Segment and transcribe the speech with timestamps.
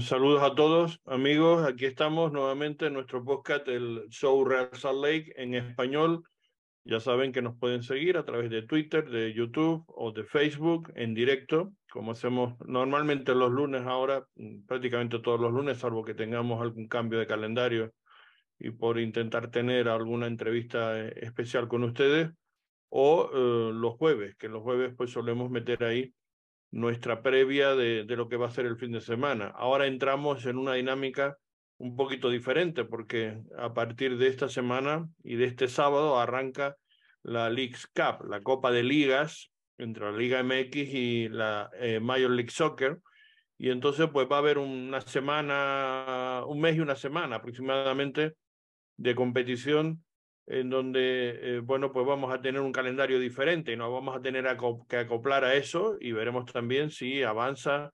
[0.00, 1.64] Saludos a todos, amigos.
[1.64, 6.24] Aquí estamos nuevamente en nuestro podcast, el Show Real Salt Lake en español.
[6.82, 10.92] Ya saben que nos pueden seguir a través de Twitter, de YouTube o de Facebook
[10.96, 16.14] en directo, como hacemos normalmente los lunes ahora, mm, prácticamente todos los lunes, salvo que
[16.14, 17.92] tengamos algún cambio de calendario
[18.58, 22.32] y por intentar tener alguna entrevista eh, especial con ustedes,
[22.88, 26.12] o eh, los jueves, que los jueves pues solemos meter ahí
[26.76, 29.46] nuestra previa de, lo que va a ser el fin de semana.
[29.46, 31.38] Ahora entramos en una dinámica
[31.78, 36.76] un poquito diferente porque a partir de esta semana y de este sábado arranca
[37.22, 42.30] la Leagues Cup, la Copa de Ligas entre la Liga MX y la eh, Major
[42.30, 42.98] League Soccer.
[43.56, 48.34] Y entonces pues va a haber una semana, un mes y una semana aproximadamente
[48.98, 50.04] de competición
[50.46, 54.22] en donde, eh, bueno, pues vamos a tener un calendario diferente y nos vamos a
[54.22, 54.46] tener
[54.88, 57.92] que acoplar a eso y veremos también si avanza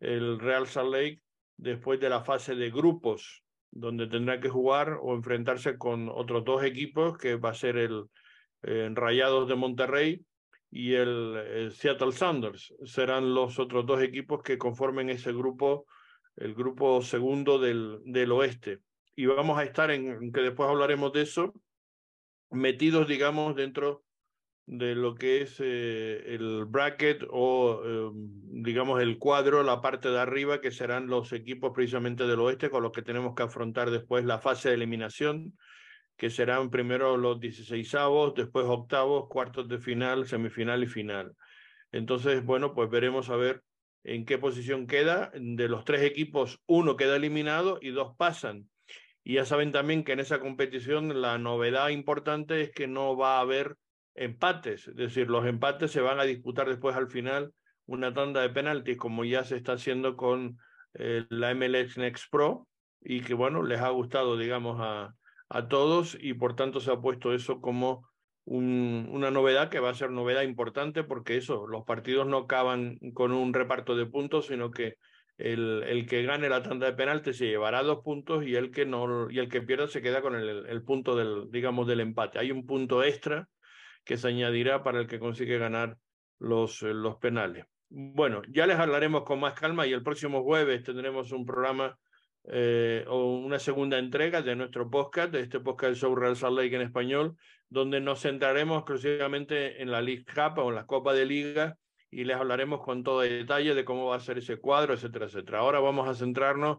[0.00, 1.20] el Real Salt Lake
[1.56, 6.64] después de la fase de grupos, donde tendrá que jugar o enfrentarse con otros dos
[6.64, 8.04] equipos, que va a ser el
[8.62, 10.24] eh, Rayados de Monterrey
[10.72, 12.74] y el, Seattle Sounders.
[12.84, 15.86] Serán los otros dos equipos que conformen ese grupo,
[16.34, 18.80] el grupo segundo del, del oeste.
[19.14, 21.54] Y vamos a estar en, que después hablaremos de eso,
[22.52, 24.04] metidos, digamos, dentro
[24.66, 30.20] de lo que es eh, el bracket o, eh, digamos, el cuadro, la parte de
[30.20, 34.24] arriba, que serán los equipos precisamente del oeste con los que tenemos que afrontar después
[34.24, 35.56] la fase de eliminación,
[36.16, 41.32] que serán primero los 16 avos, después octavos, cuartos de final, semifinal y final.
[41.90, 43.62] Entonces, bueno, pues veremos a ver
[44.04, 45.32] en qué posición queda.
[45.34, 48.68] De los tres equipos, uno queda eliminado y dos pasan.
[49.24, 53.38] Y ya saben también que en esa competición la novedad importante es que no va
[53.38, 53.76] a haber
[54.14, 57.52] empates, es decir, los empates se van a disputar después al final
[57.86, 60.58] una tanda de penaltis, como ya se está haciendo con
[60.94, 62.68] eh, la MLS Next Pro,
[63.00, 65.14] y que bueno, les ha gustado, digamos, a,
[65.48, 68.08] a todos, y por tanto se ha puesto eso como
[68.44, 72.98] un, una novedad que va a ser novedad importante, porque eso, los partidos no acaban
[73.14, 74.96] con un reparto de puntos, sino que
[75.42, 78.86] el, el, que gane la tanda de penalti se llevará dos puntos y el que
[78.86, 82.38] no y el que pierda se queda con el, el, punto del digamos del empate.
[82.38, 83.48] Hay un punto extra
[84.04, 85.96] que se añadirá para el que consigue ganar
[86.38, 87.66] los, los penales.
[87.88, 91.98] Bueno, ya les hablaremos con más calma y el próximo jueves tendremos un programa
[92.44, 96.74] eh, o una segunda entrega de nuestro podcast, de este podcast Show Real Salt Lake
[96.76, 97.36] en español,
[97.68, 101.76] donde nos centraremos exclusivamente en la League Cup o en la Copa de Liga
[102.12, 105.60] y les hablaremos con todo detalle de cómo va a ser ese cuadro, etcétera, etcétera.
[105.60, 106.78] Ahora vamos a centrarnos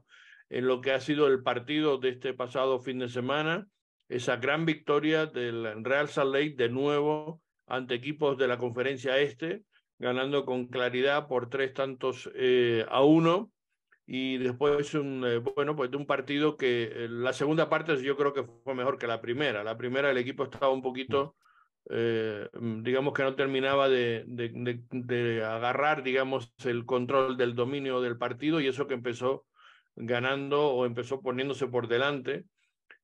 [0.49, 3.65] en lo que ha sido el partido de este pasado fin de semana,
[4.09, 9.63] esa gran victoria del Real Salt Lake de nuevo ante equipos de la conferencia este,
[9.97, 13.49] ganando con claridad por tres tantos eh, a uno.
[14.05, 18.15] Y después, un, eh, bueno, pues de un partido que eh, la segunda parte yo
[18.17, 19.63] creo que fue mejor que la primera.
[19.63, 21.37] La primera el equipo estaba un poquito
[21.89, 24.25] eh, mm, digamos que no terminaba de,
[25.45, 29.45] agarrar, digamos, el control del dominio del partido y eso que empezó
[29.95, 32.45] ganando o empezó poniéndose por delante,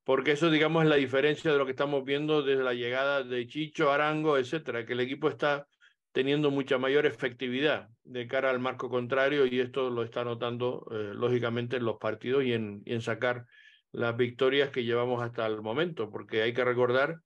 [0.03, 3.47] porque eso, digamos, es la diferencia de lo que estamos viendo desde la llegada de
[3.47, 5.67] Chicho, Arango, etcétera, que el equipo está
[6.11, 11.11] teniendo mucha mayor efectividad de cara al marco contrario y esto lo está notando, eh,
[11.13, 13.45] lógicamente, en los partidos y en sacar
[13.91, 17.21] las victorias que llevamos hasta el momento, porque hay que recordar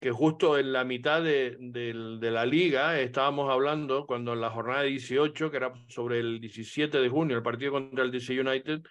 [0.00, 4.50] que justo en la mitad de, de, de, la liga estábamos hablando, cuando en la
[4.50, 8.82] jornada 18, que era sobre el 17 de junio, el partido contra el DC United,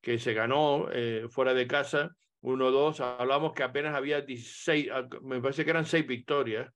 [0.00, 2.10] que se ganó eh, fuera de casa,
[2.42, 6.68] 1-2, hablamos que apenas había 16, ah, me parece que eran 6 victorias,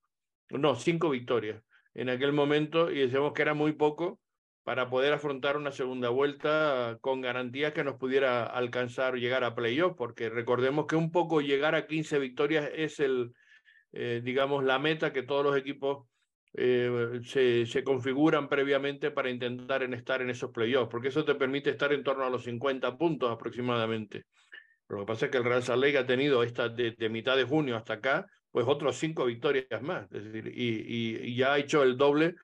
[0.50, 1.60] no, 5 victorias
[1.94, 4.20] en aquel momento, y decíamos que era muy poco
[4.62, 9.96] para poder afrontar una segunda vuelta con garantías que nos pudiera alcanzar llegar a playoff,
[9.96, 13.32] porque recordemos que un poco llegar a 15 victorias es el
[13.92, 16.06] eh, digamos, la meta que todos los equipos
[16.54, 21.34] eh, se, se, configuran previamente para intentar en estar en esos playoffs, porque eso te
[21.34, 24.24] permite estar en torno a los 50 puntos aproximadamente.
[24.88, 27.44] Lo que pasa es que el Real Lake ha tenido esta de, de mitad de
[27.44, 31.58] junio hasta acá, pues otros cinco victorias más, es decir, y, y, y, ya ha
[31.58, 32.36] hecho el doble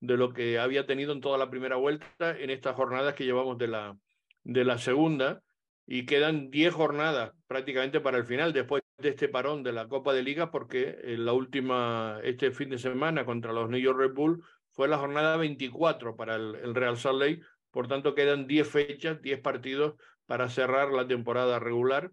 [0.00, 3.58] de lo que había tenido en toda la primera vuelta en estas jornadas que llevamos
[3.58, 3.96] de la,
[4.44, 5.42] de la segunda,
[5.88, 10.12] y quedan 10 jornadas prácticamente para el final, después de este parón de la Copa
[10.12, 14.14] de Liga, porque en la última, este fin de semana contra los New York Red
[14.14, 14.42] Bull
[14.72, 17.40] fue la jornada 24 para el, el Real Salt Lake,
[17.70, 19.94] por tanto quedan 10 fechas, 10 partidos
[20.26, 22.10] para cerrar la temporada regular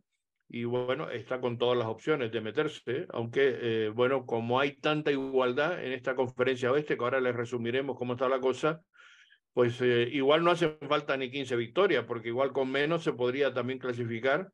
[0.47, 5.11] y bueno, está con todas las opciones de meterse, aunque eh, bueno, como hay tanta
[5.11, 8.81] igualdad en esta conferencia oeste, que ahora les resumiremos cómo está la cosa,
[9.53, 13.53] pues eh, igual no hace falta ni 15 victorias, porque igual con menos se podría
[13.53, 14.51] también clasificar.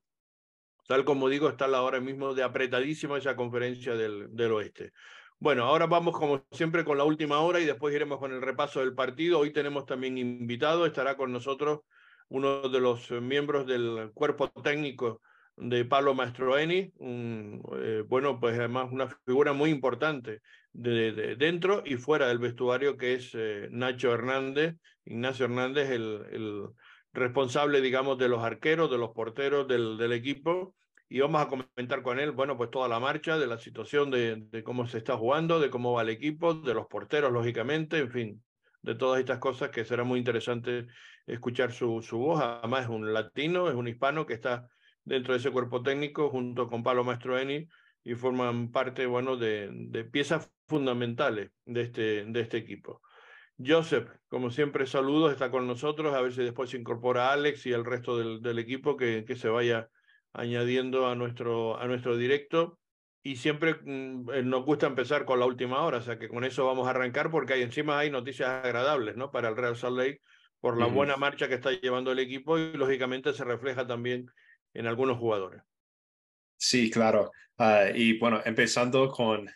[0.92, 4.92] Tal como digo, está la hora mismo de apretadísima esa conferencia del, del oeste.
[5.40, 8.82] Bueno, ahora vamos como siempre con la última hora y después iremos con el repaso
[8.82, 9.40] del partido.
[9.40, 11.80] Hoy tenemos también invitado, estará con nosotros
[12.28, 15.22] uno de los miembros del cuerpo técnico
[15.56, 20.42] de Pablo Mastroeni, un, eh, bueno, pues además una figura muy importante
[20.74, 26.68] de, dentro y fuera del vestuario, que es eh, Nacho Hernández, Ignacio Hernández, el, el,
[27.14, 30.76] responsable, digamos, de los arqueros, de los porteros del, del, equipo.
[31.14, 34.38] Y vamos a comentar con él, bueno, pues toda la marcha, de la situación de,
[34.50, 38.10] de cómo se está jugando, de cómo va el equipo, de los porteros, lógicamente, en
[38.10, 38.44] fin,
[38.82, 40.88] de todas estas cosas que será muy interesante
[41.28, 42.42] escuchar su, su voz.
[42.42, 44.70] Además, es un latino, es un hispano que está
[45.04, 47.68] dentro de ese cuerpo técnico junto con Pablo Mastroeni
[48.06, 53.02] y forman parte, bueno, de, de piezas fundamentales de este, de este equipo.
[53.58, 57.74] Joseph, como siempre, saludos, está con nosotros, a ver si después se incorpora Alex y
[57.74, 59.90] el resto del, del equipo que, que, se vaya
[60.34, 62.80] añadiendo a nuestro, a nuestro directo.
[63.24, 66.66] Y siempre mmm, nos gusta empezar con la última hora, o sea que con eso
[66.66, 69.32] vamos a arrancar porque hay, encima hay noticias agradables ¿no?
[69.32, 70.22] para el Real Salt Lake
[70.60, 70.94] por la mm.
[70.94, 74.32] buena marcha que está llevando el equipo y lógicamente se refleja también
[74.74, 75.62] en algunos jugadores.
[76.58, 77.32] Sí, claro.
[77.58, 79.50] Uh, y bueno, empezando con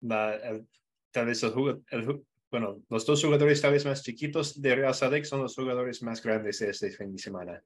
[0.00, 0.66] la, el,
[1.10, 1.52] tal vez el,
[1.90, 5.54] el, bueno, los dos jugadores tal vez más chiquitos de Real Salt Lake son los
[5.54, 7.62] jugadores más grandes de este fin de semana.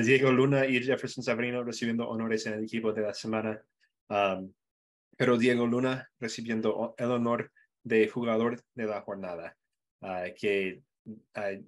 [0.00, 3.62] Diego Luna y Jefferson Sabrino recibiendo honores en el equipo de la semana,
[4.08, 4.52] um,
[5.16, 7.52] pero Diego Luna recibiendo el honor
[7.82, 9.56] de jugador de la jornada,
[10.00, 11.62] uh, que Uh,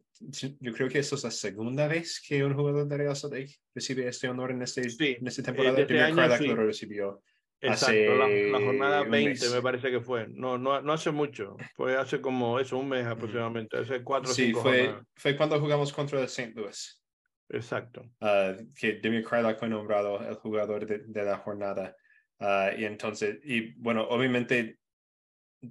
[0.61, 3.55] yo creo que esto es la segunda vez que un jugador de Real Salt Lake
[3.73, 5.17] recibe este honor en, este, sí.
[5.21, 5.79] en esta temporada.
[5.79, 6.47] Este año, sí.
[6.49, 7.23] lo recibió.
[7.61, 9.53] Exacto, la, la, jornada 20 mes.
[9.53, 10.29] me parece que fue.
[10.29, 14.35] No, no, no hace mucho, fue hace como eso, un mes aproximadamente, hace cuatro o
[14.35, 15.07] sí, cinco fue, jornadas.
[15.15, 16.53] fue cuando jugamos contra el St.
[16.55, 17.03] Louis.
[17.51, 18.03] Exacto.
[18.21, 21.97] Uh, que Demir Krylak fue nombrado el jugador de, de la jornada.
[22.39, 24.79] Uh, y entonces, y bueno, obviamente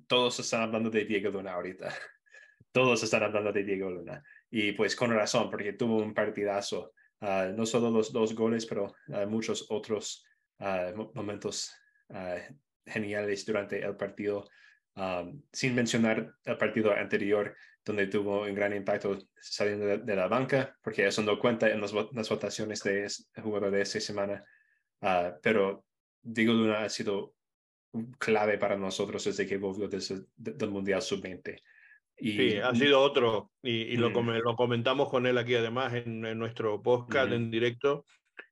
[0.07, 1.93] todos están hablando de Diego Luna ahorita.
[2.71, 4.23] todos están hablando de Diego Luna.
[4.49, 6.93] Y pues con razón, porque tuvo un partidazo.
[7.19, 8.93] Uh, no solo los dos goles, pero
[9.27, 10.23] muchos otros
[11.15, 11.71] momentos
[12.85, 14.47] geniales durante el partido.
[15.51, 17.55] Sin mencionar el partido anterior,
[17.87, 21.79] donde tuvo un gran impacto saliendo de, de la banca, porque eso no cuenta en
[21.79, 24.43] las, las votaciones de este jugador de esta semana.
[25.41, 25.85] pero
[26.21, 27.33] Diego Luna ha sido
[28.19, 31.61] clave para nosotros desde que volvió desde, del Mundial Sub-20.
[32.19, 34.01] Y, sí, ha sido otro, y, y mm.
[34.01, 37.33] lo, lo, comentamos con él aquí además en, en nuestro podcast mm.
[37.33, 38.05] en directo,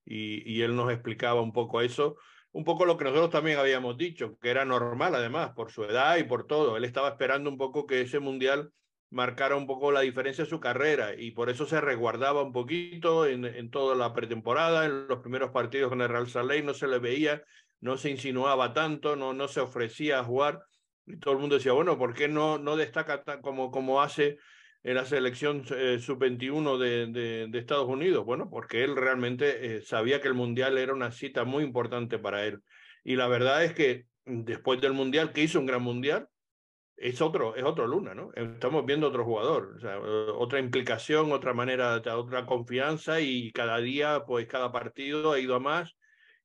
[0.06, 2.16] y, y, él nos explicaba un poco eso,
[2.52, 6.18] un poco lo que nosotros también habíamos dicho, que era normal además, por su edad
[6.18, 6.78] y por todo.
[6.78, 8.72] Él estaba esperando un poco que ese mundial
[9.10, 13.26] marcara un poco la diferencia de su carrera, y por eso se resguardaba un poquito
[13.26, 16.88] en, en toda la pretemporada, en los primeros partidos con el Real Saleh, no se
[16.88, 17.44] le veía,
[17.82, 20.62] no se insinuaba tanto, no, no se ofrecía a jugar
[21.06, 24.38] y todo el mundo decía, bueno, ¿por qué no, no destaca como, como hace
[24.84, 28.26] en la selección eh, sub-21 de, de, de, Estados Unidos?
[28.26, 32.46] Bueno, porque él realmente eh, sabía que el Mundial era una cita muy importante para
[32.46, 32.62] él.
[33.04, 36.28] Y la verdad es que después del Mundial, que hizo un gran Mundial,
[36.98, 38.32] es otro, es otro Luna, ¿no?
[38.34, 44.24] Estamos viendo otro jugador, o sea, otra implicación, otra manera, otra confianza y cada día,
[44.26, 45.96] pues cada partido ha ido a más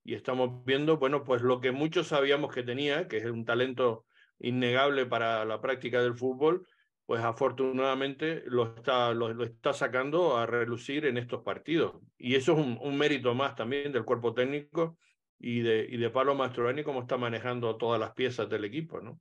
[0.02, 4.06] y estamos viendo, bueno, pues lo que muchos sabíamos que tenía, que es un talento
[4.38, 6.66] innegable para la práctica del fútbol,
[7.06, 11.96] pues afortunadamente lo está, lo, lo, está sacando a relucir en estos partidos.
[12.16, 14.96] Y eso es un, un mérito más también del cuerpo técnico
[15.38, 19.20] y de, y de Pablo Mastroeni, cómo está manejando todas las piezas del equipo, ¿no?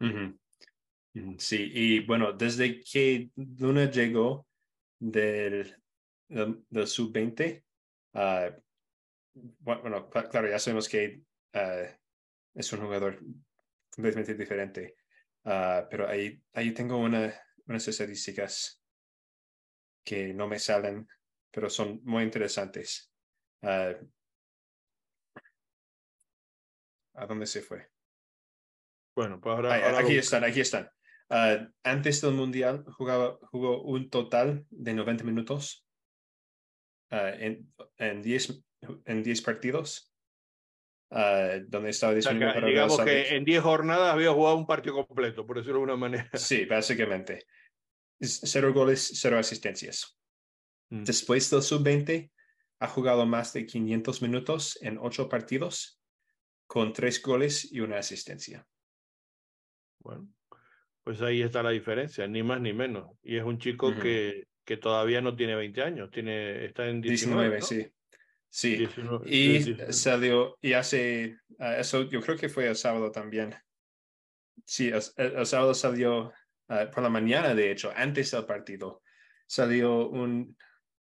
[0.00, 0.38] Uh -huh.
[1.38, 4.46] Sí, y bueno, desde que Luna llegó
[4.98, 5.76] del,
[6.26, 7.62] del, del sub-20,
[8.14, 8.62] uh,
[9.58, 11.22] bueno, claro, ya sabemos que
[11.54, 11.86] uh,
[12.54, 13.20] es un jugador
[13.90, 14.96] completamente diferente.
[15.44, 17.34] Uh, pero ahí, ahí tengo una,
[17.66, 18.80] unas estadísticas
[20.04, 21.06] que no me salen,
[21.50, 23.12] pero son muy interesantes.
[23.60, 23.94] ¿A
[27.26, 27.90] dónde se fue?
[29.14, 30.20] Bueno, pues ahora, aquí lo...
[30.20, 30.90] están, aquí están.
[31.32, 35.86] Uh, antes del Mundial jugaba, jugó un total de 90 minutos
[37.10, 38.64] en, en, 10,
[39.06, 40.12] en 10 partidos
[41.12, 44.66] Uh, donde estaba disponible o sea, que, digamos que en 10 jornadas había jugado un
[44.66, 46.30] partido completo, por decirlo de alguna manera.
[46.38, 47.44] Sí, básicamente.
[48.18, 50.18] Cero goles, cero asistencias.
[50.88, 51.04] Mm.
[51.04, 52.32] Después del sub-20,
[52.80, 56.00] ha jugado más de 500 minutos en 8 partidos,
[56.66, 58.66] con 3 goles y una asistencia.
[60.00, 60.28] Bueno,
[61.04, 63.10] Pues ahí está la diferencia, ni más ni menos.
[63.22, 67.62] Y es un chico que, que todavía no tiene 20 años, tiene, está en 19.
[67.62, 67.88] sí.
[68.54, 68.86] Sí,
[69.24, 73.54] y salió, y hace, ah, eso yo creo que fue el sábado también.
[74.66, 76.34] Sí, el, sábado salió
[76.68, 79.02] ah, por la mañana, de hecho, antes del partido,
[79.46, 80.54] salió un,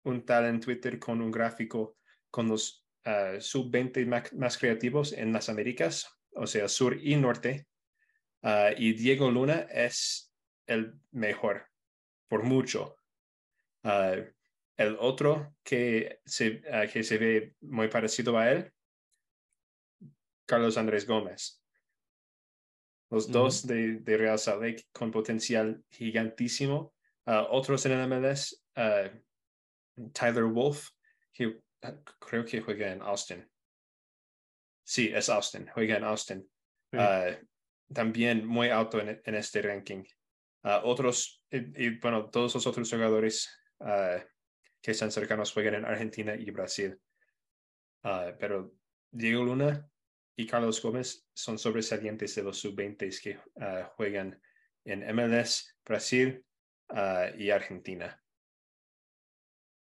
[0.04, 1.96] un tal en Twitter con un gráfico
[2.30, 7.66] con los uh, sub-20 más, creativos en las Américas, o sea, sur y norte.
[8.76, 10.32] Y Diego Luna es
[10.66, 11.68] el mejor,
[12.28, 12.96] por mucho.
[14.76, 18.72] El otro que se, ah, que se ve muy parecido a él,
[20.46, 21.62] Carlos Andrés Gómez.
[23.10, 26.94] Los dos de, de, Real Salt Lake con potencial gigantísimo.
[27.26, 29.10] Ah, otros en el MLS, ah,
[30.12, 30.88] Tyler Wolf,
[31.32, 31.60] que
[32.18, 33.48] creo que juega en Austin.
[34.82, 36.50] Sí, es Austin, juega en Austin.
[37.92, 40.04] También muy alto en, este ranking.
[40.84, 43.50] otros, y, bueno, todos los otros jugadores
[44.82, 46.98] que están cercanos juegan en Argentina y Brasil.
[48.02, 48.74] Ah, pero
[49.10, 49.88] Diego Luna
[50.36, 54.40] y Carlos Gómez son sobresalientes de los sub-20 que ah, juegan
[54.84, 56.44] en MLS, Brasil
[56.88, 58.20] ah, y Argentina.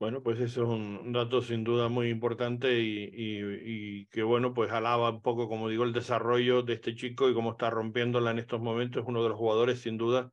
[0.01, 4.71] Bueno, pues eso es un dato sin duda muy importante y, y, que, bueno, pues
[4.71, 8.39] alaba un poco, como digo, el desarrollo de este chico y cómo está rompiéndola en
[8.39, 9.03] estos momentos.
[9.03, 10.31] Es uno de los jugadores, sin duda,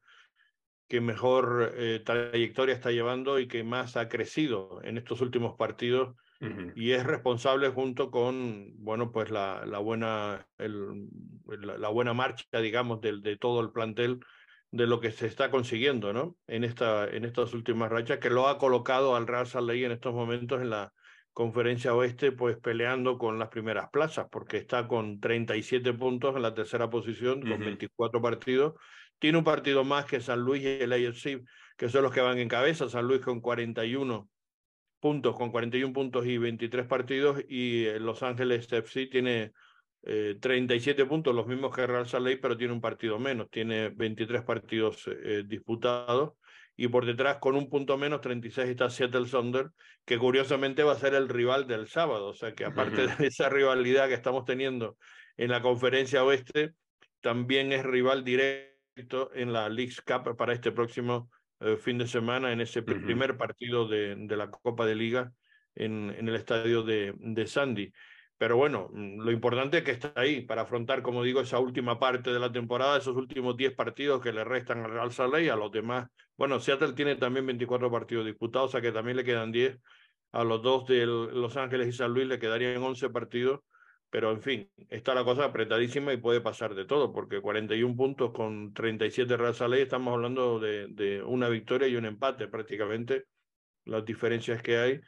[0.88, 6.16] que mejor eh, trayectoria está llevando y que más ha crecido en estos últimos partidos
[6.76, 11.08] y es responsable junto con bueno pues la, la buena el,
[11.48, 14.20] la, buena marcha digamos de, de, todo el plantel
[14.70, 18.48] de lo que se está consiguiendo no en esta en estas últimas rachas que lo
[18.48, 20.92] ha colocado al Real Salt en estos momentos en la
[21.32, 26.54] conferencia oeste pues peleando con las primeras plazas porque está con 37 puntos en la
[26.54, 28.74] tercera posición con 24 partidos
[29.18, 31.44] tiene un partido más que San Luis y el AFC,
[31.76, 32.88] que son los que van en cabeza.
[32.88, 34.28] San Luis con 41
[35.00, 37.42] puntos, con 41 puntos y 23 partidos.
[37.48, 39.52] Y Los Ángeles FC tiene
[40.40, 43.48] 37 eh, puntos, los mismos que Real Salt pero tiene un partido menos.
[43.50, 46.32] Tiene 23 partidos eh, disputados.
[46.76, 49.70] Y por detrás, con un punto menos, 36 está Seattle Sonder,
[50.04, 52.28] que curiosamente va a ser el rival del sábado.
[52.28, 54.96] O sea que aparte de esa rivalidad que estamos teniendo
[55.36, 56.74] en la conferencia oeste,
[57.20, 62.52] también es rival directo en la League's Cup para este próximo eh, fin de semana,
[62.52, 65.32] en ese primer partido de, de, la Copa de Liga
[65.74, 67.92] en, en el estadio de, de, Sandy.
[68.38, 71.98] Pero bueno, mm, lo importante es que está ahí para afrontar, como digo, esa última
[71.98, 75.48] parte de la temporada, esos últimos 10 partidos que le restan al Real Salt y
[75.48, 76.08] a los demás.
[76.36, 79.78] Bueno, Seattle tiene también 24 partidos disputados, o sea que también le quedan 10.
[80.32, 83.60] A los dos de Los Ángeles y San Luis le quedarían 11 partidos
[84.10, 88.32] pero en fin, está la cosa apretadísima y puede pasar de todo, porque 41 puntos
[88.32, 93.24] con 37 Real ley estamos hablando de, una victoria y un empate prácticamente,
[93.84, 95.00] las diferencias que hay.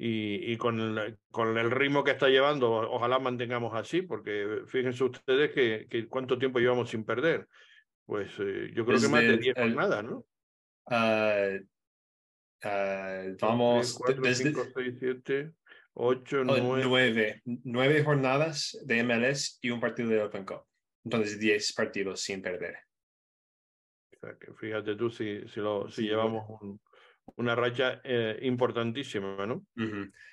[0.00, 5.02] Y, y con, el, con el ritmo que está llevando, ojalá mantengamos así, porque fíjense
[5.02, 7.48] ustedes que, que cuánto tiempo llevamos sin perder.
[8.06, 10.24] Pues eh, yo creo que más de 10 jornadas, ¿no?
[10.86, 11.58] Uh,
[12.64, 15.52] uh, vamos, 4, 5, 6, 7,
[16.00, 17.42] Ocho, nueve.
[17.44, 18.04] nueve.
[18.04, 20.62] jornadas de MLS y un partido de Open Cup.
[21.04, 22.76] Entonces, diez partidos sin perder.
[24.60, 26.44] fíjate tú si, si, lo, si llevamos
[27.36, 29.66] una racha eh, importantísima, ¿no?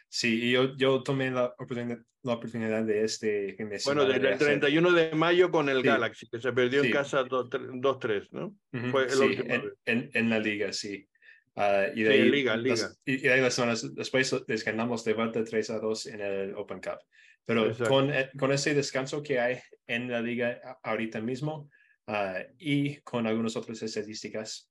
[0.10, 4.92] Sí, y yo, yo tomé la oportunidad, la oportunidad de este Bueno, desde el 31
[4.92, 8.56] de mayo con el Galaxy, que se perdió en casa 2-3, ¿no?
[8.92, 9.38] Fue sí,
[9.86, 11.08] en, en, la liga, sí.
[11.56, 12.76] Uh, y, de ahí, liga, liga.
[12.76, 16.22] Las, y, de ahí las semanas después les ganamos de vuelta 3 a 2 en
[16.22, 17.00] el Open Cup.
[17.46, 21.70] Pero con, eh, con, ese descanso que hay en la liga ahorita mismo
[22.08, 24.70] uh, y con algunas otras estadísticas,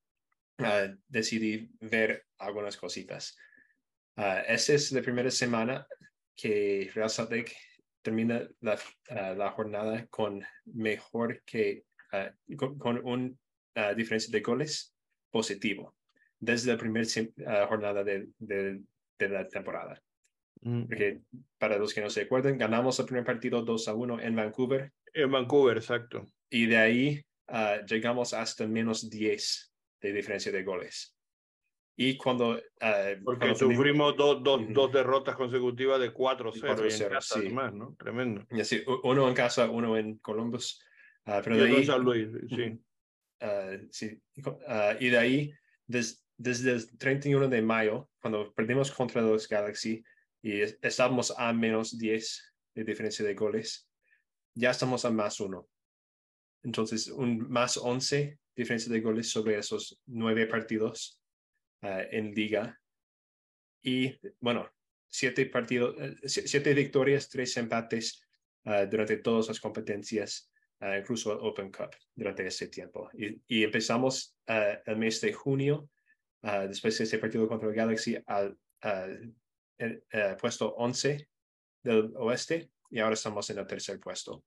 [0.59, 3.37] uh, decidí ver algunas cositas.
[4.17, 5.87] esa es la primera semana
[6.37, 7.57] que Real Salt Lake
[8.03, 8.79] termina la,
[9.35, 11.85] la jornada con mejor que,
[12.57, 14.95] con, con una diferencia de goles
[15.31, 15.97] positivo
[16.45, 18.83] desde la primera uh, jornada de, de,
[19.19, 20.01] de, la temporada.
[20.61, 20.85] Mm.
[20.85, 21.21] Porque
[21.59, 24.93] para los que no se acuerdan, ganamos el primer partido 2 a 1 en Vancouver.
[25.13, 26.31] En Vancouver, exacto.
[26.51, 29.74] Y de ahí uh, llegamos hasta menos 10
[30.05, 31.17] de diferencia de goles.
[31.97, 32.57] Y cuando...
[32.57, 37.41] Uh, Porque sufrimos dos, dos, dos derrotas consecutivas de 4-0 en casa sí.
[37.41, 37.95] además, ¿no?
[37.99, 38.47] Tremendo.
[38.51, 40.83] Y así, uno en casa, uno en Columbus.
[41.25, 42.79] pero de ahí, San Luis, sí.
[43.91, 44.23] sí.
[45.01, 45.53] y de ahí,
[45.87, 50.05] des, desde el 31 de mayo, cuando perdimos contra los Galaxy
[50.43, 53.89] y estábamos a menos 10 de diferencia de goles,
[54.55, 55.67] ya estamos a más 1.
[56.65, 61.21] Entonces, un más 11 diferencia de goles sobre esos nueve partidos
[61.83, 62.81] en liga.
[63.83, 64.71] Y bueno,
[65.09, 65.95] siete partidos,
[66.25, 68.23] siete victorias, tres empates
[68.65, 70.51] durante todas las competencias,
[70.99, 73.11] incluso Open Cup durante ese tiempo.
[73.13, 75.91] Y, y empezamos el mes de junio,
[76.43, 78.59] después de ese partido contra el Galaxy, al
[80.41, 81.29] puesto 11
[81.83, 84.45] del oeste y ahora estamos en el tercer puesto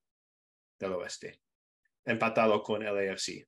[0.80, 1.42] del oeste,
[2.06, 3.48] empatado con el AFC.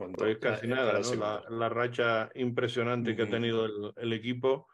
[0.00, 4.66] Con pues casi nada, la, la, racha impresionante que ha tenido el, el, equipo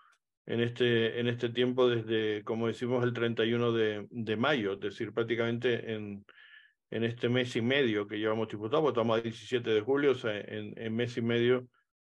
[0.46, 5.12] en este, en este tiempo desde, como decimos, el 31 de, de mayo, es decir,
[5.12, 6.24] prácticamente en,
[6.92, 10.14] en este mes y medio que llevamos disputado, porque estamos a 17 de julio, o
[10.14, 11.66] sea, en, en mes y medio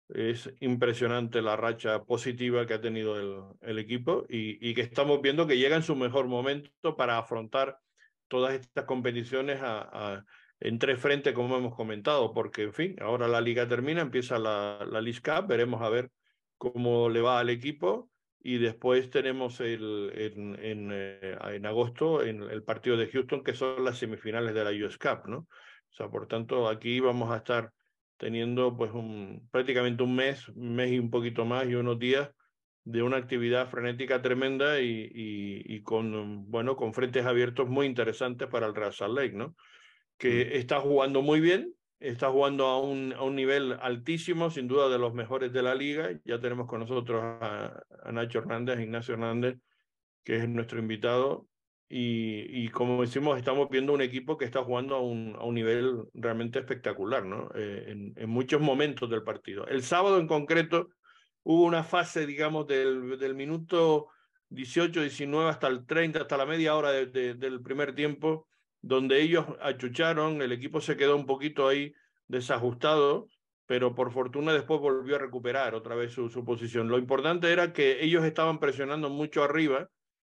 [0.10, 5.22] es impresionante la racha positiva que ha tenido el, el equipo y, y, que estamos
[5.22, 7.80] viendo que llega en su mejor momento para afrontar
[8.28, 10.26] todas estas competiciones a, a,
[10.60, 14.86] en tres frentes, como hemos comentado, porque, en fin, ahora la liga termina, empieza la,
[14.90, 16.10] la League Cup, veremos a ver
[16.58, 18.10] cómo le va al equipo
[18.40, 23.54] y después tenemos el, en, en, eh, en agosto en el partido de Houston, que
[23.54, 25.38] son las semifinales de la US Cup, ¿no?
[25.40, 27.72] O sea, por tanto, aquí vamos a estar
[28.18, 32.30] teniendo pues un, prácticamente un mes, un mes y un poquito más y unos días
[32.84, 38.48] de una actividad frenética tremenda y, y, y con, bueno, con frentes abiertos muy interesantes
[38.48, 39.56] para el Real Salt Lake, ¿no?
[40.18, 40.58] Que mm.
[40.58, 45.00] está jugando muy bien, está jugando a un, a un nivel altísimo, sin duda de
[45.00, 46.10] los mejores de la liga.
[46.26, 49.58] Ya tenemos con nosotros a, a Nacho Hernández, Ignacio Hernández,
[50.24, 51.48] que es nuestro invitado,
[51.90, 55.56] y, y, como decimos, estamos viendo un equipo que está jugando a un, a un
[55.56, 57.50] nivel realmente espectacular, ¿no?
[57.56, 59.66] Eh, en, en, muchos momentos del partido.
[59.68, 60.90] El sábado en concreto
[61.44, 64.10] hubo una fase, digamos, del, del minuto
[64.50, 68.50] 18, 19 hasta el 30, hasta la media hora de, de, del primer tiempo,
[68.88, 71.94] donde ellos achucharon, el equipo se quedó un poquito ahí
[72.28, 73.28] desajustado,
[73.66, 76.88] pero por fortuna después volvió a recuperar otra vez su, su posición.
[76.88, 79.90] Lo importante era que ellos estaban presionando mucho arriba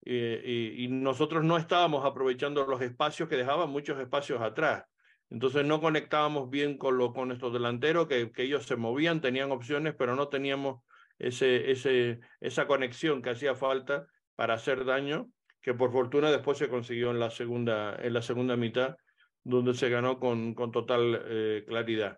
[0.04, 4.86] eh, y, y, nosotros no estábamos aprovechando los espacios que dejaban muchos espacios atrás.
[5.30, 9.52] Entonces no conectábamos bien con, lo, con estos delanteros, que, que ellos se movían, tenían
[9.52, 10.82] opciones, pero no teníamos
[11.20, 15.30] ese, ese, esa conexión que hacía falta para hacer daño,
[15.62, 18.96] que por fortuna después se consiguió en la segunda, en la segunda mitad,
[19.44, 22.18] donde se ganó con, con total eh, claridad.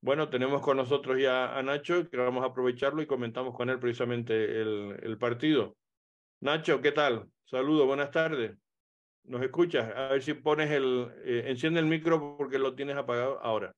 [0.00, 3.80] Bueno, tenemos con nosotros ya a Nacho, que vamos a aprovecharlo y comentamos con él
[3.80, 5.76] precisamente el, partido.
[6.40, 7.28] Nacho, ¿qué tal?
[7.44, 8.56] Saludos, buenas tardes.
[9.24, 9.92] ¿Nos escuchas?
[9.96, 13.74] A ver si pones el, eh, enciende el micro porque lo tienes apagado ahora.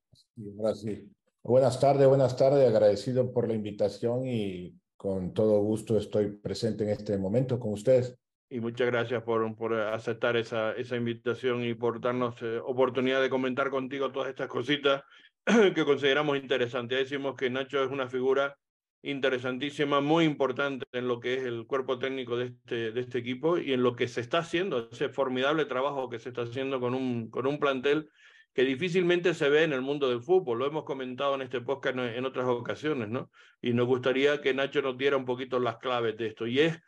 [0.59, 1.11] Ahora sí.
[1.43, 2.69] Buenas tardes, buenas tardes.
[2.69, 8.20] Agradecido por la invitación y con todo gusto estoy presente en este momento con ustedes.
[8.53, 13.31] Y muchas gracias por, por aceptar esa, esa invitación y por darnos eh, oportunidad de
[13.31, 15.05] comentar contigo todas estas cositas
[15.75, 16.99] que consideramos interesantes.
[16.99, 18.57] Decimos que Nacho es una figura
[19.03, 23.57] interesantísima, muy importante en lo que es el cuerpo técnico de este, de este equipo
[23.57, 26.95] y en lo que se está haciendo, ese formidable trabajo que se está haciendo con
[26.95, 28.11] un, con un plantel
[28.53, 30.59] que difícilmente se ve en el mundo del fútbol.
[30.59, 33.31] Lo hemos comentado en este podcast en otras ocasiones, ¿no?
[33.63, 36.49] Y nos gustaría que Nacho nos diera un poquito las claves de esto.
[36.49, 36.81] Y es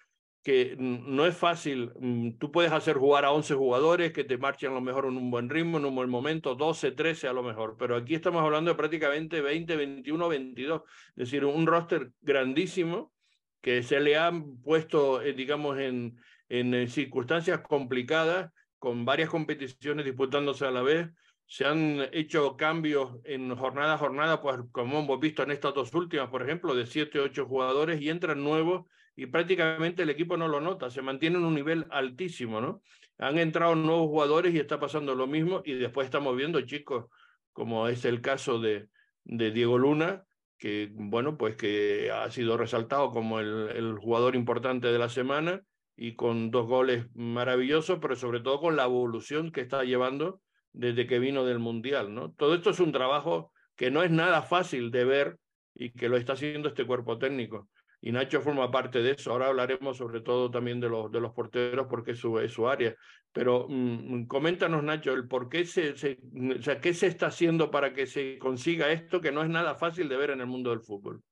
[0.42, 1.92] que no es fácil.
[2.00, 5.16] Mm, tú puedes hacer jugar a 11 jugadores que te marchen a lo mejor en
[5.16, 8.42] un buen ritmo, en un buen momento, 12, 13 a lo mejor, pero aquí estamos
[8.42, 13.12] hablando de prácticamente 20, 21, 22, es decir, un roster grandísimo
[13.60, 16.16] que se le han puesto, eh, digamos, en,
[16.48, 21.08] en circunstancias complicadas, con varias competiciones disputándose a la vez.
[21.46, 25.94] Se han hecho cambios en jornada a jornada, pues como hemos visto en estas dos
[25.94, 30.48] últimas, por ejemplo, de 7, 8 jugadores y entran nuevos y prácticamente el equipo no
[30.48, 32.82] lo nota, se mantiene en un nivel altísimo, ¿no?
[33.18, 37.06] Han entrado nuevos jugadores y está pasando lo mismo y después estamos viendo chicos
[37.52, 38.88] como es el caso de,
[39.24, 40.24] de Diego Luna,
[40.58, 45.62] que bueno, pues que ha sido resaltado como el, jugador importante de la semana
[45.96, 50.40] y con dos goles maravillosos, pero sobre todo con la evolución que está llevando
[50.72, 52.32] desde que vino del Mundial, ¿no?
[52.32, 55.38] Todo esto es un trabajo que no es nada fácil de ver
[55.74, 57.68] y que lo está haciendo este cuerpo técnico
[58.04, 59.30] y Nacho forma parte de eso.
[59.30, 62.68] Ahora hablaremos sobre todo también de los, de los porteros porque es su, es su
[62.68, 62.94] área.
[63.32, 66.18] Pero mmm, coméntanos, Nacho, el por qué se, se,
[66.58, 69.76] o sea, qué se está haciendo para que se consiga esto que no es nada
[69.76, 71.22] fácil de ver en el mundo del fútbol.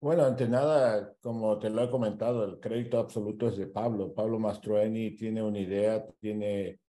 [0.00, 4.14] Bueno, ante nada, como te lo he comentado, el crédito absoluto es de Pablo.
[4.14, 6.80] Pablo Mastroeni tiene una idea, tiene,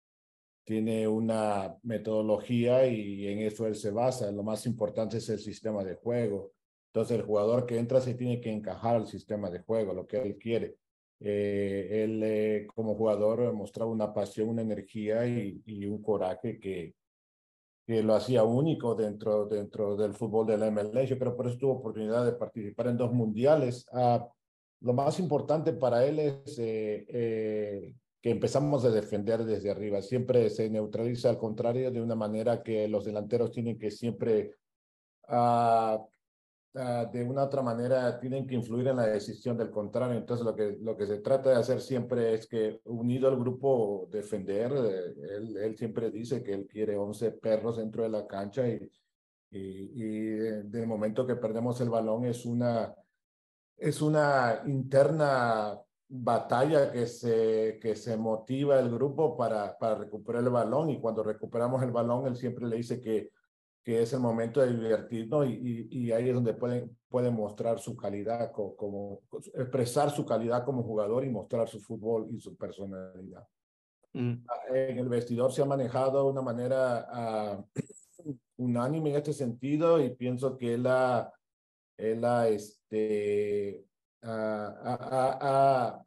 [0.63, 4.31] tiene una metodología y en eso él se basa.
[4.31, 6.53] Lo más importante es el sistema de juego
[6.93, 10.19] entonces el jugador que entra se tiene que encajar al sistema de juego, lo que
[10.19, 10.77] él quiere.
[11.21, 16.95] Eh, él eh, como jugador mostraba una pasión, una energía y, y un coraje que,
[17.91, 21.09] que lo hacía único dentro, dentro del fútbol de la MLS.
[21.09, 23.85] Yo creo por eso tuvo oportunidad de participar en dos mundiales.
[23.93, 24.29] Ah,
[24.81, 30.03] lo más importante para él es eh, eh, que empezamos a defender desde arriba.
[30.03, 34.55] Siempre se neutraliza al contrario de una manera que los delanteros tienen que siempre,
[36.75, 40.19] uh, de una otra manera, tienen que influir en la decisión del contrario.
[40.19, 44.09] Entonces lo que, lo que se trata de hacer siempre es que unido al grupo
[44.11, 48.69] defender, eh, él, él, siempre dice que él quiere 11 perros dentro de la cancha
[48.69, 48.91] y,
[49.51, 50.21] y, y
[50.65, 52.95] del momento que perdemos el balón es una,
[53.77, 55.81] es una interna
[56.13, 61.23] batalla que se, que se motiva el grupo para, para recuperar el balón y cuando
[61.23, 63.31] recuperamos el balón, él siempre le dice que,
[63.83, 67.97] que es el momento de divertirnos y, y, ahí es donde pueden, puede mostrar su
[67.97, 69.23] calidad, como, como,
[69.55, 73.47] expresar su calidad como jugador y mostrar su fútbol y su personalidad.
[74.13, 74.35] Mm.
[74.75, 77.65] En el vestidor se ha manejado de una manera uh,
[78.57, 81.33] unánime en este sentido y pienso que él ha,
[81.97, 83.85] él ha este,
[84.23, 86.03] ha,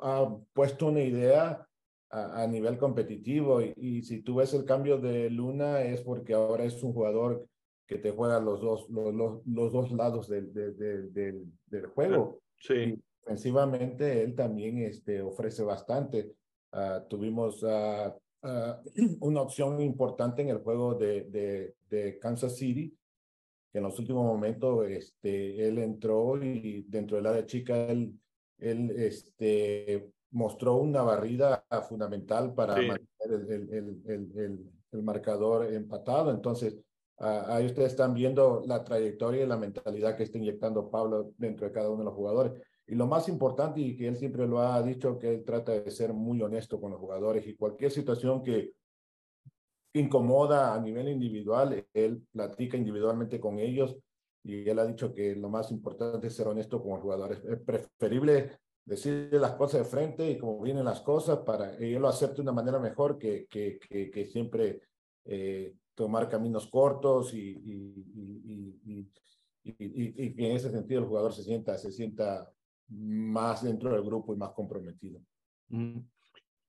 [0.00, 1.65] ha, puesto una idea
[2.16, 6.82] a, nivel competitivo y, si tú ves el cambio de Luna es porque ahora es
[6.82, 7.46] un jugador
[7.86, 12.40] que te juega los dos, los, los, dos lados del, del, del, juego.
[12.58, 12.98] Sí.
[13.22, 16.32] ofensivamente él también este, ofrece bastante.
[16.72, 18.12] Ah, tuvimos uh,
[19.20, 22.96] una opción importante en el juego de, de, de Kansas City,
[23.72, 28.18] en los últimos momentos este, él entró y dentro de la de chica él,
[28.58, 36.30] él este, mostró una barrida fundamental para mantener el, el, el, el, marcador empatado.
[36.30, 36.76] Entonces,
[37.18, 41.72] ahí ustedes están viendo la trayectoria y la mentalidad que está inyectando Pablo dentro de
[41.72, 42.52] cada uno de los jugadores.
[42.86, 45.90] Y lo más importante, y que él siempre lo ha dicho, que él trata de
[45.90, 48.74] ser muy honesto con los jugadores y cualquier situación que
[49.94, 53.96] incomoda a nivel individual, él platica individualmente con ellos
[54.44, 57.42] y él ha dicho que lo más importante es ser honesto con los jugadores.
[57.42, 62.00] Es preferible decirle las cosas de frente y como vienen las cosas para que él
[62.00, 64.80] lo acepte de una manera mejor que, que, que, siempre
[65.24, 69.10] eh, tomar caminos cortos y, y, y,
[69.64, 72.48] y, que en ese sentido el jugador se sienta, se sienta
[72.88, 75.20] más dentro del grupo y más comprometido.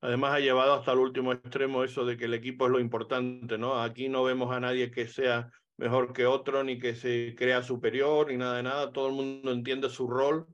[0.02, 3.60] Además ha llevado hasta el último extremo eso de que el equipo es lo importante,
[3.60, 3.80] ¿no?
[3.80, 8.32] Aquí no vemos a nadie que sea mejor que otro, ni que se crea superior,
[8.32, 8.92] ni nada de nada.
[8.92, 10.48] Todo el mundo entiende su rol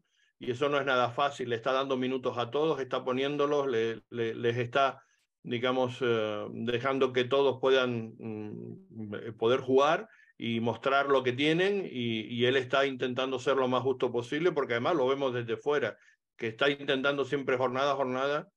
[0.46, 1.50] y eso no es nada fácil.
[1.50, 5.04] Le está dando minutos a todos, está poniéndolos, les está,
[5.42, 12.22] digamos, eh, dejando que todos puedan mm, poder jugar y mostrar lo que tienen y,
[12.22, 15.96] y él está intentando ser lo más justo posible porque además lo vemos desde fuera,
[16.36, 18.50] que está intentando siempre jornada a jornada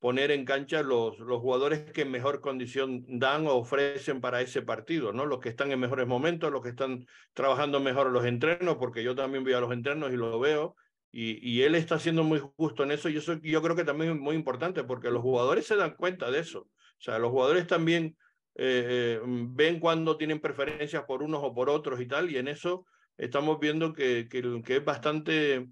[0.00, 4.62] poner en cancha los, los jugadores que en mejor condición dan o ofrecen para ese
[4.62, 5.26] partido, ¿no?
[5.26, 9.14] Los que están en mejores momentos, los que están trabajando mejor los entrenos, porque yo
[9.14, 10.76] también voy a los entrenos y lo veo,
[11.20, 14.12] y, y él está siendo muy justo en eso, y eso yo creo que también
[14.12, 16.60] es muy importante, porque los jugadores se dan cuenta de eso.
[16.60, 18.16] O sea, los jugadores también
[18.54, 22.48] eh, eh, ven cuando tienen preferencias por unos o por otros y tal, y en
[22.48, 25.68] eso estamos viendo que, que, que es bastante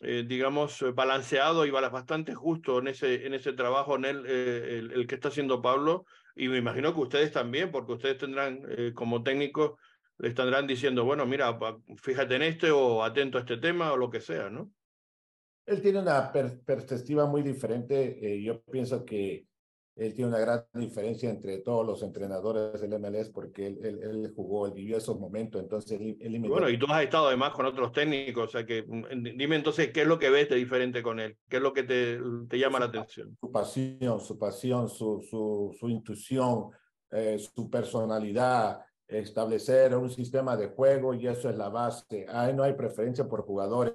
[0.00, 4.78] eh, digamos, eh, balanceado y bastante justo en ese, en ese trabajo en el, eh,
[4.94, 6.04] el, que está haciendo Pablo.
[6.36, 8.62] Y me imagino que ustedes también, porque ustedes tendrán,
[8.94, 9.72] como técnicos,
[10.18, 11.58] le estarán diciendo, bueno, mira,
[11.96, 14.70] fíjate en este o atento a este tema o lo que sea, ¿no?
[15.68, 18.42] Él tiene una perspectiva muy diferente.
[18.42, 19.46] yo pienso que
[19.98, 24.66] él tiene una gran diferencia entre todos los entrenadores del MLS porque él, él, jugó,
[24.66, 28.48] él vivió esos momentos, entonces él, Bueno, y tú has estado además con otros técnicos,
[28.48, 31.36] o sea que mm, dime entonces qué es lo que ves de diferente con él,
[31.48, 33.36] qué es lo que te, te llama la atención.
[33.40, 36.70] Su pasión, su pasión, su, su, su intuición,
[37.10, 42.24] eh, su personalidad, establecer un sistema de juego y eso es la base.
[42.28, 43.94] Ahí no hay preferencia por jugadores.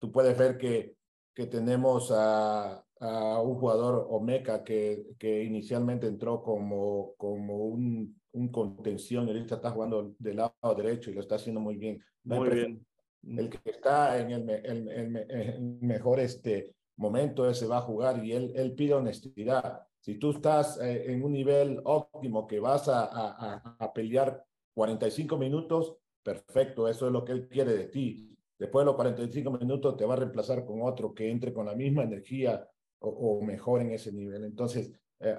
[0.00, 0.96] Tú puedes ver que,
[1.34, 8.48] que tenemos a a un jugador Omeca que, que inicialmente entró como, como un, un
[8.48, 12.02] contención y ahorita está jugando del lado derecho y lo está haciendo muy bien.
[12.24, 12.86] muy bien.
[13.26, 14.88] El que está en el, el,
[15.30, 19.80] el, mejor este momento ese va a jugar y él, él pide honestidad.
[20.00, 24.44] Si tú estás eh, en un nivel óptimo que vas a, a, a pelear
[24.74, 28.33] 45 minutos, perfecto, eso es lo que él quiere de ti.
[28.58, 31.74] Después de los 45 minutos te va a reemplazar con otro que entre con la
[31.74, 32.68] misma energía,
[33.00, 34.44] o, mejor en ese nivel.
[34.44, 34.90] Entonces,
[35.20, 35.36] eh,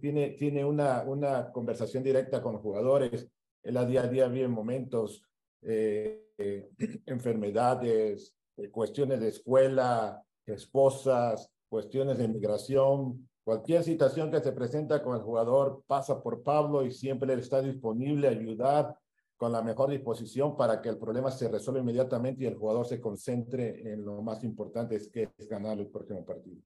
[0.00, 3.28] tiene, tiene una, una conversación directa con los jugadores.
[3.62, 5.22] Él a día a día vive momentos,
[5.62, 6.24] eh,
[7.06, 13.28] enfermedades, eh, cuestiones de escuela, esposas, cuestiones de migración.
[13.44, 17.62] Cualquier situación que se presenta con el jugador pasa por Pablo y siempre él está
[17.62, 18.96] disponible a ayudar
[19.40, 23.00] con la mejor disposición para que el problema se resuelva inmediatamente y el jugador se
[23.00, 26.58] concentre en lo más importante, es que es ganar el próximo partido.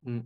[0.00, 0.20] Mm.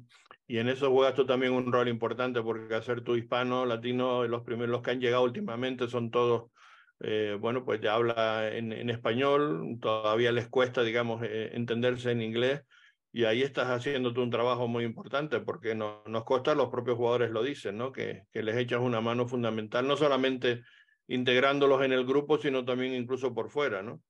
[0.46, 4.44] Y en eso juegas tú también un rol importante porque hacer tu hispano, latino, los
[4.44, 6.52] primeros los que han llegado últimamente son todos,
[7.00, 12.22] eh, bueno, pues ya habla en, en, español, todavía les cuesta, digamos, eh, entenderse en
[12.22, 12.62] inglés
[13.10, 16.96] y ahí estás haciendo tú un trabajo muy importante porque no, nos cuesta, los propios
[16.96, 17.90] jugadores lo dicen, ¿no?
[17.90, 20.62] Que, que les echas una mano fundamental, no solamente
[21.08, 24.00] integrándolos en el grupo, sino también incluso por fuera, ¿no?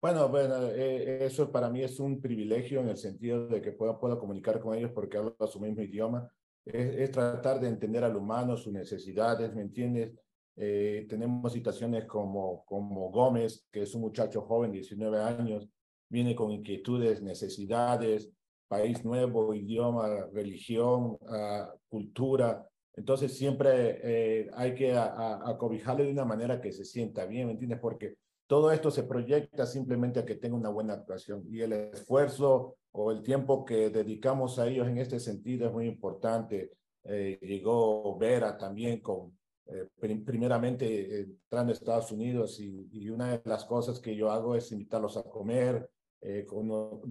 [0.00, 4.00] Bueno, bueno, eh, eso para mí es un privilegio en el sentido de que puedo,
[4.00, 6.28] puedo comunicar con ellos porque hablo su mismo idioma.
[6.64, 10.12] Es, tratar de entender al humano, sus necesidades, ¿me entiendes?
[10.56, 15.68] Eh, tenemos situaciones como, como Gómez, que es un muchacho joven, 19 años,
[16.08, 18.30] viene con inquietudes, necesidades,
[18.68, 22.66] país nuevo, idioma, religión, uh, cultura.
[22.94, 27.80] Entonces siempre eh, hay que acobijarle de una manera que se sienta bien, ¿me entiendes?
[27.80, 32.76] Porque todo esto se proyecta simplemente a que tenga una buena actuación y el esfuerzo
[32.92, 36.72] o el tiempo que dedicamos a ellos en este sentido es muy importante.
[37.04, 43.40] Eh, llegó Vera también con, eh, primeramente entrando a Estados Unidos y, y, una de
[43.44, 45.88] las cosas que yo hago es invitarlos a comer,
[46.24, 46.46] eh,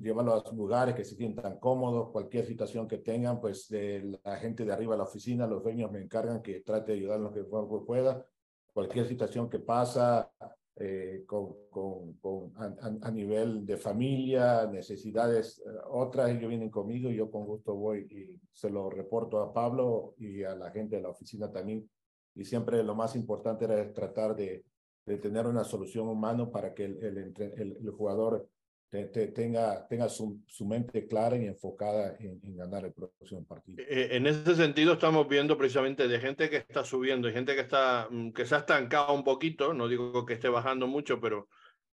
[0.01, 4.63] llevarlos a lugares que se sientan cómodos, cualquier situación que tengan, pues de la gente
[4.63, 7.43] de arriba de la oficina, los dueños me encargan que trate de ayudar lo que
[7.43, 8.25] pueda.
[8.73, 10.31] Cualquier situación que pasa
[10.77, 17.09] eh, con, con, con a, a, nivel de familia, necesidades, eh, otras, ellos vienen conmigo
[17.09, 20.95] y yo con gusto voy y se lo reporto a Pablo y a la gente
[20.95, 21.89] de la oficina también.
[22.33, 24.63] Y siempre lo más importante era tratar de,
[25.05, 28.47] de tener una solución humana para que el, el, el, el jugador
[28.91, 33.77] tenga, tenga su, su, mente clara y enfocada en, ganar el próximo partido.
[33.79, 37.61] Eh, en ese sentido estamos viendo precisamente de gente que está subiendo y gente que,
[37.61, 41.47] está, mm, que se ha estancado un poquito, no digo que esté bajando mucho, pero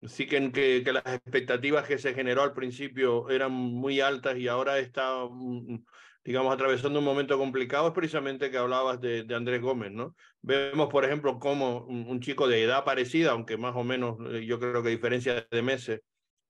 [0.05, 4.79] sí que, que, las expectativas que se generó al principio eran muy altas y ahora
[4.79, 5.85] está, mm,
[6.25, 10.15] digamos, atravesando un momento complicado, es precisamente que hablabas de, de Andrés Gómez, ¿no?
[10.43, 14.47] Vemos, por ejemplo, cómo un, un chico de edad parecida, aunque más o menos eh,
[14.47, 16.01] yo creo que diferencia de meses,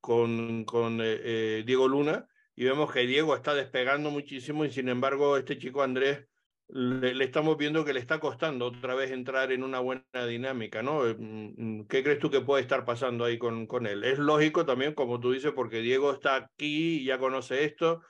[0.04, 5.38] con, eh, eh, Diego Luna y vemos que Diego está despegando muchísimo y sin embargo
[5.38, 6.26] este chico Andrés
[6.68, 11.06] le, estamos viendo que le está costando otra vez entrar en una buena dinámica, ¿no?
[11.06, 14.04] Eh, mm, mm, ¿Qué crees tú que puede estar pasando ahí con, con él?
[14.04, 18.02] Es lógico también, como tú dices, porque Diego está aquí y ya conoce esto.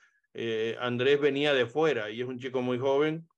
[0.81, 3.29] Andrés venía de fuera y es un chico muy joven.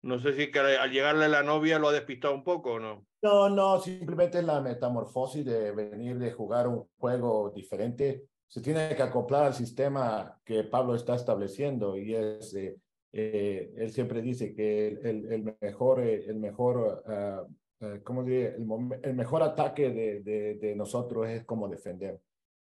[0.00, 3.06] No sé si al llegarle la novia lo ha despistado un poco o no.
[3.22, 8.26] No, no, simplemente la metamorfosis de venir de jugar un juego diferente.
[8.48, 12.76] Se tiene que acoplar al sistema que Pablo está estableciendo y es, eh,
[13.12, 18.56] eh, él siempre dice que el, el mejor, el mejor, uh, uh, ¿cómo diría?
[18.56, 18.66] El,
[19.02, 22.20] el, mejor ataque de, de, de, nosotros es como defender.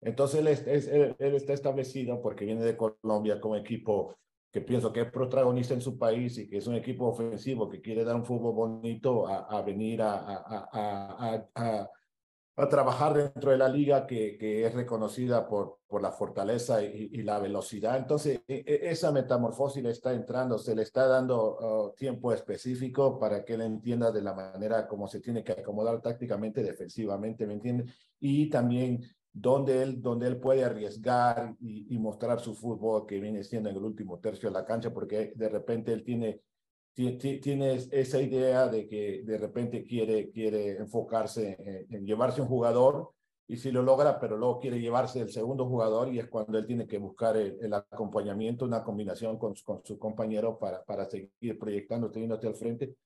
[0.00, 4.16] Entonces él, es, es, él, él está establecido porque viene de Colombia como equipo
[4.50, 7.80] que pienso que es protagonista en su país y que es un equipo ofensivo que
[7.80, 11.88] quiere dar un fútbol bonito a, a venir a, a, a,
[12.68, 17.22] trabajar dentro de la liga que, que es reconocida por, por la fortaleza y, y,
[17.22, 17.96] la velocidad.
[17.96, 23.16] Entonces, e, e, esa metamorfosis le está entrando, se le está dando uh, tiempo específico
[23.16, 27.52] para que él entienda de la manera como se tiene que acomodar tácticamente, defensivamente, ¿me
[27.54, 27.84] entiende?
[28.18, 29.02] Y también
[29.40, 33.84] donde él, donde él puede arriesgar y, mostrar su fútbol que viene siendo en el
[33.84, 36.40] último tercio de la cancha, porque de repente él tiene,
[36.92, 43.10] tiene, tiene esa idea de que de repente quiere, quiere enfocarse en, llevarse un jugador
[43.46, 46.66] y si lo logra, pero luego quiere llevarse el segundo jugador y es cuando él
[46.66, 52.10] tiene que buscar el, acompañamiento, una combinación con, con su compañero para, para seguir proyectando,
[52.10, 52.96] teniéndote al frente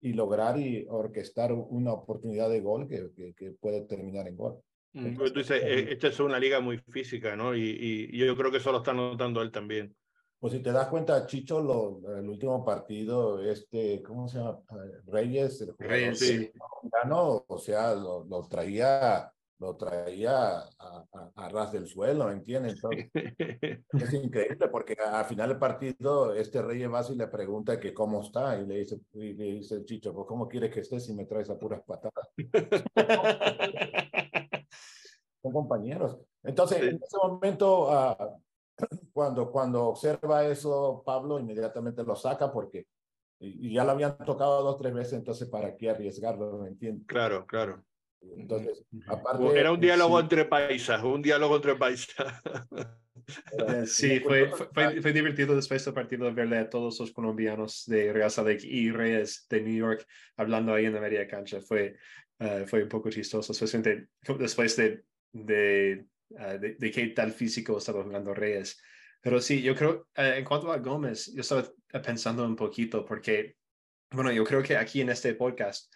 [0.00, 4.62] y lograr y orquestar una oportunidad de gol que, que puede terminar en gol.
[4.92, 7.56] Tú dices, eh, esta es una liga muy física, ¿no?
[7.56, 9.96] Y, y, yo creo que eso lo está notando él también.
[10.38, 14.58] Pues si te das cuenta, Chicho, lo, el último partido, este, ¿cómo se llama?
[15.06, 16.50] Reyes, el Reyes, sí.
[16.82, 22.74] ganó, o sea, lo, lo, traía, lo traía a, a, a ras del suelo, ¿entiendes?
[22.74, 23.08] Entonces,
[23.92, 28.20] es increíble porque al final del partido, este Reyes va y le pregunta que cómo
[28.20, 31.24] está, y le dice, y le dice Chicho, pues ¿cómo quieres que esté si me
[31.24, 32.28] traes a puras patadas?
[35.42, 36.18] son compañeros.
[36.42, 36.88] Entonces, sí.
[36.88, 38.40] en ese momento, uh,
[39.12, 42.86] cuando, cuando observa eso, Pablo inmediatamente lo saca porque
[43.42, 46.58] y, ya lo habían tocado dos, tres veces, entonces, ¿para qué arriesgarlo?
[46.58, 47.06] ¿Me entiendes?
[47.06, 47.84] Claro, claro.
[48.36, 49.58] Entonces, aparte...
[49.58, 50.22] Era un diálogo sí.
[50.22, 52.40] entre paisas, un diálogo entre paisas.
[53.86, 58.30] sí, fue, fue, fue, divertido después del partido verle a todos los colombianos de Real
[58.30, 60.06] Salt y Reyes de New York
[60.36, 61.60] hablando ahí en la media cancha.
[61.60, 61.96] Fue,
[62.42, 67.78] uh, fue un poco chistoso, especialmente después de, de, uh, de, de, qué tal físico
[67.78, 68.80] estaba jugando Reyes.
[69.20, 71.64] Pero sí, yo creo, uh, en cuanto a Gómez, yo estaba
[72.04, 73.56] pensando un poquito porque,
[74.10, 75.92] bueno, yo creo que aquí en este podcast,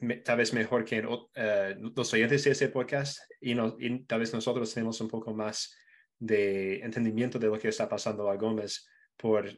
[0.00, 4.20] me, tal vez mejor que en, los oyentes de este podcast y, no, y tal
[4.20, 5.76] vez nosotros tenemos un poco más
[6.18, 8.86] de entendimiento de lo que está pasando a Gómez
[9.16, 9.50] por,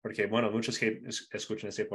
[0.00, 1.88] porque, bueno, muchos que escuchan este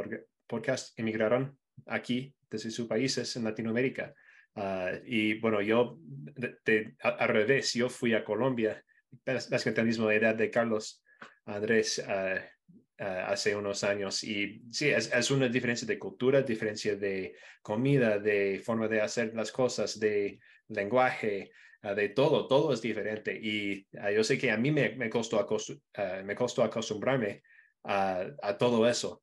[0.46, 4.14] podcast emigraron aquí desde sus países en Latinoamérica.
[4.56, 8.84] Uh, y bueno, yo de, al revés, yo fui a Colombia,
[9.26, 11.04] básicamente la misma edad de Carlos
[11.46, 14.24] Andrés uh, hace unos años.
[14.24, 19.34] Y sí, es, es, una diferencia de cultura, diferencia de comida, de forma de hacer
[19.36, 21.52] las cosas, de lenguaje,
[21.86, 23.40] Ah, de todo, todo es diferente.
[23.40, 25.48] Y yo sé que a mí me, me, costó,
[26.24, 27.44] me costó acostumbrarme
[27.84, 29.22] a, todo eso.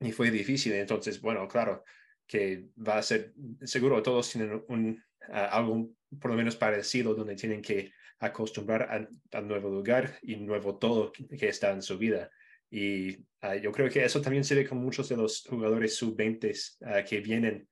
[0.00, 0.72] Y fue difícil.
[0.74, 1.84] Entonces, bueno, claro
[2.26, 3.32] que va a ser,
[3.62, 9.48] seguro todos tienen un, uh, algo por lo menos parecido donde tienen que acostumbrar al
[9.48, 12.30] nuevo lugar y nuevo todo que, que está en su vida.
[12.70, 13.16] Y
[13.62, 17.68] yo creo que eso también se ve con muchos de los jugadores sub-20 que vienen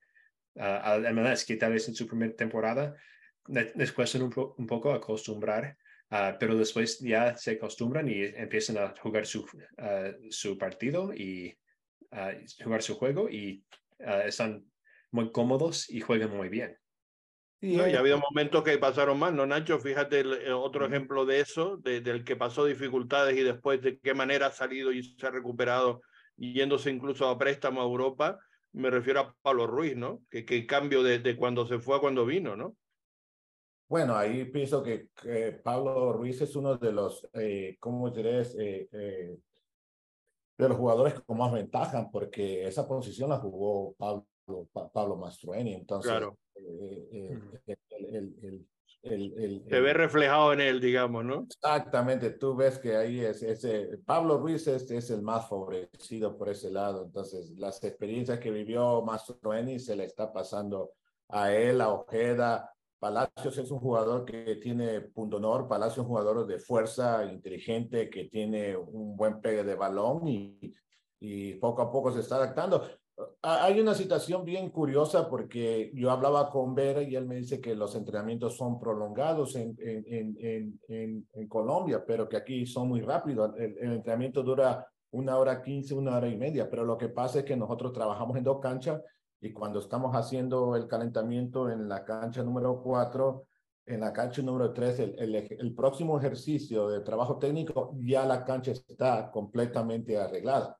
[0.55, 2.95] al MLS, que tal vez en su primera temporada
[3.47, 5.77] les cuesta un, un poco acostumbrar,
[6.11, 11.57] uh, pero después ya se acostumbran y empiezan a jugar su, uh, su partido y
[12.17, 13.63] uh, jugar su juego y
[14.25, 14.65] están
[15.11, 16.77] muy cómodos y juegan muy bien.
[17.59, 19.79] No, ha habido momentos que pasaron mal, ¿no, Nacho?
[19.79, 24.13] Fíjate el, otro ejemplo de eso, de, del que pasó dificultades y después de qué
[24.13, 26.01] manera ha salido y se ha recuperado,
[26.35, 28.37] yéndose incluso a préstamo a Europa.
[28.73, 30.21] Me refiero a Pablo Ruiz, ¿no?
[30.29, 32.75] Que, que cambio de, de cuando se fue a cuando vino, ¿no?
[33.89, 35.07] Bueno, ahí pienso que,
[35.63, 38.53] Pablo Ruiz es uno de los, eh, ¿cómo diréis?
[38.59, 39.37] Eh, eh,
[40.57, 44.25] de los jugadores con más ventaja, porque esa posición la jugó Pablo,
[44.93, 45.73] Pablo Mastroeni.
[45.73, 46.37] Entonces, claro.
[46.55, 51.43] Eh, el, el, el, se ve reflejado en él, digamos, ¿no?
[51.43, 56.49] Exactamente, tú ves que ahí es ese, Pablo Ruiz es, es el más favorecido por
[56.49, 60.93] ese lado, entonces las experiencias que vivió Mastroeni se le está pasando
[61.29, 66.07] a él, a Ojeda, Palacios es un jugador que tiene punto honor, Palacios es un
[66.07, 70.73] jugador de fuerza, inteligente, que tiene un buen pegue de balón y,
[71.59, 72.83] poco a poco se está adaptando.
[73.41, 77.75] Hay una situación bien curiosa porque yo hablaba con Vera y él me dice que
[77.75, 79.75] los entrenamientos son prolongados en
[81.47, 83.53] Colombia, pero que aquí son muy rápidos.
[83.57, 87.39] El, el, entrenamiento dura una hora quince, una hora y media, pero lo que pasa
[87.39, 89.01] es que nosotros trabajamos en dos canchas
[89.39, 93.45] y cuando estamos haciendo el calentamiento en la cancha número 4,
[93.85, 98.43] en la cancha número 3, el, el, el, próximo ejercicio de trabajo técnico, ya la
[98.43, 100.77] cancha está completamente arreglada.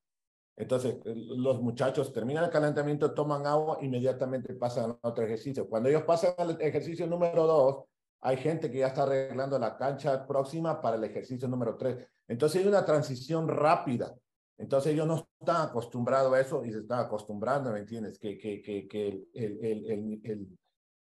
[0.58, 5.70] Entonces, los muchachos terminan el calentamiento, toman agua, inmediatamente pasan a otro ejercicio.
[5.70, 7.84] Cuando ellos pasan al ejercicio número 2,
[8.22, 11.98] hay gente que ya está arreglando la cancha próxima para el ejercicio número 3.
[12.28, 14.16] Entonces, hay una transición rápida
[14.58, 18.18] entonces ellos no están acostumbrados a eso y se están acostumbrando, ¿me entiendes?
[18.18, 20.58] Que, que, que, que el, el, el,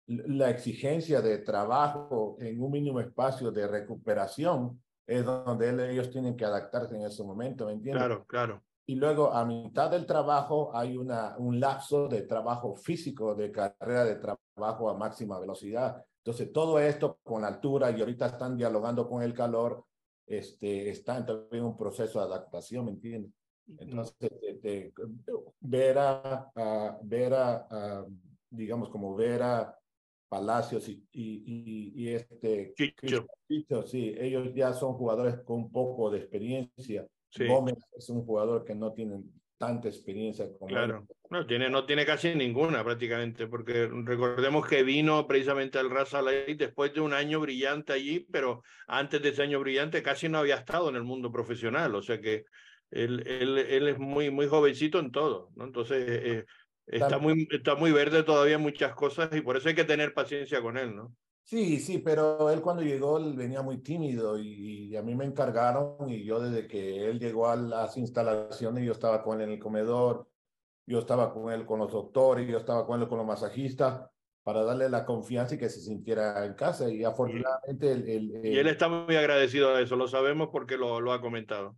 [0.07, 6.45] la exigencia de trabajo en un mínimo espacio de recuperación es donde ellos tienen que
[6.45, 8.01] adaptarse en ese momento, ¿me entiendes?
[8.01, 8.63] Claro, claro.
[8.85, 14.05] Y luego a mitad del trabajo hay una, un lapso de trabajo físico, de carrera
[14.05, 16.03] de trabajo a máxima velocidad.
[16.23, 19.85] Entonces todo esto con la altura y ahorita están dialogando con el calor,
[20.25, 23.31] este, también en un proceso de adaptación, ¿me entiendes?
[23.79, 24.93] Entonces, de, de,
[25.59, 28.05] ver a, a ver a, a,
[28.49, 29.77] digamos, como ver a
[30.29, 32.73] Palacios y, y, y, este...
[32.75, 33.27] Chicho.
[33.47, 33.83] Chicho.
[33.85, 37.05] Sí, ellos ya son jugadores con un poco de experiencia.
[37.29, 37.47] Sí.
[37.47, 39.21] Gómez es un jugador que no tiene
[39.61, 45.27] tanta experiencia como claro no tiene no tiene casi ninguna prácticamente porque recordemos que vino
[45.27, 46.23] precisamente al Raza
[46.57, 50.55] después de un año brillante allí pero antes de ese año brillante casi no había
[50.55, 52.45] estado en el mundo profesional o sea que
[52.91, 55.63] él, él, él es muy, muy jovencito en todo, ¿no?
[55.63, 56.45] Entonces, eh,
[56.85, 60.61] está, muy, está muy verde todavía muchas cosas y por eso hay que tener paciencia
[60.61, 61.15] con él, ¿no?
[61.43, 65.25] Sí, sí, pero él cuando llegó él venía muy tímido y, y, a mí me
[65.25, 69.53] encargaron y yo desde que él llegó a las instalaciones yo estaba con él en
[69.53, 70.29] el comedor,
[70.85, 74.07] yo estaba con él con los doctores, yo estaba con él con los masajistas
[74.43, 78.45] para darle la confianza y que se sintiera en casa y afortunadamente el, el, el...
[78.45, 81.75] Y él está muy agradecido a eso, lo sabemos porque lo, lo ha comentado.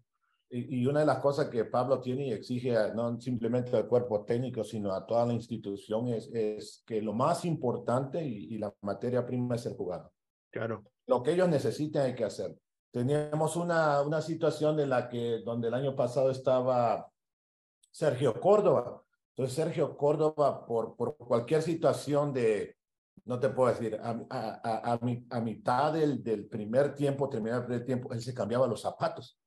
[0.56, 4.64] Y, una de las cosas que Pablo tiene y exige no simplemente al cuerpo técnico,
[4.64, 9.26] sino a toda la institución es, es que lo más importante y, y, la materia
[9.26, 10.12] prima es el jugador.
[10.52, 10.84] Claro.
[11.08, 12.56] Lo que ellos necesiten hay que hacer.
[12.92, 17.10] Teníamos una, una situación en la que, donde el año pasado estaba
[17.90, 19.04] Sergio Córdoba.
[19.30, 22.78] Entonces, Sergio Córdoba, por, por cualquier situación de,
[23.26, 25.00] no te puedo decir, a, a, a,
[25.32, 29.40] a mitad del, del, primer tiempo, terminar el primer tiempo, él se cambiaba los zapatos.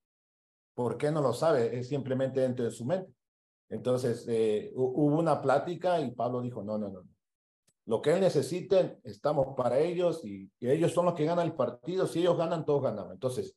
[0.77, 1.79] ¿Por qué no lo sabe?
[1.79, 3.11] Es simplemente dentro de su mente.
[3.71, 7.09] Entonces, eh, hubo una plática y Pablo dijo, no, no, no.
[7.87, 11.55] Lo que él necesite, estamos para ellos y, y ellos son los que ganan el
[11.55, 12.07] partido.
[12.07, 13.15] Si ellos ganan, todos ganamos.
[13.15, 13.57] Entonces,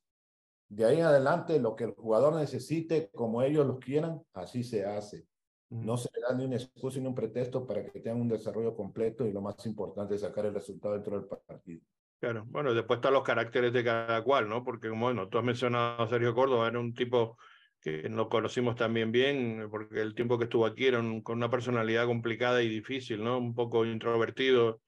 [0.69, 4.85] de ahí en adelante, lo que el jugador necesite, como ellos lo quieran, así se
[4.85, 5.27] hace.
[5.69, 8.73] No se le da ni una excusa ni un pretexto para que tengan un desarrollo
[8.77, 11.81] completo y lo más importante es sacar el resultado dentro del partido.
[12.19, 14.61] Claro, bueno, después están los caracteres de cada cual, ¿no?
[14.65, 17.37] Porque, bueno, tú has mencionado a Sergio Córdoba, era un tipo
[17.79, 22.05] que lo conocimos también bien, porque el tiempo que estuvo aquí era con una personalidad
[22.07, 23.37] complicada y difícil, ¿no?
[23.37, 24.81] Un poco introvertido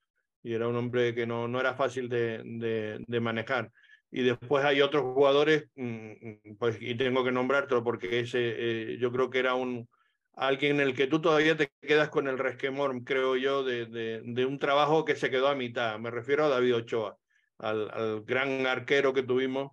[0.43, 3.71] y era un hombre que no, no era fácil de, de, de manejar.
[4.09, 9.09] Y después hay otros jugadores, mm, pues, y tengo que nombrártelo porque ese, eh, yo
[9.13, 9.87] creo que era un,
[10.33, 14.21] alguien en el que tú todavía te quedas con el resquemor, creo yo, de, de,
[14.25, 15.97] de, un trabajo que se quedó a mitad.
[15.99, 17.17] Me refiero a David Ochoa,
[17.61, 19.71] al, al, gran arquero que tuvimos,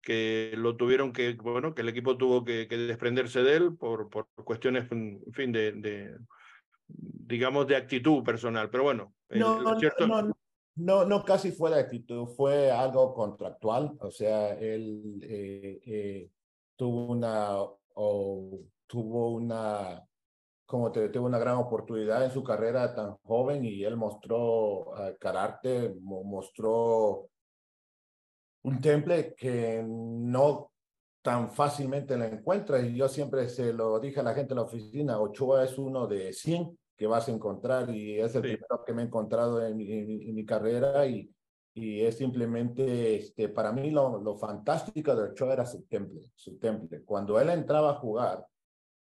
[0.00, 4.10] que lo tuvieron que, bueno, que el equipo tuvo que, que desprenderse de él por,
[4.10, 6.16] por cuestiones, en fin, de, de,
[6.86, 8.70] digamos, de actitud personal.
[8.70, 10.06] Pero bueno, no, no, cierto...
[10.06, 10.36] no,
[10.76, 16.30] no, no, casi fue de actitud, fue algo contractual, o sea, él eh, eh,
[16.76, 17.56] tuvo una...
[17.94, 18.58] O,
[18.92, 20.06] tuvo una,
[20.72, 25.14] como te tuvo una gran oportunidad en su carrera tan joven y él mostró uh,
[25.20, 27.28] carácter, mostró
[28.62, 30.72] un temple que no
[31.20, 34.62] tan fácilmente lo encuentra y yo siempre se lo dije a la gente en la
[34.62, 38.56] oficina, Ochoa es uno de 100 que vas a encontrar y es el sí.
[38.56, 41.30] primero que me he encontrado en, en, en mi carrera y,
[41.74, 46.58] y es simplemente, este, para mí lo, lo fantástico de Ochoa era su temple, su
[46.58, 47.02] temple.
[47.04, 48.46] Cuando él entraba a jugar,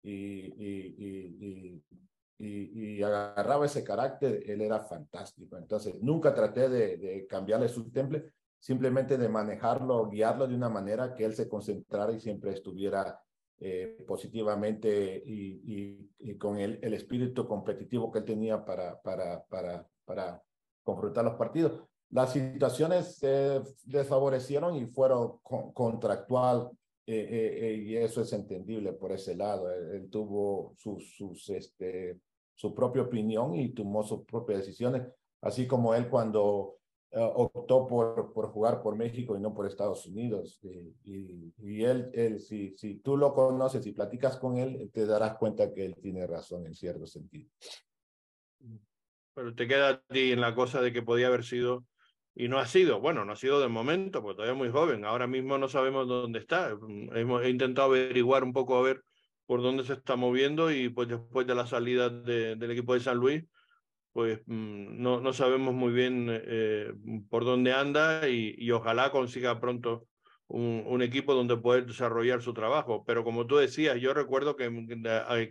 [0.03, 1.83] y, y,
[2.39, 5.57] y, y, agarraba ese carácter, él era fantástico.
[5.57, 11.15] Entonces, nunca traté de, de, cambiarle su temple, simplemente de manejarlo, guiarlo de una manera
[11.15, 13.21] que él se concentrara y siempre estuviera
[13.65, 20.43] eh, positivamente y, con el, el, espíritu competitivo que él tenía para, para, para, para
[20.83, 21.81] confrontar los partidos.
[22.11, 26.71] Las situaciones se desfavorecieron y fueron con, contractual
[27.07, 29.71] eh, eh, eh, y eso es entendible por ese lado.
[29.71, 32.19] Él, él tuvo sus, sus, este,
[32.55, 35.03] su propia opinión y tomó sus propias decisiones,
[35.41, 36.79] así como él cuando
[37.13, 40.61] uh, optó por, por jugar por México y no por Estados Unidos.
[40.63, 45.07] Y, y, y él, él si, si tú lo conoces y platicas con él, te
[45.07, 47.51] darás cuenta que él tiene razón en cierto sentido.
[49.35, 51.85] Pero te queda a ti en la cosa de que podía haber sido
[52.35, 55.05] y no ha sido, bueno, no ha sido de momento, porque todavía es muy joven,
[55.05, 56.77] ahora mismo no sabemos dónde está.
[57.15, 59.03] Hemos intentado averiguar un poco a ver
[59.47, 63.01] por dónde se está moviendo y pues después de la salida de, del equipo de
[63.01, 63.45] San Luis,
[64.13, 66.93] pues mm, no, no sabemos muy bien eh,
[67.29, 70.07] por dónde anda y, ojalá consiga pronto
[70.49, 73.05] un, equipo donde poder desarrollar su trabajo.
[73.07, 74.71] Pero como tú decías, yo recuerdo que,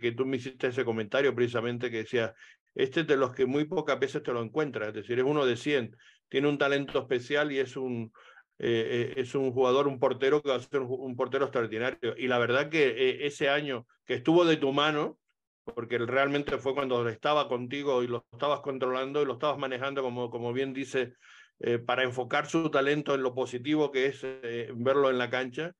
[0.00, 2.34] que tú me hiciste ese comentario precisamente que decía,
[2.74, 5.44] este es de los que muy pocas veces te lo encuentras, es decir, es uno
[5.44, 5.96] de 100
[6.32, 8.10] tiene un talento especial y es un,
[8.58, 12.14] eh, es un jugador, un portero que va a ser un, portero extraordinario.
[12.16, 15.18] Y la verdad que eh, ese año que estuvo de tu mano,
[15.62, 20.30] porque realmente fue cuando estaba contigo y lo estabas controlando y lo estabas manejando, como,
[20.30, 21.16] como bien dice,
[21.60, 25.74] eh, para enfocar su talento en lo positivo que es eh, verlo en la cancha,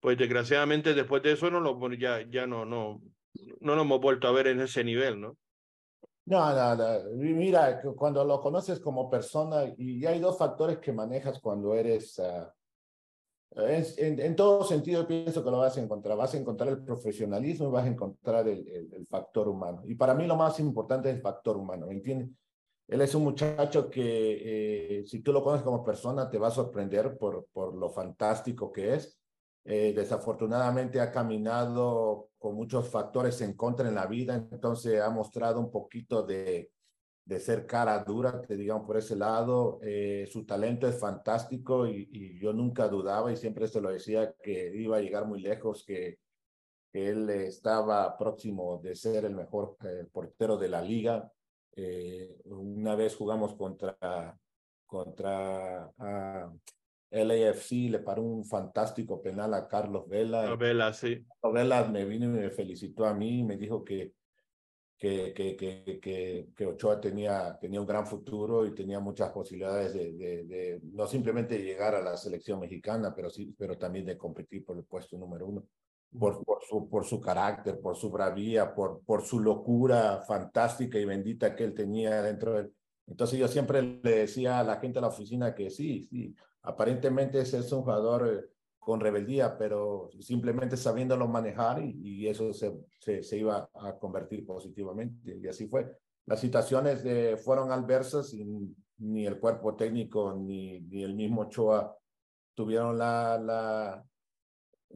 [0.00, 3.00] pues desgraciadamente después de eso no lo, ya, ya no, no,
[3.60, 5.38] no lo hemos vuelto a ver en ese nivel, ¿no?
[6.26, 11.38] No, no, no, mira, cuando lo conoces como persona, y hay dos factores que manejas
[11.38, 16.38] cuando eres, uh, en, en, todo sentido pienso que lo vas a encontrar, vas a
[16.38, 19.82] encontrar el profesionalismo y vas a encontrar el, factor humano.
[19.86, 22.30] Y para mí lo más importante es el factor humano, ¿me entiendes?
[22.88, 26.52] Él es un muchacho que eh, si tú lo conoces como persona te va a
[26.52, 29.16] sorprender por, por lo fantástico que es.
[29.68, 35.58] Eh, desafortunadamente ha caminado con muchos factores en contra en la vida, entonces ha mostrado
[35.58, 36.70] un poquito de,
[37.24, 39.80] de ser cara dura, te digamos por ese lado.
[39.82, 44.72] Eh, su talento es fantástico y, yo nunca dudaba y siempre se lo decía que
[44.76, 46.18] iba a llegar muy lejos, que,
[46.92, 51.30] él estaba próximo de ser el mejor eh, portero de la liga.
[52.46, 53.98] Una vez jugamos contra,
[54.86, 56.58] contra uh,
[57.24, 60.54] LAFC le paró un fantástico penal a Carlos Vela.
[60.56, 61.24] Vela, sí.
[61.40, 64.12] Carlos Vela me vino y me felicitó a mí y me dijo que,
[64.98, 70.12] que, que, que, que, Ochoa tenía, tenía un gran futuro y tenía muchas posibilidades de,
[70.12, 74.76] de, no simplemente llegar a la selección mexicana, pero, sí, pero también de competir por
[74.76, 75.64] el puesto número uno,
[76.18, 81.04] por, por, su, por su carácter, por su bravía, por, por su locura fantástica y
[81.04, 82.72] bendita que él tenía dentro de él.
[83.06, 86.34] Entonces yo siempre le decía a la gente de la oficina que sí, sí,
[86.66, 88.44] aparentemente ese es un jugador eh,
[88.78, 95.38] con rebeldía, pero simplemente sabiéndolo manejar y, eso se, se, iba a convertir positivamente.
[95.42, 95.90] Y así fue.
[96.26, 98.44] Las situaciones de, fueron adversas y
[98.98, 101.96] ni el cuerpo técnico ni, ni el mismo Ochoa
[102.54, 104.04] tuvieron la, la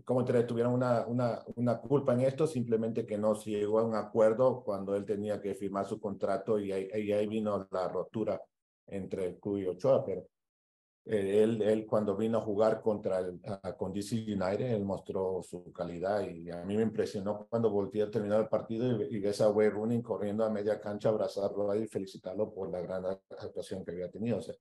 [0.05, 3.95] como tuvieron una, una, una culpa en esto, simplemente que no se llegó a un
[3.95, 8.41] acuerdo cuando él tenía que firmar su contrato y ahí, y ahí vino la rotura
[8.87, 10.27] entre club y Ochoa, pero eh,
[11.07, 13.41] él, él cuando vino a jugar contra el,
[13.77, 18.11] con DC United, él mostró su calidad y a mí me impresionó cuando volteé a
[18.11, 21.83] terminar el partido y, y ves a Wayne Running corriendo a media cancha, abrazarlo ahí
[21.83, 24.39] y felicitarlo por la gran actuación que había tenido.
[24.39, 24.55] O sea,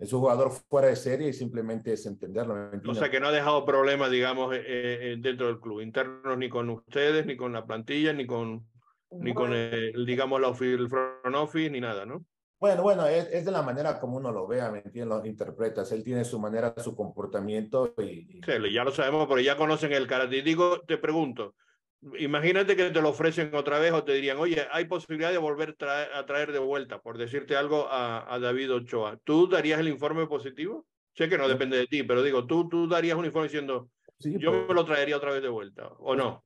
[0.00, 2.70] es un jugador fuera de serie y simplemente es entenderlo.
[2.88, 6.48] O sea, que no ha dejado problemas, digamos, eh, eh, dentro del club, internos ni
[6.48, 8.66] con ustedes, ni con la plantilla, ni con,
[9.10, 12.24] ni con el, digamos, el front office, ni nada, ¿no?
[12.60, 15.18] Bueno, bueno, es, es, de la manera como uno lo vea, ¿me entiendes?
[15.18, 15.90] Lo interpretas.
[15.92, 18.40] Él tiene su manera, su comportamiento y...
[18.44, 20.44] Sí, ya lo sabemos, pero ya conocen el carácter.
[20.44, 21.54] Digo, te pregunto,
[22.18, 25.74] imagínate que te lo ofrecen otra vez o te dirían, oye, hay posibilidad de volver
[25.80, 29.18] a traer de vuelta, por decirte algo, a, a, David Ochoa.
[29.24, 30.84] ¿Tú darías el informe positivo?
[31.14, 33.88] Sé que no depende de ti, pero digo, ¿tú, tú darías un informe diciendo,
[34.18, 36.44] yo me lo traería otra vez de vuelta, o no?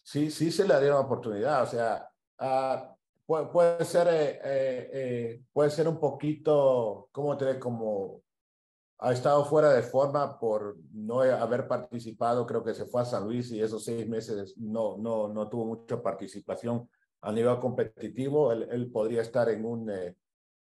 [0.00, 1.64] Sí, sí se le daría una oportunidad.
[1.64, 2.08] O sea,
[2.38, 2.95] uh,
[3.26, 8.22] puede, ser, eh, eh, eh, puede ser un poquito, ¿cómo te Como
[8.98, 13.24] ha estado fuera de forma por no haber participado, creo que se fue a San
[13.24, 16.88] Luis y esos seis meses no, no, no tuvo mucha participación
[17.20, 20.16] a nivel competitivo, él, él podría estar en, un, en,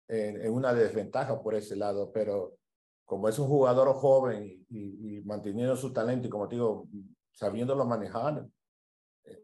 [0.08, 2.56] en, una desventaja por ese lado, pero
[3.04, 6.88] como es un jugador joven y, y manteniendo su talento y como te digo,
[7.32, 8.46] sabiéndolo manejar,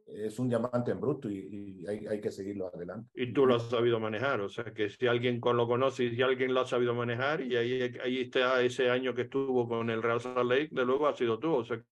[0.07, 3.11] es un diamante en bruto y, hay, hay, que seguirlo adelante.
[3.14, 6.22] Y tú lo has sabido manejar, o sea que si alguien lo conoce y si
[6.22, 10.03] alguien lo ha sabido manejar y ahí, ahí está ese año que estuvo con el
[10.03, 11.83] Real Salt Lake, de luego ha sido tú, o sea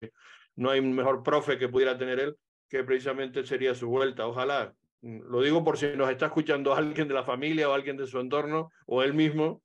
[0.00, 0.12] que
[0.56, 2.36] no hay mejor profe que pudiera tener él
[2.68, 4.74] que precisamente sería su vuelta, ojalá.
[5.02, 8.18] Lo digo por si nos está escuchando alguien de la familia o alguien de su
[8.18, 9.62] entorno o él mismo,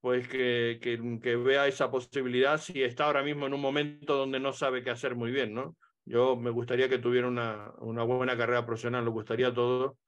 [0.00, 4.40] pues que, que, que vea esa posibilidad si está ahora mismo en un momento donde
[4.40, 5.76] no sabe qué hacer muy bien, ¿no?
[6.04, 9.98] Yo me gustaría que tuviera una, una buena carrera profesional, lo gustaría todo,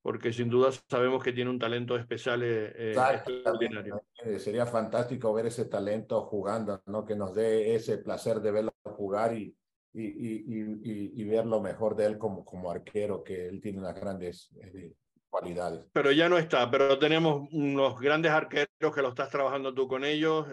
[0.00, 4.02] porque sin duda sabemos que tiene un talento especial eh, eh extraordinario.
[4.24, 7.04] Eh, sería fantástico ver ese talento jugando, ¿no?
[7.04, 9.54] que nos dé ese placer de verlo jugar y,
[9.92, 13.94] y, y, y, ver lo mejor de él como, como arquero, que él tiene unas
[13.94, 14.94] grandes eh,
[15.28, 15.86] cualidades.
[15.92, 20.04] Pero ya no está, pero tenemos unos grandes arqueros que lo estás trabajando tú con
[20.04, 20.46] ellos.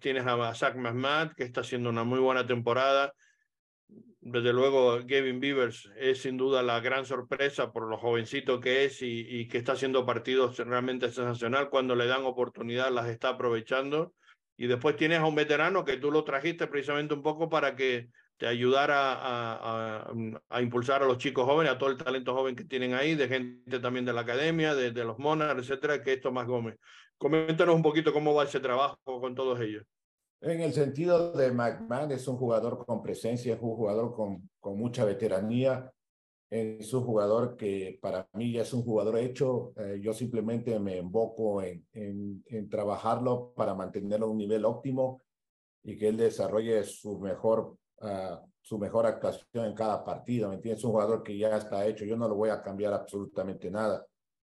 [0.00, 3.12] tienes a Zach Mahmad, que está haciendo una muy buena temporada
[4.24, 9.02] desde luego, Gavin Beavers es sin duda la gran sorpresa por lo jovencito que es
[9.02, 11.68] y, que está haciendo partidos realmente sensacional.
[11.68, 14.14] Cuando le dan oportunidad, las está aprovechando.
[14.56, 18.10] Y después tienes a un veterano que tú lo trajiste precisamente un poco para que
[18.36, 22.94] te ayudara a, impulsar a los chicos jóvenes, a todo el talento joven que tienen
[22.94, 26.76] ahí, de gente también de la academia, de, los Monarchs, etcétera, que es Tomás Gómez.
[27.18, 29.84] Coméntanos un poquito cómo va ese trabajo con todos ellos.
[30.44, 34.76] En el sentido de McMahon, es un jugador con presencia, es un jugador con, con
[34.76, 35.92] mucha veteranía,
[36.50, 39.72] es un jugador que para mí ya es un jugador hecho.
[39.76, 45.22] Eh, yo simplemente me emboco en, en, en, trabajarlo para mantenerlo a un nivel óptimo
[45.84, 50.48] y que él desarrolle su mejor, uh, su mejor actuación en cada partido.
[50.48, 50.80] ¿Me entiendes?
[50.80, 52.04] Es un jugador que ya está hecho.
[52.04, 54.04] Yo no lo voy a cambiar absolutamente nada.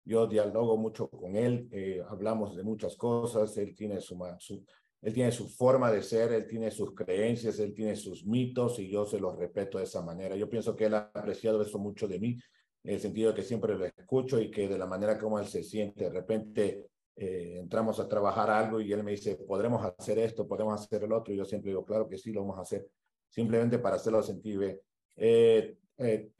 [0.04, 3.56] Yo dialogo mucho con él, eh, hablamos de muchas cosas.
[3.58, 4.64] Él tiene su, su
[5.02, 8.88] él tiene su forma de ser, él tiene sus creencias, él tiene sus mitos y
[8.88, 10.36] yo se los respeto de esa manera.
[10.36, 12.38] Yo pienso que él ha apreciado eso mucho de mí,
[12.82, 15.46] en el sentido de que siempre lo escucho y que de la manera como él
[15.46, 16.86] se siente, de repente
[17.16, 21.12] eh, entramos a trabajar algo y él me dice, podremos hacer esto, podemos hacer el
[21.12, 22.86] otro, y yo siempre digo, claro que sí, lo vamos a hacer,
[23.28, 24.80] simplemente para hacerlo sentir.
[25.16, 26.30] Eh, eh,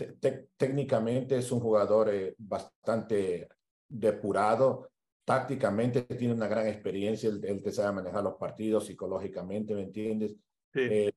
[0.56, 3.48] técnicamente es un jugador bastante
[3.86, 4.88] depurado,
[5.24, 10.34] tácticamente tiene una gran experiencia, él, te sabe manejar los partidos psicológicamente, ¿me entiendes?
[10.74, 11.12] Eh,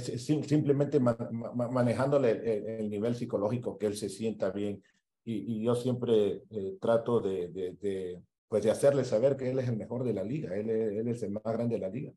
[0.00, 4.82] simplemente manejándole el, nivel psicológico que él se sienta bien.
[5.24, 9.76] Y, yo siempre eh, trato de, de, pues de hacerle saber que él es el
[9.76, 12.12] mejor de la liga, él, él es el más grande de la liga.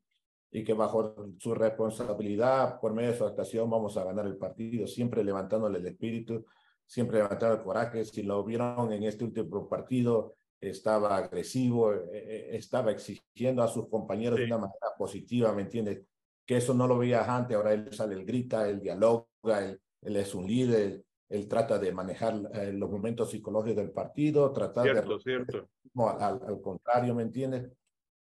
[0.49, 4.85] Y que bajo su responsabilidad, por medio de su actuación, vamos a ganar el partido,
[4.85, 6.45] siempre levantándole el espíritu,
[6.85, 8.03] siempre levantaba el coraje.
[8.03, 13.87] Si lo vieron en este último partido, estaba agresivo, eh, eh, estaba exigiendo a sus
[13.89, 16.03] compañeros de una manera positiva, ¿me entiendes?
[16.45, 19.27] Que eso no lo veías antes, ahora él sale, él grita, él dialoga,
[19.65, 24.51] él, él es un líder, él, trata de manejar eh, los momentos psicológicos del partido,
[24.53, 25.23] tratar cierto, de...
[25.23, 25.69] Cierto.
[25.95, 27.69] Al, al, contrario, ¿me entiendes?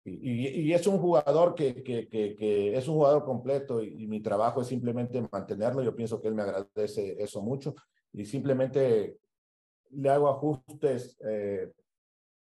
[0.05, 4.21] Y, y, es un jugador que, que, que, es un jugador completo y, y, mi
[4.21, 5.83] trabajo es simplemente mantenerlo.
[5.83, 7.75] Yo pienso que él me agradece eso mucho
[8.13, 9.19] y simplemente
[9.91, 11.73] le hago ajustes eh,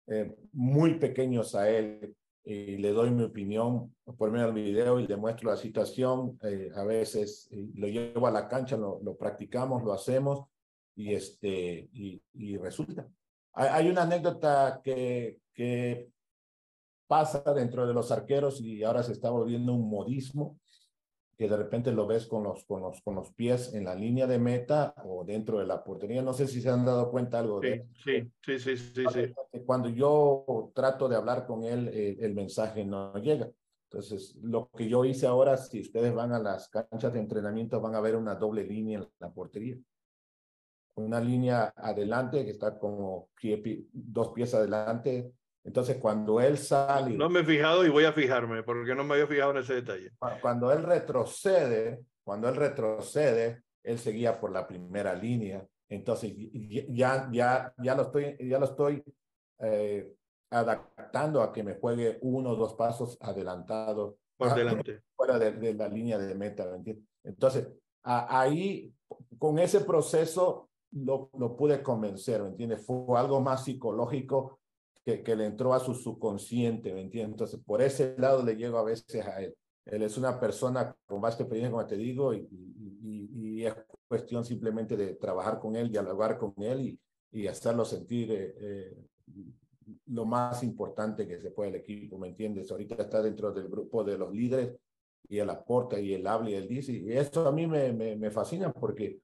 [0.06, 5.06] eh, muy pequeños a él y le doy mi opinión por medio del video y
[5.06, 6.38] le muestro la situación.
[6.42, 10.46] Eh, a veces lo llevo a la cancha, lo, practicamos, lo hacemos
[10.94, 13.08] y, este, y, resulta.
[13.54, 15.38] Hay, una anécdota que
[17.12, 20.58] pasa dentro de los arqueros y ahora se está volviendo un modismo
[21.42, 24.28] que de repente lo ves con los, con los, con los pies en la línea
[24.28, 26.22] de meta o dentro de la portería.
[26.22, 29.60] No sé si se han dado cuenta algo sí, de Sí, sí, sí, sí, sí.
[29.66, 33.50] Cuando yo trato de hablar con él, eh, el mensaje no llega.
[33.90, 37.96] Entonces, lo que yo hice ahora, si ustedes van a las canchas de entrenamiento, van
[37.96, 39.76] a ver una doble línea en la portería.
[40.94, 45.32] Una línea adelante que está como pie, dos pies adelante,
[45.64, 47.16] entonces, cuando él sale...
[47.16, 49.74] No me he fijado y voy a fijarme, porque no me había fijado en ese
[49.74, 50.10] detalle.
[50.40, 55.64] Cuando él retrocede, cuando él retrocede, él seguía por la primera línea.
[55.88, 56.32] Entonces,
[56.88, 59.04] ya, ya, ya lo estoy, ya lo estoy
[59.60, 60.12] eh,
[60.50, 64.16] adaptando a que me juegue uno o dos pasos adelantado.
[64.36, 65.02] Por delante.
[65.14, 67.06] Fuera de, de, la línea de meta, ¿me entiendes?
[67.22, 67.68] Entonces,
[68.02, 68.92] a, ahí,
[69.38, 72.84] con ese proceso, lo, lo pude convencer, ¿me entiendes?
[72.84, 74.58] Fue algo más psicológico
[75.04, 77.32] que, que le entró a su subconsciente, ¿me entiendes?
[77.32, 79.54] Entonces, por ese lado le llego a veces a él.
[79.84, 82.48] Él es una persona con más experiencia, como te digo, y,
[83.02, 83.74] y, y, es
[84.06, 87.00] cuestión simplemente de trabajar con él, dialogar con él y,
[87.32, 89.06] y hacerlo sentir eh, eh,
[90.06, 92.70] lo más importante que se puede el equipo, ¿me entiendes?
[92.70, 94.76] Ahorita está dentro del grupo de los líderes
[95.28, 98.16] y él aporta y él habla y él dice, y esto a mí me, me,
[98.16, 99.18] me fascina porque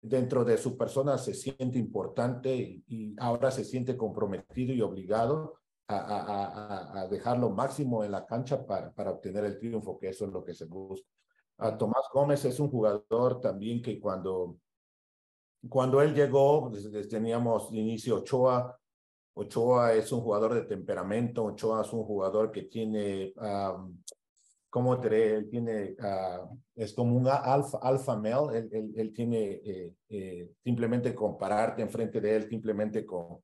[0.00, 5.54] dentro de su persona se siente importante y, ahora se siente comprometido y obligado
[5.88, 10.10] a, a, a, dejar lo máximo en la cancha para, para obtener el triunfo, que
[10.10, 11.08] eso es lo que se busca.
[11.58, 14.58] A Tomás Gómez es un jugador también que cuando,
[15.68, 18.78] cuando él llegó, desde, teníamos de inicio Ochoa,
[19.34, 23.96] Ochoa es un jugador de temperamento, Ochoa es un jugador que tiene um,
[24.78, 29.92] como él tiene, uh, es como un alfa, alfa male, él, él, él tiene eh,
[30.08, 33.42] eh, simplemente compararte enfrente de él, simplemente con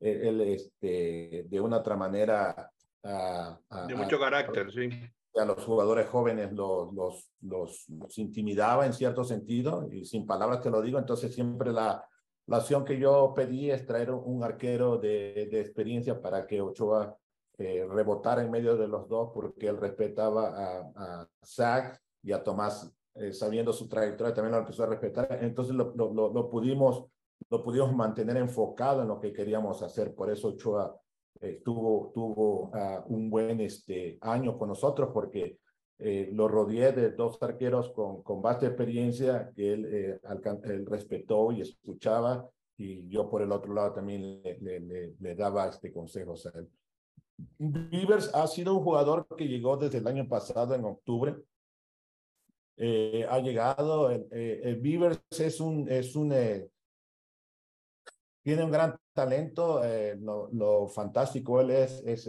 [0.00, 2.72] él, este, de una otra manera.
[3.04, 4.88] Uh, de mucho carácter, sí.
[5.36, 10.62] A los jugadores jóvenes los, los, los, los, intimidaba en cierto sentido, y sin palabras
[10.62, 12.02] te lo digo, entonces siempre la,
[12.46, 17.14] la acción que yo pedí es traer un arquero de, de experiencia para que Ochoa
[17.60, 22.42] eh, rebotar en medio de los dos porque él respetaba a, a Zach y a
[22.42, 25.38] Tomás, eh, sabiendo su trayectoria, también lo empezó a respetar.
[25.42, 27.04] Entonces lo, lo, lo, pudimos,
[27.50, 30.14] lo pudimos mantener enfocado en lo que queríamos hacer.
[30.14, 30.98] Por eso Ochoa
[31.38, 35.58] eh, tuvo, uh, un buen este, año con nosotros porque
[35.98, 40.18] eh, lo rodeé de dos arqueros con, con vasta experiencia que él,
[40.64, 42.48] él respetó y escuchaba
[42.78, 46.66] y yo por el otro lado también le, le, le, daba este consejos a él.
[47.58, 51.36] Beavers ha sido un jugador que llegó desde el año pasado, en octubre.
[52.76, 54.80] Eh, ha llegado, eh,
[55.38, 56.68] es un, es un, eh,
[58.42, 62.28] tiene un gran talento, eh, lo, lo, fantástico él es, es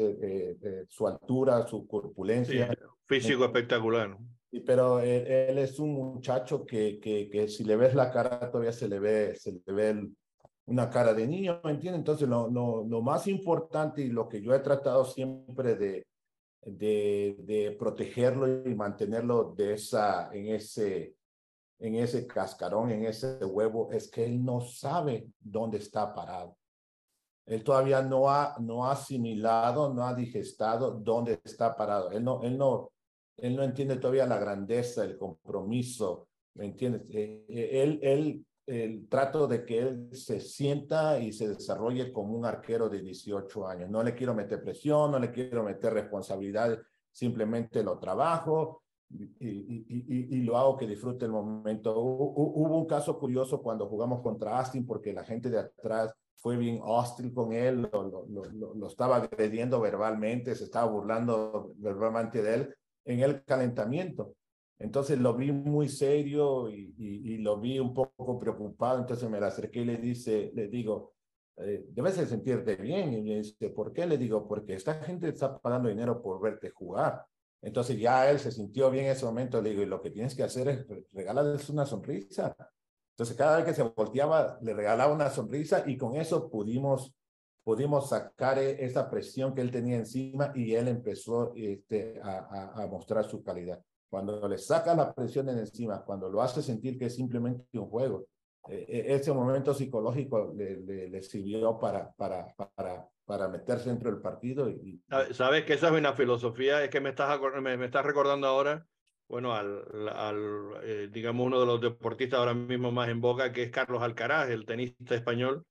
[0.89, 2.67] su altura, su corpulencia.
[2.67, 4.09] Sí, físico espectacular.
[4.09, 4.19] ¿no?
[4.65, 8.73] pero él, él, es un muchacho que, que, que, si le ves la cara todavía
[8.73, 10.15] se le ve, se le ve el,
[10.71, 11.99] una cara de niño, ¿me entiendes?
[11.99, 16.07] Entonces, lo, lo, lo, más importante y lo que yo he tratado siempre de,
[16.61, 21.15] de, de, protegerlo y mantenerlo de esa, en, ese,
[21.77, 26.55] en ese cascarón, en ese huevo, es que él no sabe dónde está parado.
[27.45, 32.11] Él todavía no ha, no ha asimilado, no ha digestado dónde está parado.
[32.11, 32.91] Él no, él no,
[33.35, 37.01] él no entiende todavía la grandeza, el compromiso, ¿me entiendes?
[37.09, 42.35] Eh, eh, él, él el trato de que él se sienta y se desarrolle como
[42.35, 43.89] un arquero de 18 años.
[43.89, 46.79] No le quiero meter presión, no le quiero meter responsabilidades,
[47.11, 51.99] simplemente lo trabajo y, lo hago que disfrute el momento.
[51.99, 56.79] Hubo un caso curioso cuando jugamos contra Austin porque la gente de atrás fue bien
[56.81, 58.25] hostil con él, lo,
[58.75, 64.33] lo estaba agrediendo verbalmente, se estaba burlando verbalmente de él en el calentamiento.
[64.81, 69.81] Entonces lo vi muy serio y, lo vi un poco preocupado, entonces me la acerqué
[69.81, 71.13] y le, dice, le digo,
[71.57, 73.13] eh, debes de sentirte bien.
[73.13, 74.05] Y me dice, ¿por qué?
[74.07, 77.25] Le digo, porque esta gente está pagando dinero por verte jugar.
[77.61, 79.61] Entonces ya él se sintió bien en ese momento.
[79.61, 82.55] Le digo, y lo que tienes que hacer es regalarles una sonrisa.
[83.11, 87.13] Entonces cada vez que se volteaba, le regalaba una sonrisa y con eso pudimos,
[87.63, 93.25] pudimos sacar e, esa presión que él tenía encima y él empezó este, a, mostrar
[93.25, 93.79] su calidad.
[94.11, 97.87] Cuando le saca la presión de encima, cuando lo hace sentir que es simplemente un
[97.87, 98.27] juego,
[98.67, 104.21] e, e, ese momento psicológico le, le, sirvió para, para, para, para meterse dentro del
[104.21, 104.69] partido.
[104.69, 105.01] Y...
[105.31, 108.85] Sabes que esa es una filosofía, es que me estás, me, me estás recordando ahora,
[109.29, 113.63] bueno, al, al eh, digamos, uno de los deportistas ahora mismo más en boca, que
[113.63, 115.63] es Carlos Alcaraz, el tenista español,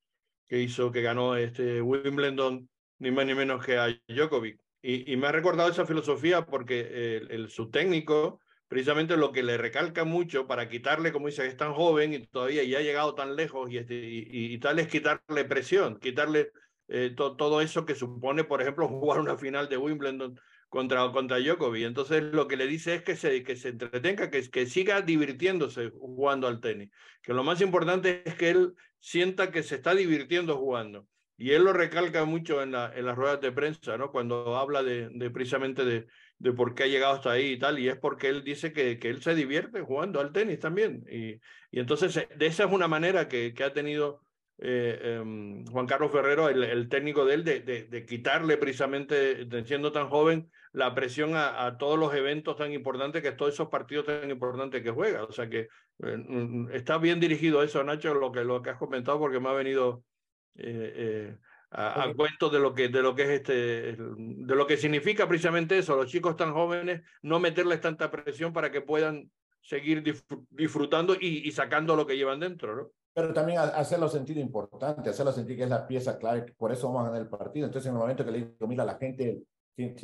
[0.48, 2.70] que hizo, que ganó este Wimbledon,
[3.00, 4.58] ni más ni menos que a Djokovic.
[4.82, 10.04] Y, me ha recordado esa filosofía porque el, su técnico, precisamente lo que le recalca
[10.04, 13.70] mucho para quitarle, como dice, es tan joven y todavía ya ha llegado tan lejos
[13.70, 16.52] y, este, tal, es quitarle presión, quitarle
[16.88, 21.84] eh, todo eso que supone, por ejemplo, jugar una final de Wimbledon contra, contra Djokovic.
[21.84, 25.90] Entonces lo que le dice es que se, que se entretenga, que, que siga divirtiéndose
[25.90, 26.90] jugando al tenis.
[27.22, 31.06] Que lo más importante es que él sienta que se está divirtiendo jugando.
[31.40, 34.12] Y él lo recalca mucho en, la, en las ruedas de prensa, ¿no?
[34.12, 36.06] Cuando habla de, de precisamente de,
[36.38, 38.98] de, por qué ha llegado hasta ahí y tal, y es porque él dice que,
[38.98, 41.02] que él se divierte jugando al tenis también.
[41.10, 44.20] Y, y entonces, de esa es una manera que, que ha tenido
[44.58, 50.10] eh, em, Juan Carlos Ferrero, el, técnico de él, de, de, quitarle precisamente, siendo tan
[50.10, 54.82] joven, la presión a, todos los eventos tan importantes, que todos esos partidos tan importantes
[54.82, 55.24] que juega.
[55.24, 55.68] O sea que
[56.02, 59.48] eh, mm, está bien dirigido eso, Nacho, lo que, lo que has comentado, porque me
[59.48, 60.04] ha venido
[60.56, 61.36] eh,
[61.70, 63.52] a, a, cuento de lo que de lo que es este
[63.96, 68.72] de lo que significa precisamente eso los chicos tan jóvenes no meterles tanta presión para
[68.72, 69.30] que puedan
[69.62, 70.02] seguir
[70.50, 72.90] disfrutando y, y sacando lo que llevan dentro ¿no?
[73.12, 77.02] pero también hacerlo sentir importante, hacerlo sentir que es la pieza clave, por eso vamos
[77.02, 77.66] a ganar el partido.
[77.66, 79.42] Entonces, en el momento que le digo, mira, la gente
[79.74, 79.94] tiene,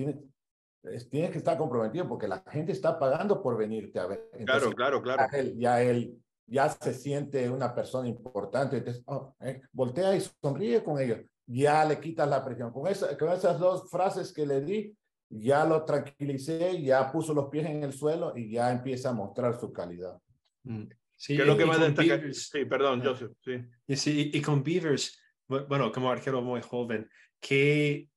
[1.11, 4.29] tiene, que estar comprometido porque la gente está pagando por venirte a ver.
[4.45, 5.27] claro, claro, claro.
[5.31, 10.21] Ya él, ya él, ya se siente una persona importante, entonces, oh, eh, voltea y
[10.21, 12.73] sonríe con ellos, ya le quitas la presión.
[12.73, 14.97] Con, esa, con esas dos frases que le di,
[15.29, 19.59] ya lo tranquilicé, ya puso los pies en el suelo y ya empieza a mostrar
[19.59, 20.19] su calidad.
[20.63, 20.85] Mm.
[21.19, 22.21] Sí, lo que más destaca?
[22.33, 23.33] Sí, perdón, Joseph.
[23.43, 23.53] Sí.
[23.87, 25.19] Y, sí, y con Beavers,
[25.49, 27.09] bueno, como arquero muy joven,
[27.41, 28.09] ¿qué,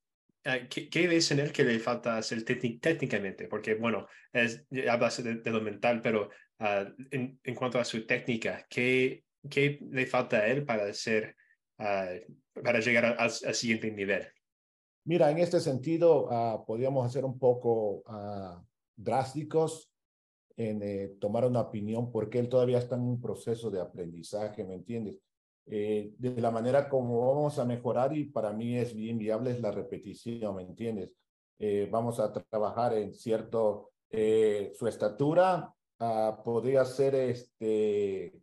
[0.44, 3.48] eh, qué, qué ves en él que le falta hacer técnicamente?
[3.48, 6.30] Porque, bueno, es, hablas de, de lo mental, pero
[6.60, 11.36] uh, en, en, cuanto a su técnica, ¿qué, ¿qué le falta a él para, hacer,
[11.80, 14.28] uh, para llegar al, siguiente nivel?
[15.06, 18.04] Mira, en este sentido, uh, podríamos hacer un poco
[18.96, 19.90] drásticos
[20.60, 24.76] en eh, tomar una opinión porque él todavía está en un proceso de aprendizaje, ¿me
[24.76, 25.18] entiendes?
[25.66, 29.62] Eh, de la manera como vamos a mejorar y para mí es bien viable es
[29.62, 31.14] la repetición, ¿me entiendes?
[31.60, 38.34] Eh, vamos a trabajar en cierto, su estatura uh, podría ser este,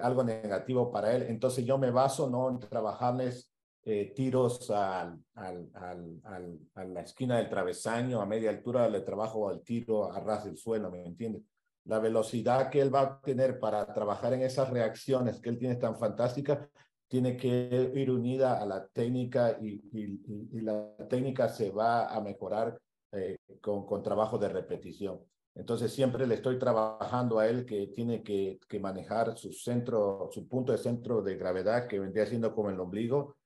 [0.00, 3.52] algo negativo para él, entonces yo me baso no en trabajarles
[3.84, 9.48] eh, tiros al, al, al, a la esquina del travesaño, a media altura le trabajo
[9.48, 11.42] al tiro a ras del suelo, ¿me entiendes?
[11.86, 15.74] La velocidad que él va a tener para trabajar en esas reacciones que él tiene
[15.74, 16.68] tan fantásticas,
[17.08, 22.78] tiene que ir unida a la técnica y, y, la técnica se va a mejorar
[23.10, 25.18] eh, con, con trabajo de repetición.
[25.54, 30.72] Entonces siempre le estoy trabajando a él que tiene que, manejar su centro, su punto
[30.72, 33.36] de centro de gravedad que vendría siendo como el ombligo,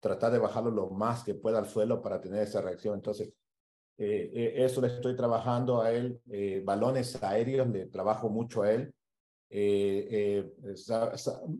[0.00, 2.94] tratar de bajarlo lo más que pueda al suelo para tener esa reacción.
[2.94, 3.32] Entonces,
[3.98, 6.20] eh, eh, eso le estoy trabajando a él.
[6.30, 8.94] Eh, balones aéreos, le trabajo mucho a él.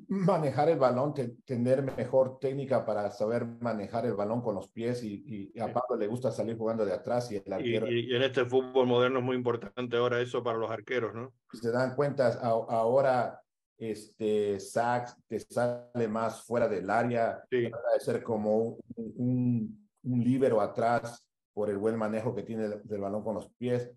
[0.09, 1.15] Manejar el balón,
[1.45, 5.97] tener mejor técnica para saber manejar el balón con los pies y, y a Pablo
[5.97, 7.91] le gusta salir jugando de atrás y el arquero.
[7.91, 11.33] Y, en este fútbol moderno es muy importante ahora eso para los arqueros, ¿no?
[11.53, 13.41] Si se dan cuenta, ahora
[13.79, 17.63] este, Sachs te sale más fuera del área, sí.
[17.63, 21.27] de ser como un, un, un líbero atrás
[21.57, 23.91] por el buen manejo que tiene del, balón con los pies.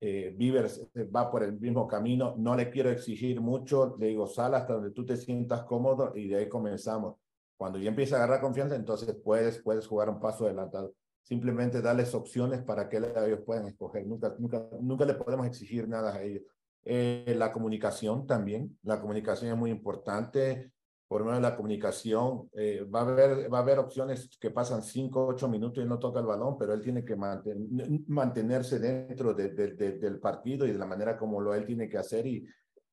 [0.00, 4.54] Eh, Beavers va por el mismo camino, no le quiero exigir mucho, le digo, sal
[4.54, 7.16] hasta donde tú te sientas cómodo y de ahí comenzamos.
[7.56, 10.94] Cuando ya empieza a agarrar confianza, entonces puedes, puedes jugar un paso adelantado.
[11.22, 14.06] Simplemente darles opciones para que ellos puedan escoger.
[14.06, 16.42] Nunca, nunca, nunca le podemos exigir nada a ellos.
[16.84, 20.73] Eh, la comunicación también, la comunicación es muy importante
[21.14, 22.50] por medio de la comunicación.
[22.54, 26.00] Eh, va, a haber, va a haber opciones que pasan cinco, ocho minutos y no
[26.00, 30.86] toca el balón, pero él tiene que mantenerse dentro de, del partido y de la
[30.86, 32.44] manera como lo él tiene que hacer y,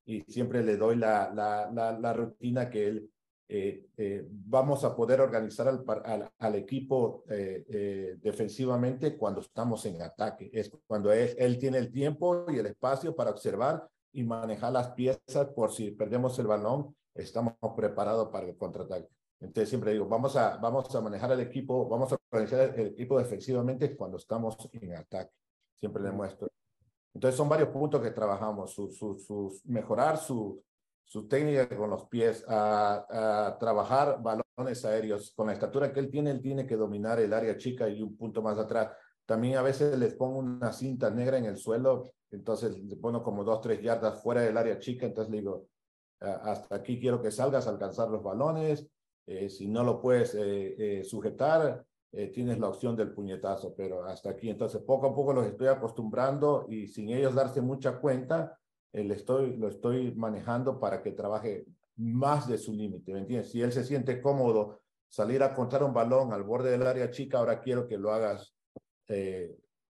[0.05, 3.09] y siempre le doy la, la, la, rutina que él
[3.49, 10.51] eh, eh, vamos a poder organizar al, al, al equipo defensivamente cuando estamos en ataque.
[10.53, 14.91] Es cuando él, él tiene el tiempo y el espacio para observar y manejar las
[14.91, 19.09] piezas por si perdemos el balón estamos preparados para el contraataque.
[19.39, 23.18] Entonces siempre digo, vamos a, vamos a manejar el equipo, vamos a organizar el equipo
[23.18, 25.32] defensivamente cuando estamos en ataque.
[25.80, 26.47] Siempre le muestro.
[27.14, 30.64] Entonces son varios puntos que trabajamos, su, su, mejorar su,
[31.03, 35.34] su técnica con los pies, a, a, trabajar balones aéreos.
[35.36, 38.16] Con la estatura que él tiene, él tiene que dominar el área chica y un
[38.16, 38.91] punto más atrás.
[39.26, 43.43] También a veces les pongo una cinta negra en el suelo, entonces le pongo como
[43.43, 45.68] dos, tres yardas fuera del área chica, entonces le digo,
[46.22, 48.88] hasta aquí quiero que salgas a alcanzar los balones,
[49.26, 51.86] eh, si no lo puedes eh, eh, sujetar,
[52.34, 54.49] tienes la opción del puñetazo, pero hasta aquí.
[54.49, 58.59] Entonces, poco a poco los estoy acostumbrando y sin ellos darse mucha cuenta,
[58.91, 61.65] lo estoy manejando para que trabaje
[61.95, 63.49] más de su límite, ¿me entiendes?
[63.49, 67.38] Si él se siente cómodo salir a contar un balón al borde del área chica,
[67.38, 68.53] ahora quiero que lo hagas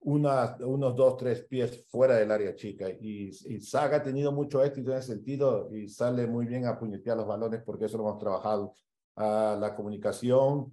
[0.04, 2.88] unos dos, tres pies fuera del área chica.
[2.90, 6.78] Y, y Saga ha tenido mucho éxito en ese sentido y sale muy bien a
[6.78, 8.74] puñetear los balones porque eso lo hemos trabajado.
[9.16, 10.72] a la comunicación.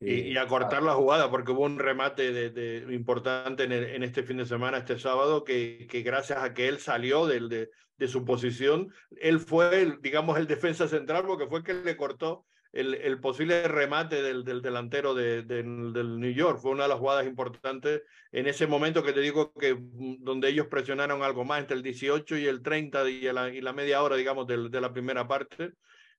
[0.00, 4.22] y, a cortar la jugada, porque hubo un remate de, de importante en, en, este
[4.22, 8.08] fin de semana, este sábado, que, que gracias a que él salió del, de, de
[8.08, 12.44] su posición, él fue, el, digamos, el defensa central, porque fue el que le cortó
[12.74, 16.58] el, el posible remate del, del delantero de, del New York.
[16.58, 18.02] Fue una de las jugadas importantes
[18.32, 21.84] en ese momento que te digo que mm, donde ellos presionaron algo más entre el
[21.84, 25.28] 18 y el 30 y la, y la media hora, digamos, de, de la primera
[25.28, 25.72] parte.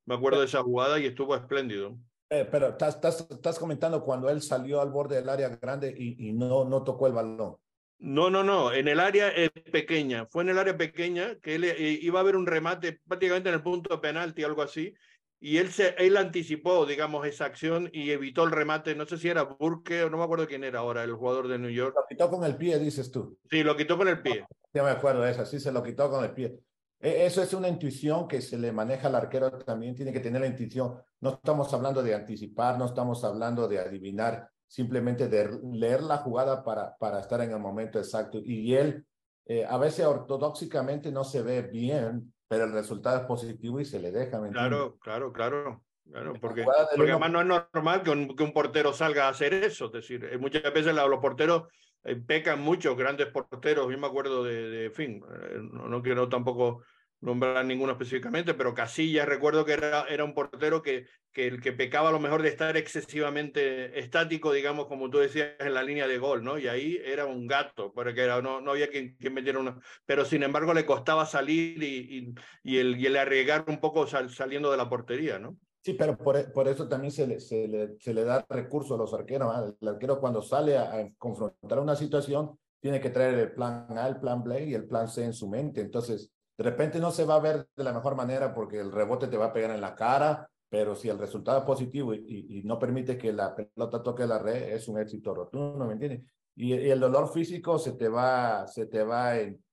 [0.06, 1.98] Me acuerdo de esa jugada y estuvo espléndido.
[2.30, 6.30] Eh, pero estás, estás, estás, comentando cuando él salió al borde del área grande y,
[6.30, 7.58] y no, no tocó el balón.
[7.98, 9.32] No, no, no, en el área
[9.72, 10.26] pequeña.
[10.28, 13.56] Fue en el área pequeña que él eh, iba a haber un remate prácticamente en
[13.56, 14.94] el punto de penalti, algo así,
[15.40, 18.96] y él, se, él anticipó, digamos, esa acción y evitó el remate.
[18.96, 21.60] No sé si era Burke o no me acuerdo quién era ahora, el jugador de
[21.60, 21.94] New York.
[21.96, 23.38] Lo quitó con el pie, dices tú.
[23.50, 24.46] Sí, lo quitó con el pie.
[24.74, 26.60] Ya me acuerdo de eso, sí, se lo quitó con el pie.
[27.00, 30.42] E, eso es una intuición que se le maneja al arquero también, tiene que tener
[30.42, 30.96] la intuición.
[31.22, 36.64] No estamos hablando de anticipar, no estamos hablando de adivinar, simplemente de leer la jugada
[36.64, 38.40] para, para estar en el momento exacto.
[38.44, 39.06] Y él,
[39.46, 44.00] eh, a veces ortodoxicamente no se ve bien, pero el resultado es positivo y se
[44.00, 44.42] le deja.
[44.50, 45.82] claro, claro, claro.
[46.10, 46.64] Claro, porque,
[46.96, 49.88] porque además no es normal que un, que un, portero salga a hacer eso.
[49.88, 51.64] Es decir, eh, muchas veces los porteros
[52.04, 53.92] eh, pecan mucho, grandes porteros.
[53.92, 56.84] Yo me acuerdo de, de fin, eh, no, no, quiero tampoco
[57.22, 61.74] nombrar ninguno específicamente, pero Casillas recuerdo que era, era un portero que, que el que
[61.74, 66.08] pecaba a lo mejor de estar excesivamente estático, digamos, como tú decías, en la línea
[66.08, 66.58] de gol, ¿no?
[66.58, 70.24] Y ahí era un gato, porque era, no, no había quien, quien metiera uno, pero
[70.26, 74.30] sin embargo le costaba salir y, y, y el, y el arriesgar un poco sal,
[74.30, 75.58] saliendo de la portería, ¿no?
[75.86, 78.98] Sí, pero por, por eso también se le, se, le, se le da recurso a
[78.98, 79.54] los arqueros.
[79.56, 79.76] ¿eh?
[79.82, 84.08] El arquero cuando sale a, a confrontar una situación tiene que traer el plan A,
[84.08, 85.82] el plan B y el plan C en su mente.
[85.82, 89.28] Entonces, de repente no se va a ver de la mejor manera porque el rebote
[89.28, 92.64] te va a pegar en la cara, pero si el resultado es positivo y, y,
[92.64, 96.22] no permite que la pelota toque la red, es un éxito rotundo, ¿me entiendes?
[96.56, 99.64] Y, y, el dolor físico se te va, se te va en,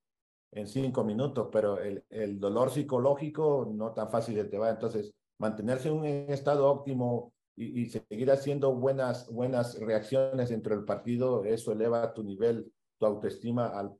[0.53, 4.70] en cinco minutos, pero el, el dolor psicológico no tan fácil se te va.
[4.70, 10.85] Entonces, mantenerse en un estado óptimo y, y, seguir haciendo buenas, buenas reacciones dentro del
[10.85, 13.97] partido, eso eleva tu nivel, tu autoestima al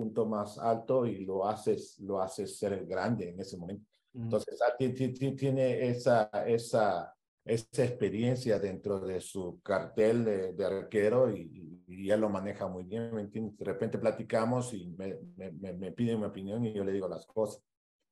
[0.00, 3.84] punto más alto y lo haces, lo haces ser grande en ese momento.
[4.14, 11.82] Entonces, ah, tiene esa, esa, esa experiencia dentro de su cartel de, de arquero y,
[11.86, 13.58] y, él lo maneja muy bien, ¿me entiendes?
[13.58, 17.26] De repente platicamos y me, me, me, piden mi opinión y yo le digo las
[17.26, 17.62] cosas.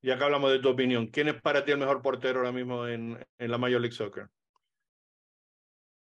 [0.02, 1.06] Y acá hablamos de tu opinión.
[1.06, 4.28] ¿Quién es para ti el mejor portero ahora mismo en, en la Major League Soccer?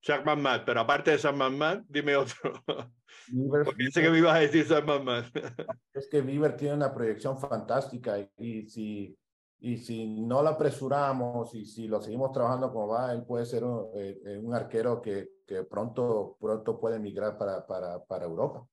[0.02, 2.52] Jack McMahon, pero aparte de Sam McMahon, dime otro.
[3.28, 5.24] Bieber, Porque dice que me ibas a decir Sam McMahon.
[5.94, 9.16] Es que Bieber tiene una proyección fantástica y, y, si,
[9.60, 13.64] y si no lo apresuramos y si lo seguimos trabajando como va, él puede ser
[13.64, 18.66] un, eh, un arquero que, que, pronto, pronto puede migrar para, para, para Europa.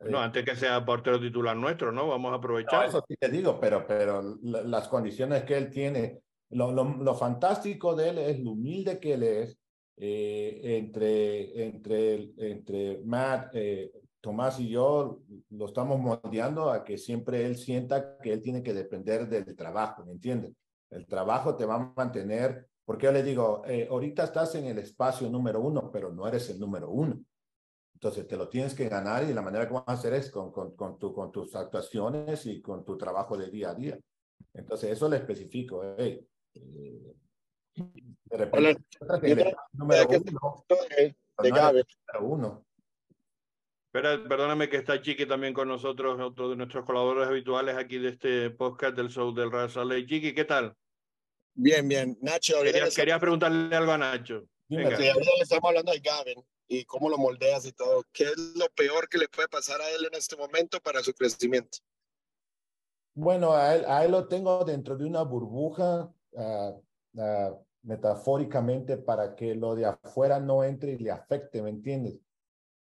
[0.00, 2.08] No, eh, antes que sea portero titular nuestro, ¿no?
[2.08, 2.82] Vamos a aprovechar.
[2.82, 7.14] No, eso sí te digo, pero, pero las condiciones que él tiene, lo, lo, lo
[7.14, 9.58] fantástico de él es lo humilde que él es,
[9.96, 15.20] eh, entre, entre, entre Matt, eh, Tomás y yo
[15.50, 20.04] lo estamos moldeando a que siempre él sienta que él tiene que depender del trabajo,
[20.04, 20.54] ¿me entiendes?
[20.88, 24.78] El trabajo te va a mantener, porque yo le digo, eh, ahorita estás en el
[24.78, 27.22] espacio número uno, pero no eres el número uno.
[27.92, 30.50] Entonces te lo tienes que ganar y la manera que vas a hacer es con,
[30.52, 33.98] con, tu, con tus actuaciones y con tu trabajo de día a día.
[34.52, 35.82] Entonces eso le especifico.
[35.98, 37.14] Hey, eh,
[38.36, 41.84] de repente, número uno, de, de número
[42.20, 42.66] uno.
[43.92, 48.50] perdóname que está Chiqui también con nosotros, otro de nuestros colaboradores habituales aquí de este
[48.50, 50.74] podcast del show del Salt Chiqui, ¿qué tal?
[51.54, 52.18] Bien, bien.
[52.20, 52.60] Nacho.
[52.62, 54.44] Quería, quería preguntarle algo a Nacho.
[54.68, 54.76] Sí,
[55.40, 58.04] estamos hablando de Gavin y cómo lo moldeas y todo.
[58.12, 61.12] ¿Qué es lo peor que le puede pasar a él en este momento para su
[61.14, 61.78] crecimiento?
[63.14, 66.82] Bueno, a él, a él lo tengo dentro de una burbuja, uh,
[67.14, 72.18] uh, metafóricamente, para que lo de afuera no entre y le afecte, ¿me entiendes?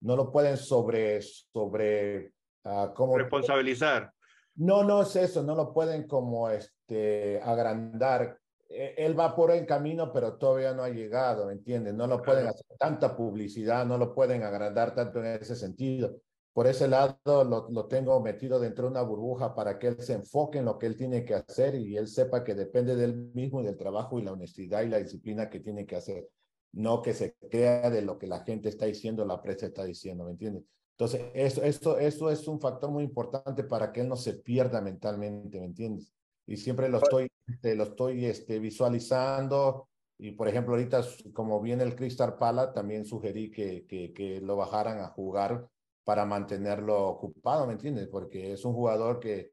[0.00, 2.32] No lo pueden sobre, sobre,
[2.64, 3.18] uh, ¿cómo?
[3.18, 4.12] Responsabilizar.
[4.56, 8.40] No, no es eso, no lo pueden como este, agrandar
[8.72, 11.92] eh, él va por el camino, pero todavía no ha llegado, ¿me entiendes?
[11.92, 16.20] No lo pueden hacer tanta publicidad, no lo pueden agrandar tanto en ese sentido.
[16.52, 20.14] Por ese lado lo, lo, tengo metido dentro de una burbuja para que él se
[20.14, 23.30] enfoque en lo que él tiene que hacer y él sepa que depende de él
[23.34, 26.28] mismo y del trabajo y la honestidad y la disciplina que tiene que hacer.
[26.72, 30.24] No que se crea de lo que la gente está diciendo, la prensa está diciendo,
[30.24, 30.64] ¿me entiendes?
[30.92, 34.80] Entonces, eso, esto, eso es un factor muy importante para que él no se pierda
[34.80, 36.12] mentalmente, ¿me entiendes?
[36.50, 39.88] y siempre lo estoy, este, lo estoy este, visualizando.
[40.18, 44.98] Y por ejemplo, ahorita, como viene el Crystal Pala, también sugerí que, que, lo bajaran
[44.98, 45.68] a jugar
[46.04, 48.08] para mantenerlo ocupado, ¿me entiendes?
[48.08, 49.52] Porque es un jugador que,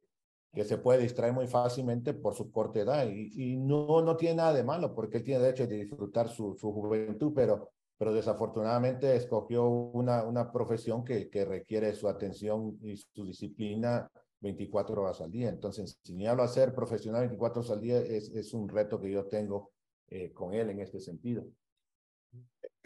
[0.53, 4.35] que se puede distraer muy fácilmente por su corta edad y, y no, no tiene
[4.35, 9.15] nada de malo porque él tiene derecho de disfrutar su, su juventud, pero, pero desafortunadamente
[9.15, 15.31] escogió una, una profesión que, que requiere su atención y su disciplina 24 horas al
[15.31, 15.49] día.
[15.49, 19.25] Entonces, enseñarlo a ser profesional 24 horas al día es, es un reto que yo
[19.25, 19.71] tengo
[20.09, 21.45] eh, con él en este sentido.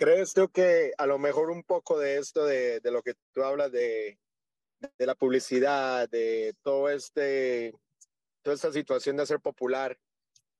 [0.01, 3.43] ¿Crees tú que a lo mejor un poco de esto, de, de lo que tú
[3.43, 4.17] hablas de,
[4.97, 7.71] de la publicidad, de todo este,
[8.41, 9.95] toda esta situación de ser popular,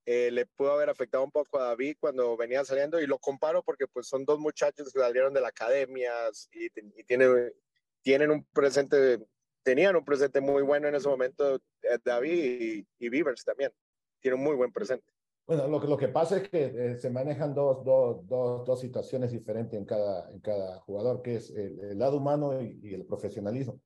[0.06, 3.00] eh, le pudo haber afectado un poco a David cuando venía saliendo?
[3.00, 6.12] Y lo comparo porque pues son dos muchachos que salieron de la academia
[6.52, 6.70] y,
[7.02, 7.52] tienen,
[8.00, 9.18] tienen un presente
[9.64, 13.72] tenían un presente muy bueno en ese momento, eh, David y, y Beavers también.
[14.20, 15.11] Tienen un muy buen presente.
[15.46, 18.80] Bueno, lo que, lo que pasa es que eh, se manejan dos, dos, dos, dos,
[18.80, 23.80] situaciones diferentes en cada, en cada jugador, que es el, lado humano y, el profesionalismo.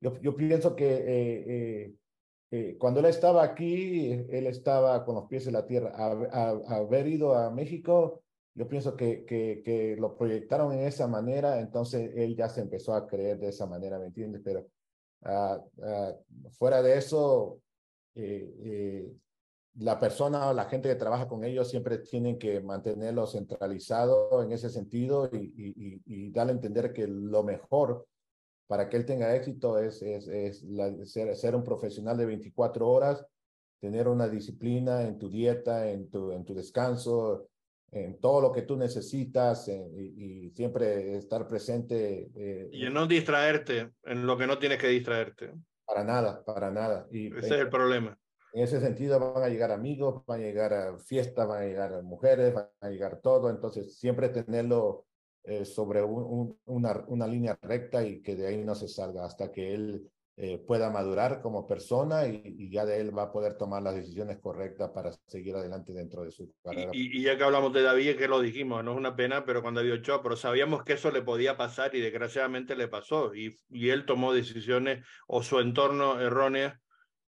[0.00, 1.94] Yo, yo pienso que
[2.50, 5.92] eh, cuando él estaba aquí, él estaba con los pies en la tierra.
[5.94, 8.22] A, a, haber ido a México,
[8.54, 12.94] yo pienso que, que, que, lo proyectaron en esa manera, entonces él ya se empezó
[12.94, 14.42] a creer de esa manera, ¿me entiendes?
[14.44, 14.66] Pero
[15.20, 16.14] Uh, uh,
[16.52, 17.60] fuera de eso,
[18.14, 19.12] eh, eh,
[19.78, 24.52] la persona o la gente que trabaja con ellos siempre tienen que mantenerlo centralizado en
[24.52, 28.06] ese sentido y, y, y, darle a entender que lo mejor
[28.66, 32.86] para que él tenga éxito es, es, es la, ser, ser, un profesional de 24
[32.86, 33.24] horas,
[33.80, 37.48] tener una disciplina en tu dieta, en tu, en tu descanso,
[37.90, 42.30] en todo lo que tú necesitas y, siempre estar presente.
[42.34, 45.52] Eh, y no distraerte en lo que no tienes que distraerte.
[45.86, 47.06] Para nada, para nada.
[47.10, 48.18] Y, Ese es el problema.
[48.52, 52.02] En ese sentido van a llegar amigos, van a llegar a fiestas, van a llegar
[52.02, 53.50] mujeres, van a llegar todo.
[53.50, 55.06] Entonces siempre tenerlo
[55.44, 59.50] eh, sobre un, una, una línea recta y que de ahí no se salga hasta
[59.52, 63.82] que él eh, pueda madurar como persona y, ya de él va a poder tomar
[63.82, 66.92] las decisiones correctas para seguir adelante dentro de su carrera.
[66.94, 69.80] Y, ya que hablamos de David, que lo dijimos, no es una pena, pero cuando
[69.80, 73.88] David Ochoa, pero sabíamos que eso le podía pasar y desgraciadamente le pasó y, y
[73.88, 76.78] él tomó decisiones o su entorno erróneas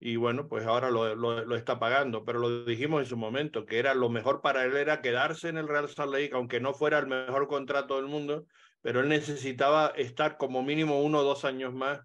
[0.01, 3.79] y bueno, pues ahora lo, lo, está pagando, pero lo dijimos en su momento, que
[3.79, 6.99] era lo mejor para él era quedarse en el Real Salt Lake, aunque no fuera
[6.99, 8.47] el mejor contrato del mundo,
[8.81, 12.01] pero él necesitaba estar como mínimo uno o dos años más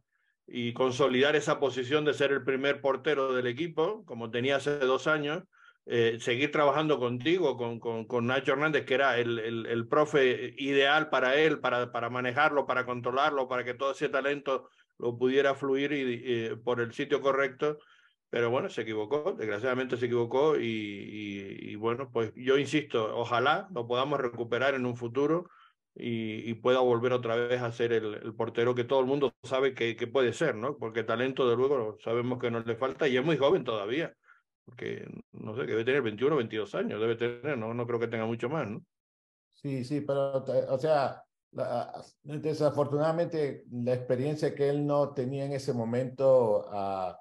[0.48, 5.06] y consolidar esa posición de ser el primer portero del equipo, como tenía hace dos
[5.06, 5.44] años,
[5.86, 10.54] eh, seguir trabajando contigo, con, con, con, Nacho Hernández, que era el, el, el, profe
[10.58, 15.56] ideal para él, para, para manejarlo, para controlarlo, para que todo ese talento lo pudiera
[15.56, 17.80] fluir y, por el sitio correcto.
[18.30, 24.20] Pero bueno, se equivocó, desgraciadamente se equivocó y, bueno, pues yo insisto, ojalá lo podamos
[24.20, 25.50] recuperar en un futuro
[25.96, 29.96] y, pueda volver otra vez a ser el, portero que todo el mundo sabe que,
[30.08, 30.78] puede ser, ¿no?
[30.78, 34.12] Porque talento, de luego, sabemos que no le falta y es muy joven todavía,
[34.66, 38.00] porque no sé, que debe tener 21 o 22 años, debe tener, no, no creo
[38.00, 38.84] que tenga mucho más, ¿no?
[39.54, 41.22] Sí, sí, pero, o sea,
[41.54, 47.14] la, desafortunadamente la experiencia que él no tenía en ese momento uh,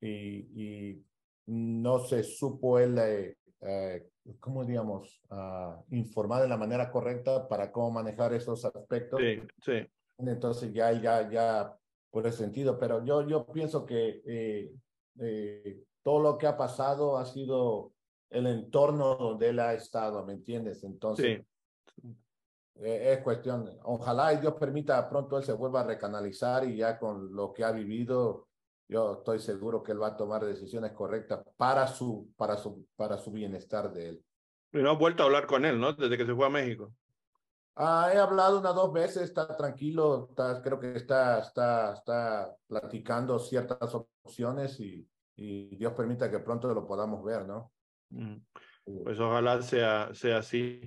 [0.00, 1.04] y, y
[1.46, 7.70] no se supo él, eh, eh, ¿cómo digamos?, uh, informar de la manera correcta para
[7.72, 9.20] cómo manejar esos aspectos.
[9.20, 9.88] Sí, sí.
[10.18, 11.76] Entonces ya, ya, ya,
[12.10, 17.24] por ese sentido, pero yo, yo pienso que eh, todo lo que ha pasado ha
[17.24, 17.92] sido
[18.30, 20.84] el entorno donde él ha estado, ¿me entiendes?
[20.84, 21.46] Entonces, Sí.
[22.82, 26.98] Eh, es cuestión, ojalá y Dios permita pronto él se vuelva a recanalizar y ya
[26.98, 28.48] con lo que ha vivido,
[28.88, 33.18] yo estoy seguro que él va a tomar decisiones correctas para su, para su, para
[33.18, 34.24] su bienestar de él.
[34.72, 35.92] Y no has vuelto a hablar con él, ¿no?
[35.92, 36.92] Desde que se fue a México.
[37.76, 43.38] Ah, he hablado unas dos veces, está tranquilo, está, creo que está, está, está platicando
[43.38, 47.72] ciertas opciones y, y Dios permita que pronto lo podamos ver, ¿no?
[48.10, 48.36] Mm.
[49.04, 50.80] Pues ojalá sea, sea así.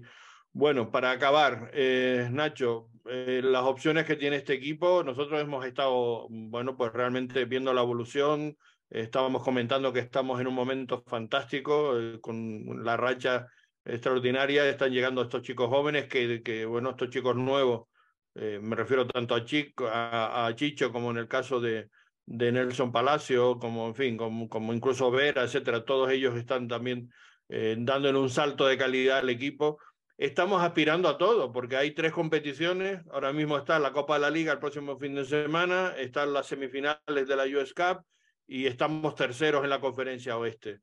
[0.56, 6.28] Bueno, para acabar, eh, Nacho, eh, las opciones que tiene este equipo, nosotros hemos estado,
[6.30, 8.56] bueno, pues realmente viendo la evolución,
[8.88, 13.48] estábamos comentando que estamos en un momento fantástico, eh, con la racha
[13.84, 17.88] extraordinaria, están llegando estos chicos jóvenes, que, bueno, estos chicos nuevos,
[18.36, 21.90] eh, me refiero tanto a, Chico, a, Chicho como en el caso de,
[22.28, 27.10] Nelson Palacio, como en fin, como incluso Vera, etcétera, todos ellos están también
[27.50, 29.78] eh, dándole un salto de calidad al equipo
[30.18, 33.02] estamos aspirando a todo, porque hay tres competiciones.
[33.12, 36.48] Ahora mismo está la Copa de la Liga el próximo fin de semana, están las
[36.48, 38.04] semifinales de la US Cup
[38.48, 40.82] y estamos terceros en la conferencia oeste.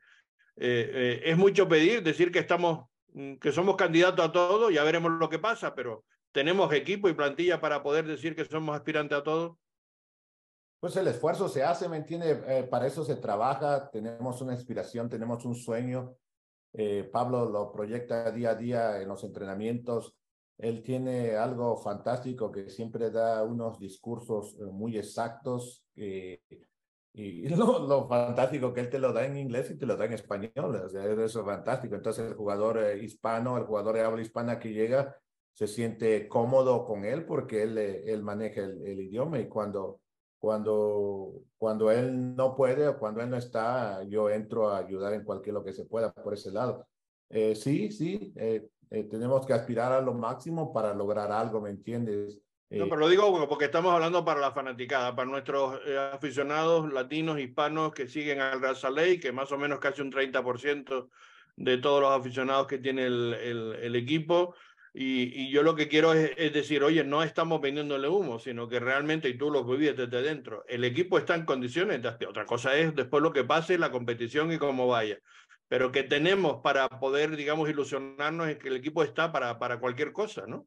[0.56, 2.86] Eh, eh, es mucho pedir, decir que estamos,
[3.40, 7.60] que somos candidatos a todo, ya veremos lo que pasa, pero tenemos equipo y plantilla
[7.60, 9.58] para poder decir que somos aspirantes a todo.
[10.80, 12.42] Pues el esfuerzo se hace, ¿me entiende?
[12.46, 16.16] Eh, para eso se trabaja, tenemos una inspiración, tenemos un sueño,
[16.72, 20.16] eh, Pablo lo proyecta día a día en los entrenamientos.
[20.58, 26.40] Él tiene algo fantástico que siempre da unos discursos eh, muy exactos eh,
[27.12, 30.12] y lo, fantástico que él te lo da en inglés y te lo da en
[30.12, 30.76] español.
[30.76, 31.94] O sea, eso es fantástico.
[31.96, 35.16] Entonces el jugador hispano, el jugador de habla hispana que llega,
[35.54, 40.00] se siente cómodo con él porque él, él maneja el idioma y cuando
[40.40, 45.22] cuando, cuando él no puede o cuando él no está, yo entro a ayudar en
[45.22, 46.88] cualquier lo que se pueda por ese lado.
[47.28, 51.70] Eh, sí, sí, eh, eh, tenemos que aspirar a lo máximo para lograr algo, ¿me
[51.70, 52.40] entiendes?
[52.70, 55.80] no, pero lo digo porque estamos hablando para la fanaticada, para nuestros
[56.12, 61.08] aficionados latinos, hispanos que siguen al Lake, que más o menos casi un 30%
[61.56, 64.54] de todos los aficionados que tiene el, el, el equipo.
[64.92, 68.68] Y, y, yo lo que quiero es, es, decir, oye, no estamos vendiéndole humo, sino
[68.68, 72.44] que realmente, y tú lo vives desde dentro, el equipo está en condiciones, de, otra
[72.44, 75.18] cosa es después lo que pase, la competición y cómo vaya,
[75.68, 80.12] pero que tenemos para poder, digamos, ilusionarnos en que el equipo está para, para cualquier
[80.12, 80.66] cosa, ¿no?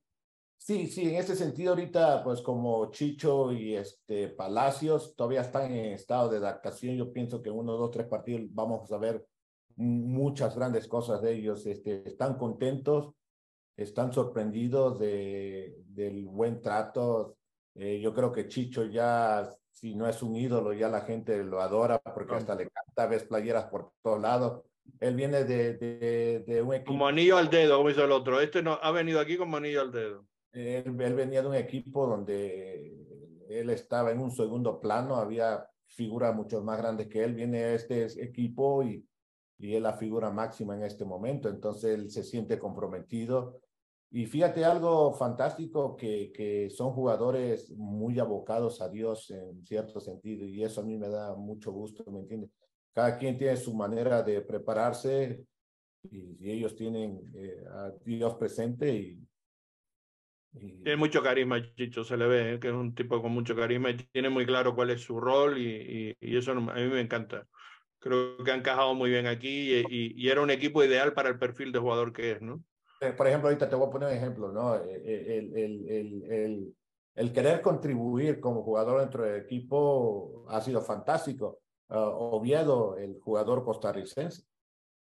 [0.58, 5.92] Sí, sí, en ese sentido ahorita, pues como Chicho y este Palacios todavía están en
[5.92, 9.28] estado de adaptación, yo pienso que uno, dos, tres partidos vamos a ver
[9.76, 13.14] muchas grandes cosas de ellos, este, están contentos,
[13.76, 17.38] están sorprendidos de, del buen trato.
[17.76, 21.62] Eh, yo creo que Chicho ya, si no es un ídolo, ya la gente lo
[21.62, 24.62] adora porque hasta le canta, ves playeras por todos lados.
[25.00, 26.92] Él viene de, de, de, un equipo.
[26.92, 28.42] Como anillo al dedo, como hizo el otro.
[28.42, 30.26] Este no ha venido aquí como anillo al dedo.
[30.52, 32.94] Él, él venía de un equipo donde
[33.50, 37.34] él estaba en un segundo plano, había figuras mucho más grandes que él.
[37.34, 39.06] Viene a este equipo y,
[39.64, 41.48] y es la figura máxima en este momento.
[41.48, 43.62] Entonces él se siente comprometido.
[44.12, 50.46] Y fíjate algo fantástico, que, que son jugadores muy abocados a Dios en cierto sentido,
[50.46, 52.52] y eso a mí me da mucho gusto, ¿me entiendes?
[52.94, 55.46] Cada quien tiene su manera de prepararse
[56.12, 59.18] y, y ellos tienen eh, a Dios presente y,
[60.54, 60.84] y...
[60.84, 62.60] Tiene mucho carisma, Chicho, se le ve, ¿eh?
[62.60, 65.58] que es un tipo con mucho carisma y tiene muy claro cuál es su rol
[65.58, 67.48] y, y eso a mí me encanta.
[68.04, 71.40] Creo que han encajado muy bien aquí y, y era un equipo ideal para el
[71.40, 72.62] perfil de jugador que es, ¿no?
[73.18, 74.76] por ejemplo, ahorita te voy a poner un ejemplo, ¿no?
[74.76, 76.76] El, el, el, el,
[77.16, 81.60] el querer contribuir como jugador dentro del equipo ha sido fantástico.
[81.90, 84.44] Uh, Oviedo, el jugador costarricense,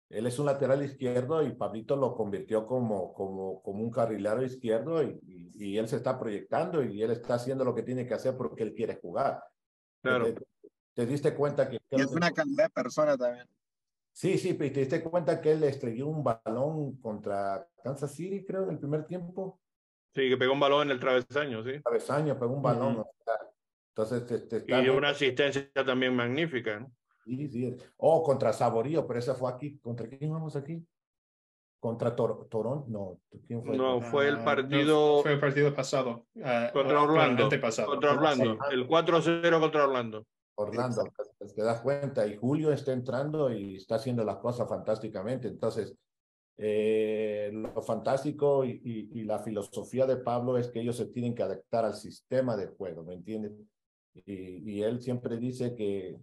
[0.09, 5.01] él es un lateral izquierdo y Pablito lo convirtió como, como, como un carrilero izquierdo
[5.03, 8.13] y, y, y, él se está proyectando y él está haciendo lo que tiene que
[8.13, 9.41] hacer porque él quiere jugar.
[10.01, 10.27] Claro.
[10.93, 11.77] Te, te diste cuenta que...
[11.89, 13.47] Y es una calidad de persona también.
[14.13, 18.63] Sí, sí, pero te diste cuenta que él estrelló un balón contra Kansas City, creo,
[18.63, 19.59] en el primer tiempo.
[20.13, 21.79] Sí, que pegó un balón en el travesaño, sí.
[21.81, 22.97] Travesaño, pegó un balón.
[22.97, 23.49] Uh -huh.
[23.95, 24.81] Entonces, te, te está...
[24.81, 26.91] Y una asistencia también magnífica, ¿no?
[27.23, 27.77] Sí, sí.
[27.97, 29.77] Oh, contra Saborío, pero esa fue aquí.
[29.79, 30.85] ¿Contra quién vamos aquí?
[31.79, 32.85] ¿Contra Tor Toronto?
[32.89, 33.77] No, ¿quién fue?
[33.77, 35.17] No, fue el partido...
[35.17, 36.25] No, fue el partido pasado.
[36.35, 37.43] Uh, contra Orlando.
[37.43, 37.87] Antepasado.
[37.87, 38.57] Contra Orlando.
[38.69, 40.25] El 4-0 contra Orlando.
[40.55, 41.03] Orlando.
[41.37, 45.47] Pues te das cuenta, y Julio está entrando y está haciendo las cosas fantásticamente.
[45.47, 45.95] Entonces,
[46.57, 51.43] eh, lo fantástico y, y, la filosofía de Pablo es que ellos se tienen que
[51.43, 53.53] adaptar al sistema de juego, ¿me entiendes?
[54.13, 56.19] Y, y él siempre dice que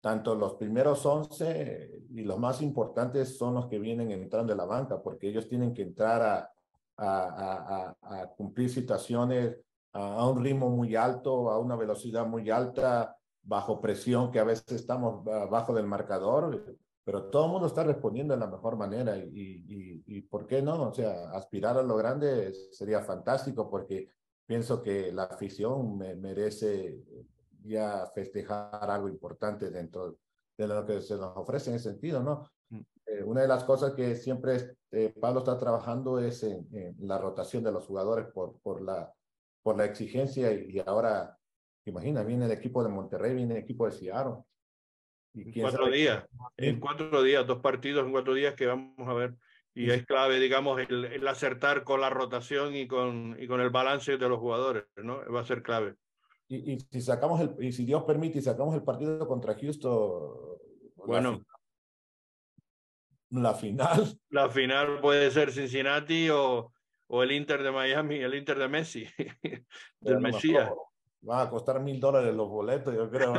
[0.00, 4.64] tanto los primeros 11 y los más importantes son los que vienen entrando de la
[4.64, 6.52] banca, porque ellos tienen que entrar a,
[6.96, 9.56] a, a, a cumplir situaciones
[9.92, 14.72] a, un ritmo muy alto, a una velocidad muy alta, bajo presión, que a veces
[14.72, 19.64] estamos bajo del marcador, pero todo el mundo está respondiendo de la mejor manera y,
[19.66, 20.88] y, y, ¿por qué no?
[20.88, 24.10] O sea, aspirar a lo grande sería fantástico porque
[24.46, 27.02] pienso que la afición me, merece
[27.62, 30.18] ya festejar algo importante dentro
[30.56, 32.50] de lo que se nos ofrece en ese sentido, ¿no?
[32.68, 32.80] Mm.
[33.06, 37.18] Eh, una de las cosas que siempre eh, Pablo está trabajando es en, en, la
[37.18, 39.12] rotación de los jugadores por, por, la,
[39.62, 41.38] por la exigencia y, ahora,
[41.90, 44.42] imagina, viene el equipo de Monterrey, viene el equipo de Seattle.
[45.32, 46.24] Y cuatro días,
[46.56, 49.36] en cuatro días, dos partidos en cuatro días que vamos a ver.
[49.72, 53.70] Y es clave, digamos, el, el, acertar con la rotación y con, y con el
[53.70, 55.20] balance de los jugadores, ¿no?
[55.32, 55.94] Va a ser clave.
[56.48, 60.58] Y, y si sacamos el, y si Dios permite, y sacamos el partido contra Houston.
[60.96, 61.44] Bueno.
[63.30, 64.18] La final.
[64.30, 66.72] La final puede ser Cincinnati o,
[67.06, 69.06] o el Inter de Miami, el Inter de Messi,
[70.00, 70.70] del Mesías.
[71.28, 73.34] Va a costar mil dólares los boletos, yo creo.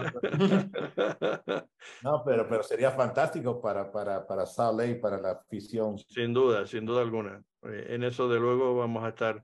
[2.04, 5.98] no, pero, pero sería fantástico para, para, para Salt para la afición.
[5.98, 7.42] Sin duda, sin duda alguna.
[7.64, 9.44] Eh, en eso, de luego, vamos a estar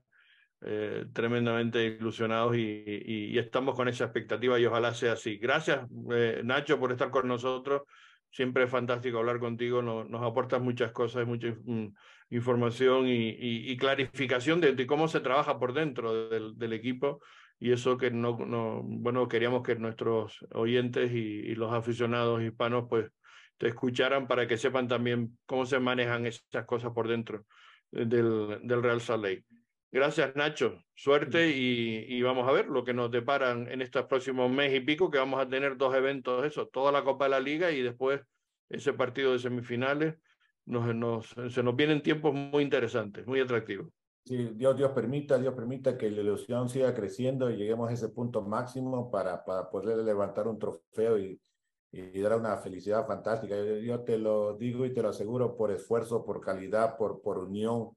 [0.60, 5.36] eh, tremendamente ilusionados y, y, y, estamos con esa expectativa y ojalá sea así.
[5.38, 7.82] Gracias, eh, Nacho, por estar con nosotros.
[8.30, 11.88] Siempre es fantástico hablar contigo, nos, nos aportas muchas cosas, mucha mm,
[12.30, 17.20] información y, clarificación de, cómo se trabaja por dentro del, equipo
[17.58, 23.10] y eso que no, no, bueno, queríamos que nuestros oyentes y, los aficionados hispanos pues
[23.56, 27.46] te escucharan para que sepan también cómo se manejan esas cosas por dentro
[27.90, 29.44] del, Real Salt Lake.
[29.90, 30.84] Gracias, Nacho.
[30.94, 34.80] Suerte y, y, vamos a ver lo que nos deparan en estos próximos mes y
[34.80, 37.80] pico, que vamos a tener dos eventos, eso, toda la Copa de la Liga y
[37.80, 38.20] después
[38.68, 40.16] ese partido de semifinales.
[40.68, 43.88] Nos, nos, se nos vienen tiempos muy interesantes, muy atractivos.
[44.24, 48.10] Sí, Dios, Dios permita, Dios permita que la ilusión siga creciendo y lleguemos a ese
[48.10, 51.40] punto máximo para, para poder levantar un trofeo y,
[51.90, 53.56] y dar una felicidad fantástica.
[53.56, 57.38] Yo, yo te lo digo y te lo aseguro por esfuerzo, por calidad, por, por
[57.38, 57.96] unión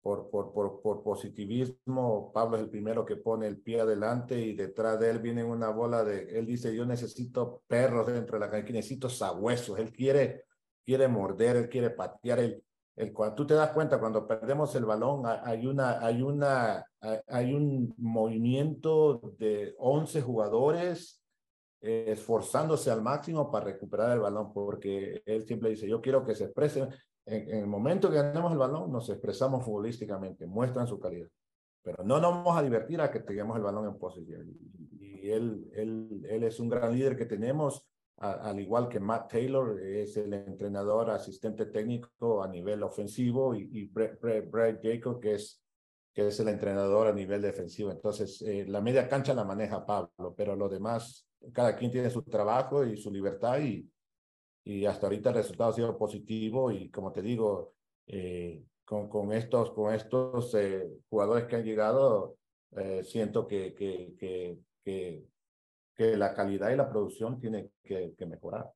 [0.00, 2.32] por, por, por, por, positivismo.
[2.32, 5.70] Pablo es el primero que pone el pie adelante y detrás de él viene una
[5.70, 9.78] bola de, él dice, yo necesito perros dentro de la cancha, necesito sabuesos.
[9.78, 10.44] Él quiere,
[10.88, 12.38] quiere morder, él quiere patear.
[12.38, 12.64] El,
[12.96, 16.82] el, cuando tú te das cuenta, cuando perdemos el balón, hay, una, hay, una,
[17.26, 21.22] hay un movimiento de 11 jugadores
[21.82, 26.34] eh, esforzándose al máximo para recuperar el balón, porque él siempre dice, yo quiero que
[26.34, 26.88] se expresen
[27.26, 31.28] en, en, el momento que ganemos el balón, nos expresamos futbolísticamente, muestran su calidad.
[31.82, 34.48] Pero no nos vamos a divertir a que tengamos el balón en posesión.
[34.98, 37.86] Y, él, él, él es un gran líder que tenemos,
[38.20, 43.84] al igual que Matt Taylor, es el entrenador, asistente técnico a nivel ofensivo, y, y
[43.86, 45.62] Brett Jacob, que es,
[46.12, 47.92] que es el entrenador a nivel defensivo.
[47.92, 52.22] Entonces, eh, la media cancha la maneja Pablo, pero lo demás, cada quien tiene su
[52.22, 53.88] trabajo y su libertad y,
[54.64, 57.74] y hasta ahorita el resultado ha sido positivo y como te digo,
[58.08, 62.36] eh, con, con, estos, con estos eh, jugadores que han llegado,
[63.02, 64.58] siento que, que,
[65.98, 68.70] que la calidad y la producción tiene que, que mejorar.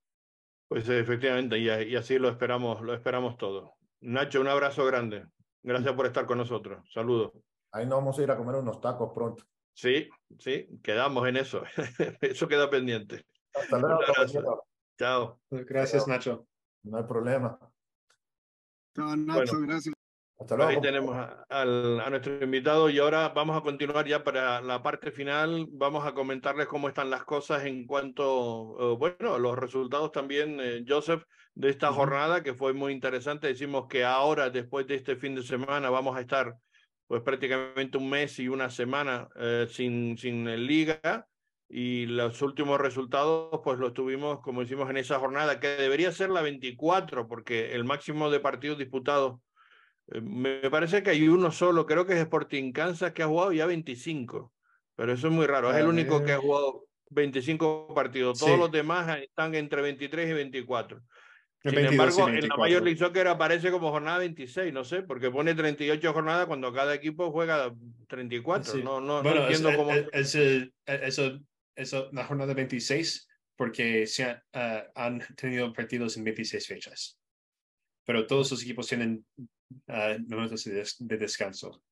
[0.66, 3.74] Pues efectivamente, y, y, así lo esperamos, lo esperamos todo.
[4.00, 5.26] Nacho, un abrazo grande.
[5.62, 6.84] Gracias por estar con nosotros.
[6.92, 7.30] Saludos.
[7.70, 9.44] Ahí nos vamos a ir a comer unos tacos pronto.
[9.72, 10.08] Sí,
[10.38, 11.62] sí, quedamos en eso.
[12.20, 13.24] eso queda pendiente.
[13.54, 14.00] Hasta luego.
[14.98, 15.40] Chao.
[15.50, 16.12] Gracias, Chao.
[16.12, 16.46] Nacho.
[16.82, 17.56] No hay problema.
[18.96, 19.94] Chao, Nacho, bueno, gracias.
[20.42, 20.70] Hasta luego.
[20.70, 24.82] Ahí tenemos a, a, a, nuestro invitado y ahora vamos a continuar ya para la
[24.82, 25.66] parte final.
[25.70, 30.84] Vamos a comentarles cómo están las cosas en cuanto, uh, bueno, los resultados también, eh,
[30.86, 31.22] Joseph,
[31.54, 31.96] de esta uh -huh.
[31.96, 33.46] jornada que fue muy interesante.
[33.46, 36.54] Decimos que ahora, después de este fin de semana, vamos a estar
[37.06, 41.26] pues prácticamente un mes y una semana eh, sin, sin liga
[41.68, 46.30] y los últimos resultados pues los tuvimos como hicimos en esa jornada que debería ser
[46.30, 49.51] la 24 porque el máximo de partidos disputados eh,
[50.20, 53.66] me parece que hay uno solo, creo que es Sporting Kansas que ha jugado ya
[53.66, 54.52] 25,
[54.94, 58.58] pero eso es muy raro, es el único que ha jugado 25 partidos, todos sí.
[58.58, 61.02] los demás están entre 23 y 24.
[61.62, 65.30] Sin 22, embargo, en la Major League Soccer aparece como jornada 26, no sé, porque
[65.30, 67.72] pone 38 jornadas cuando cada equipo juega
[68.08, 68.72] 34.
[68.72, 68.82] Sí.
[68.82, 69.92] No, no, bueno, no entiendo es, cómo.
[69.92, 71.38] Es, es, eso,
[71.76, 74.36] eso, la jornada 26 porque se
[74.94, 77.16] han tenido partidos en 26 fechas.
[78.04, 79.24] Pero todos los equipos tienen
[80.28, 81.82] momentos de, descanso.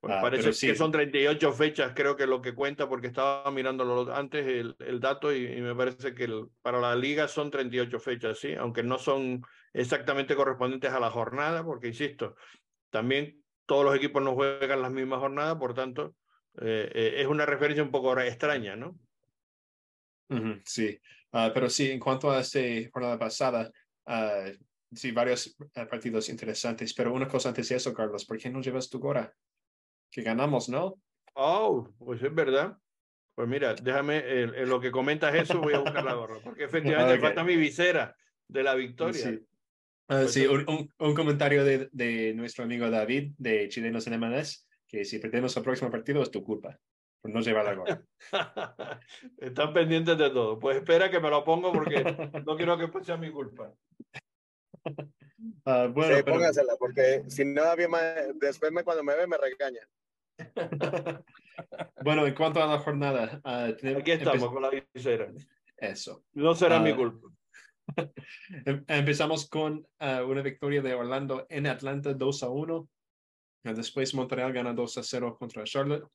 [0.00, 4.76] parece que son 38 fechas, creo que lo que cuenta, porque estaba mirando antes el,
[4.78, 6.28] el dato y, me parece que
[6.62, 9.42] para la liga son 38 fechas, sí, aunque no son
[9.72, 12.36] exactamente correspondientes a la jornada, porque insisto,
[12.90, 16.14] también todos los equipos no juegan las mismas jornadas, por tanto,
[16.60, 18.98] eh, eh, es una referencia un poco extraña, ¿no?
[20.64, 20.96] sí,
[21.32, 22.60] ah, pero sí, en cuanto a esta
[22.92, 23.70] jornada pasada,
[24.06, 24.50] uh,
[24.92, 28.60] sí, varios ah, partidos interesantes, pero una cosa antes de eso, Carlos, ¿por qué no
[28.60, 29.34] llevas tu gora?
[30.10, 31.00] Que ganamos, ¿no?
[31.34, 32.76] Oh, pues es verdad.
[33.34, 37.20] Pues mira, déjame, en, lo que comentas eso, voy a buscar la gorra, porque efectivamente
[37.20, 38.14] falta mi visera
[38.48, 39.22] de la victoria.
[39.22, 39.46] Sí,
[40.06, 45.04] pues sí un, un, comentario de, de, nuestro amigo David de Chilenos en MLS que
[45.04, 46.76] si perdemos el próximo partido es tu culpa
[47.20, 48.02] por no llevar la gorra.
[49.38, 50.58] Están pendientes de todo.
[50.58, 52.02] Pues espera que me lo pongo porque
[52.46, 53.72] no quiero que sea mi culpa.
[55.64, 57.62] Uh, bueno, sí, póngasela, porque si no,
[58.34, 59.80] después me, cuando me ve me regaña.
[62.04, 65.32] bueno, en cuanto a la jornada, uh, aquí estamos con la visera.
[65.78, 66.24] Eso.
[66.34, 67.28] No será mi culpa.
[68.66, 72.88] Em, empezamos con una victoria de Orlando en Atlanta 2 a 1.
[73.64, 76.06] Después Montreal gana 2 a 0 contra Charlotte.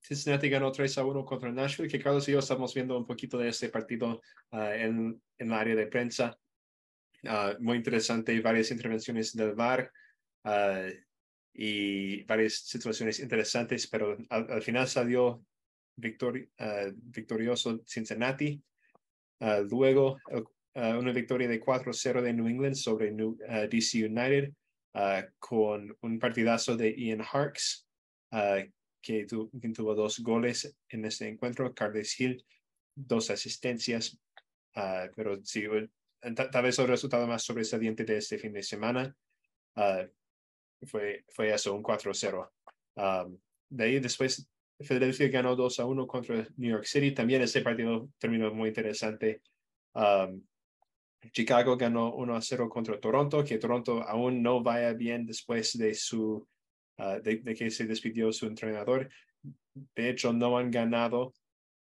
[0.00, 3.38] Cincinnati ganó 3 a 1 contra Nashville, que Carlos y yo estamos viendo un poquito
[3.38, 4.20] de este partido
[4.52, 6.36] uh, en, en el área de prensa.
[7.22, 9.90] Uh, muy interesante, varias intervenciones del VAR
[10.44, 10.92] uh,
[11.52, 15.44] y varias situaciones interesantes, pero al, al final salió
[15.96, 16.48] victori
[16.94, 18.62] victorioso Cincinnati.
[19.70, 20.18] luego
[20.74, 23.38] una victoria de 4-0 de New England sobre New,
[23.70, 24.52] DC United.
[25.38, 27.86] Con un partidazo de Ian Harks,
[28.32, 28.62] uh,
[29.06, 32.44] que, tuvo dos goles en este encuentro, Carles Hill,
[32.94, 34.18] dos asistencias,
[34.74, 35.64] uh, pero sí,
[36.20, 39.14] tal vez el resultado más sobresaliente de este fin de semana
[40.84, 42.50] fue, fue eso, un 4-0.
[42.96, 43.38] Um,
[43.68, 44.48] de ahí después
[44.78, 47.12] Philadelphia ganó 2 a 1 contra New York City.
[47.12, 49.42] También ese partido terminó muy interesante.
[49.94, 50.42] Um,
[51.32, 55.94] Chicago ganó 1 a 0 contra Toronto, que Toronto aún no vaya bien después de,
[55.94, 56.46] su,
[56.98, 59.08] ah, de, que se despidió su entrenador.
[59.72, 61.32] De hecho, no han ganado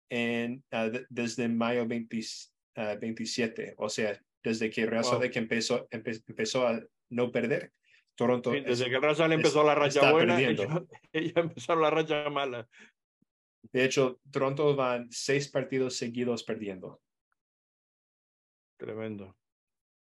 [0.09, 2.19] en, uh, desde mayo 20,
[2.99, 5.21] 27, o sea, desde que Real wow.
[5.29, 6.79] que empezó, empe empezó a
[7.09, 7.71] no perder.
[8.15, 10.83] Toronto sí, desde es, que Real empezó la racha buena, ella,
[11.13, 12.67] ella empezó la racha mala.
[13.71, 17.01] De hecho, Toronto van seis partidos seguidos perdiendo.
[18.77, 19.37] Tremendo.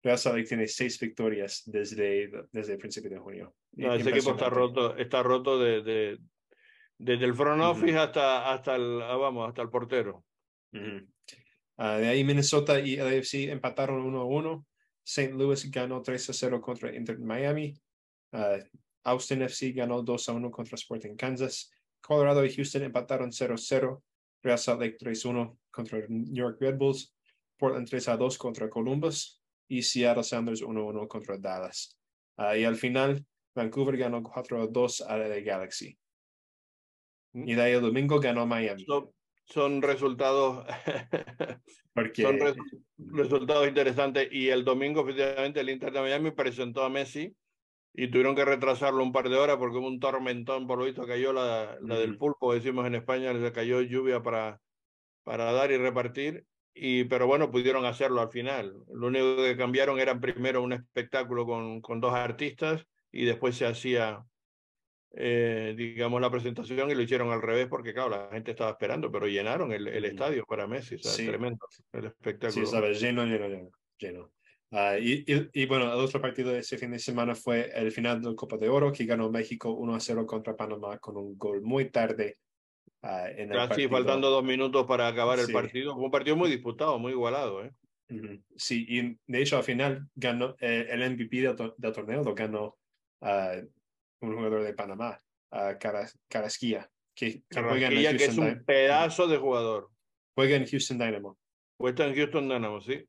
[0.03, 3.55] Real Salt tiene seis victorias desde, desde el principio de junio.
[3.73, 6.19] No, ese equipo está roto, está roto de, de
[6.97, 8.03] desde el front office uh -huh.
[8.03, 10.23] hasta, hasta, el, ah, vamos, hasta el portero.
[10.73, 11.07] Uh -huh.
[11.77, 14.67] Uh, de ahí Minnesota y LAFC empataron 1 a 1.
[15.03, 15.33] St.
[15.33, 17.73] Louis ganó 3 a 0 contra Inter Miami.
[18.33, 18.57] Ah,
[19.03, 21.71] Austin FC ganó 2 a 1 contra Sporting Kansas.
[22.01, 24.03] Colorado y Houston empataron 0 a 0.
[24.43, 27.13] Real Salt Lake 3 a 1 contra New York Red Bulls.
[27.57, 31.97] Portland 3 a 2 contra Columbus y Seattle Sounders 1 1 contra Dallas.
[32.37, 33.25] Uh, y al final,
[33.55, 35.97] Vancouver ganó 4 a 2 a la Galaxy.
[37.33, 38.85] Y de ahí el domingo ganó Miami.
[39.47, 40.65] Son resultados
[41.93, 42.21] Porque...
[42.21, 42.55] son res,
[42.97, 44.27] resultados interesantes.
[44.31, 47.35] Y el domingo, efectivamente, el Inter de Miami presentó a Messi
[47.93, 51.07] y tuvieron que retrasarlo un par de horas porque hubo un tormentón, por lo visto
[51.07, 54.61] cayó la, la del pulpo, decimos en España, le cayó lluvia para,
[55.23, 56.45] para dar y repartir
[56.79, 58.75] y, pero bueno, pudieron hacerlo al final.
[58.93, 63.65] Lo único que cambiaron era primero un espectáculo con, con dos artistas y después se
[63.65, 64.23] hacía,
[65.11, 69.11] eh, digamos, la presentación y lo hicieron al revés porque, claro, la gente estaba esperando,
[69.11, 70.95] pero llenaron el, el estadio para Messi.
[70.95, 71.25] O sea, sí.
[71.25, 72.65] Tremendo el espectáculo.
[72.65, 73.69] Sí, sabes, lleno, lleno, lleno.
[73.97, 74.31] lleno.
[74.69, 77.89] Uh, y, y, y, bueno, el otro partido de ese fin de semana fue el
[77.91, 81.37] final del Copa de Oro, que ganó México 1 a 0 contra Panamá con un
[81.37, 82.37] gol muy tarde
[83.03, 83.89] Uh, en Casi partido.
[83.91, 85.45] faltando dos minutos para acabar sí.
[85.47, 85.93] el partido.
[85.93, 87.63] Fue un partido muy disputado, muy igualado.
[87.63, 87.71] ¿eh?
[88.09, 88.43] Uh -huh.
[88.55, 92.75] Sí, y de hecho al final ganó eh, el MVP del, del, torneo, lo ganó
[93.21, 93.67] uh,
[94.21, 95.19] un jugador de Panamá,
[95.79, 99.89] Caras, Carasquilla, que, que, juega en Houston que es un pedazo de jugador.
[100.35, 101.37] Juega en Houston Dynamo.
[101.77, 103.03] Juega en Houston Dynamo, sí.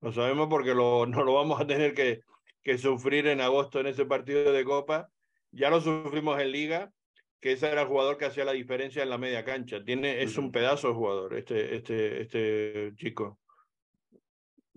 [0.00, 2.20] Lo sabemos porque lo, no lo vamos a tener que,
[2.62, 5.10] que sufrir en agosto en ese partido de Copa.
[5.50, 6.92] Ya lo sufrimos en Liga
[7.40, 9.82] que ese era el jugador que hacía la diferencia en la media cancha.
[9.84, 13.38] Tiene, es uh un pedazo de jugador, este, este, este chico.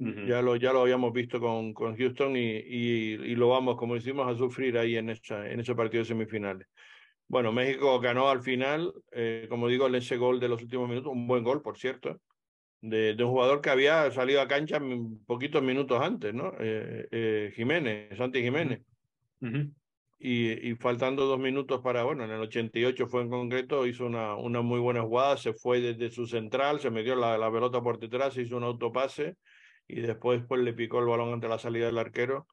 [0.01, 0.25] Uh -huh.
[0.25, 3.93] ya, lo, ya lo habíamos visto con, con Houston y, y, y, lo vamos, como
[3.93, 6.67] decimos, a sufrir ahí en, esa, en ese partido de semifinales.
[7.27, 11.13] Bueno, México ganó al final, eh, como digo, en ese gol de los últimos minutos,
[11.13, 12.19] un buen gol, por cierto.
[12.81, 14.81] de, un jugador que había salido a cancha
[15.27, 16.51] poquitos minutos antes, ¿no?
[16.59, 18.81] Eh, eh, Jiménez, Santi Jiménez.
[20.17, 24.35] y, y, faltando dos minutos para, bueno, en el 88 fue en concreto, hizo una,
[24.35, 27.99] una muy buena jugada, se fue desde su central, se metió la, la pelota por
[27.99, 29.35] detrás, hizo un autopase
[29.91, 32.47] y después pues, le picó el balón ante la salida del arquero.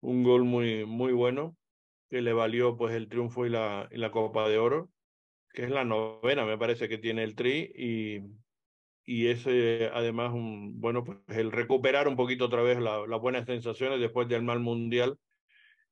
[0.00, 1.56] Un gol muy, muy bueno
[2.08, 4.90] que le valió pues el triunfo y la, y la Copa de Oro,
[5.52, 8.20] que es la novena, me parece que tiene el Tri, y,
[9.04, 14.00] y ese además un, bueno pues el recuperar un poquito otra vez las buenas sensaciones
[14.00, 15.16] después del mal mundial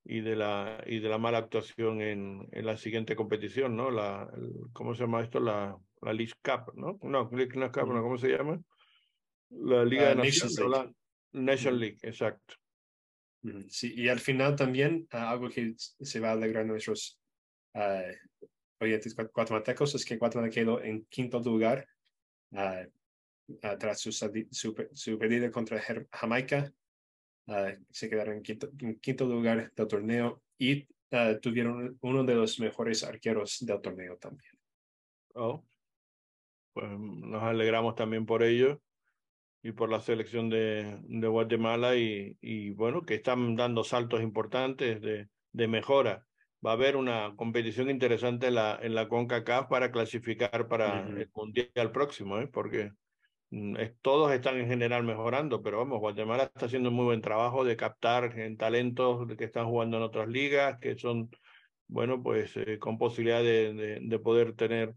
[0.05, 4.31] y de la y de la mala actuación en, en la siguiente competición no la
[4.73, 8.29] cómo se llama esto la la League Cup no no League Cup no cómo se
[8.29, 8.61] llama
[9.61, 10.93] la Liga de Naciones la
[11.33, 12.55] National League exacto
[13.69, 17.21] sí y al final también ah, algo que se va a alegrar a nuestros
[17.75, 18.13] uh,
[18.81, 21.87] oyentes guatemaltecos es que Guatemala quedó en quinto lugar
[22.53, 22.87] uh,
[23.49, 25.19] uh, tras su, su, su,
[25.53, 25.83] contra
[26.13, 26.73] Jamaica.
[27.47, 30.87] Uh, se quedaron en quinto, en quinto, lugar del torneo y
[31.43, 34.53] tuvieron uno de los mejores arqueros del torneo también.
[35.35, 35.63] Oh.
[36.73, 38.81] Pues nos alegramos también por ello
[39.65, 45.01] y por la selección de, de Guatemala y, y, bueno, que están dando saltos importantes
[45.01, 46.25] de, de mejora
[46.65, 51.29] va a haber una competición interesante en la, en la CONCACAF para clasificar para el
[51.35, 52.47] Mundial próximo, ¿eh?
[52.47, 52.93] porque
[53.55, 57.65] Mm, todos están en general mejorando, pero vamos, Guatemala está haciendo un muy buen trabajo
[57.65, 61.31] de captar en talentos que están jugando en otras ligas, que son,
[61.87, 64.95] bueno, pues eh, con posibilidad de, de, poder tener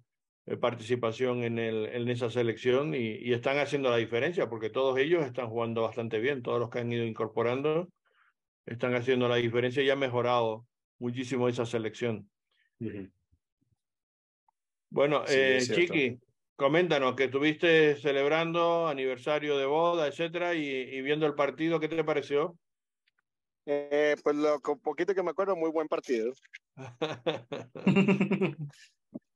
[0.61, 5.25] participación en, el, en esa selección y, y, están haciendo la diferencia, porque todos ellos
[5.25, 7.89] están jugando bastante bien, todos los que han ido incorporando
[8.65, 10.65] están haciendo la diferencia y ha mejorado
[10.99, 12.29] muchísimo esa selección.
[14.89, 16.19] Bueno, eh, Chiqui,
[16.57, 22.57] Coméntanos que estuviste celebrando aniversario de boda, etcétera, y, viendo el partido, ¿qué te pareció?
[23.67, 26.33] Eh, pues lo poquito que me acuerdo, muy buen partido.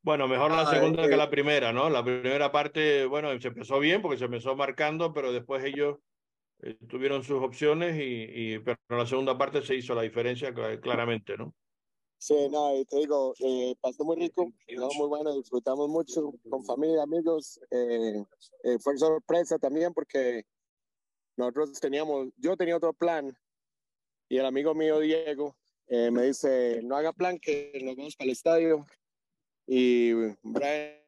[0.02, 1.90] bueno, mejor la ah, segunda que la primera, ¿no?
[1.90, 5.98] La primera parte, bueno, se empezó bien porque se empezó marcando, pero después ellos
[6.62, 11.38] eh, tuvieron sus opciones y, y, pero la segunda parte se hizo la diferencia claramente,
[11.38, 11.54] ¿no?
[12.22, 17.02] Sí, no, y te digo, eh, pasó muy rico, muy bueno, disfrutamos mucho con familia,
[17.02, 17.60] amigos.
[17.72, 18.24] Eh,
[18.64, 20.46] eh, fue sorpresa también porque
[21.36, 23.36] nosotros teníamos, yo tenía otro plan
[24.30, 25.58] y el amigo mío Diego
[25.88, 28.86] eh, me dice, no haga plan que nos vamos para el estadio.
[29.74, 30.12] Y
[30.44, 31.00] Brian...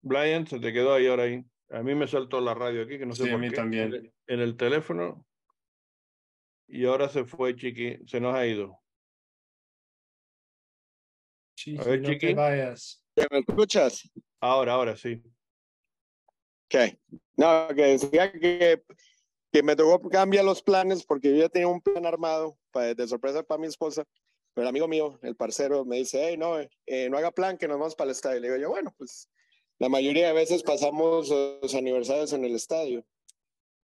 [0.00, 1.44] Brian, se te quedó ahí ahora ahí.
[1.68, 3.56] A mí me saltó la radio aquí, que no sé sí, por a mí qué.
[3.56, 4.14] también.
[4.26, 5.26] En el teléfono
[6.68, 8.80] y ahora se fue, Chiqui, se nos ha ido.
[11.58, 12.26] Chiqui, a ver, no Chiqui.
[12.28, 13.04] Te vayas.
[13.30, 14.10] ¿Me escuchas?
[14.40, 15.22] Ahora, ahora sí.
[16.64, 16.98] Ok.
[17.36, 18.82] No, que decía que,
[19.54, 23.06] que me tocó cambiar los planes porque yo ya tenía un plan armado para, de
[23.06, 24.04] sorpresa para mi esposa.
[24.52, 27.68] Pero el amigo mío, el parcero, me dice, hey, no, eh, no haga plan que
[27.68, 28.40] nos vamos para el estadio.
[28.40, 29.28] Le digo yo, bueno, pues
[29.78, 33.06] la mayoría de veces pasamos los aniversarios en el estadio.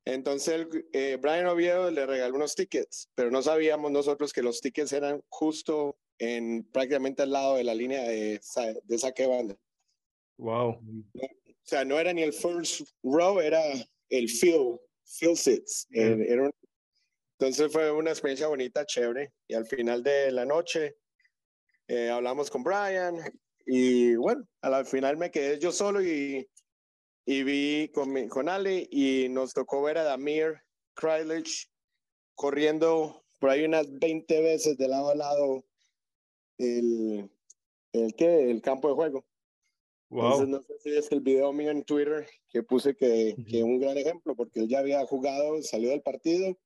[0.05, 4.93] Entonces eh, Brian Oviedo le regaló unos tickets, pero no sabíamos nosotros que los tickets
[4.93, 8.41] eran justo en prácticamente al lado de la línea de,
[8.83, 9.57] de saque banda.
[10.37, 10.71] Wow.
[10.71, 13.63] O sea, no era ni el first row, era
[14.09, 14.81] el field,
[15.19, 15.87] field seats.
[15.91, 19.33] entonces fue una experiencia bonita, chévere.
[19.49, 20.97] Y al final de la noche
[21.89, 23.17] eh, hablamos con Brian
[23.67, 26.49] y bueno, al final me quedé yo solo y
[27.31, 30.61] y vi con, con Ale y nos tocó ver a Damir
[30.95, 31.71] Krylich
[32.35, 35.65] corriendo por ahí unas 20 veces de lado a lado
[36.59, 37.31] el,
[37.93, 38.51] el, ¿qué?
[38.51, 39.25] el campo de juego.
[40.11, 40.43] Wow.
[40.43, 43.79] Entonces, no sé si es el video mío en Twitter que puse que, que un
[43.79, 46.59] gran ejemplo, porque él ya había jugado, salió del partido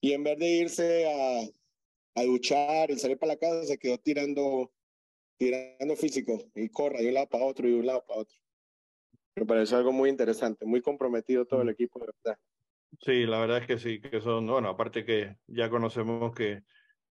[0.00, 3.96] y en vez de irse a, a duchar y salir para la casa, se quedó
[3.98, 4.72] tirando,
[5.38, 8.36] tirando físico y corra de un lado para otro y de un lado para otro.
[9.36, 12.38] Me parece algo muy interesante, muy comprometido todo el equipo, de verdad.
[13.00, 16.64] Sí, la verdad es que sí, que son, bueno, aparte que ya conocemos que,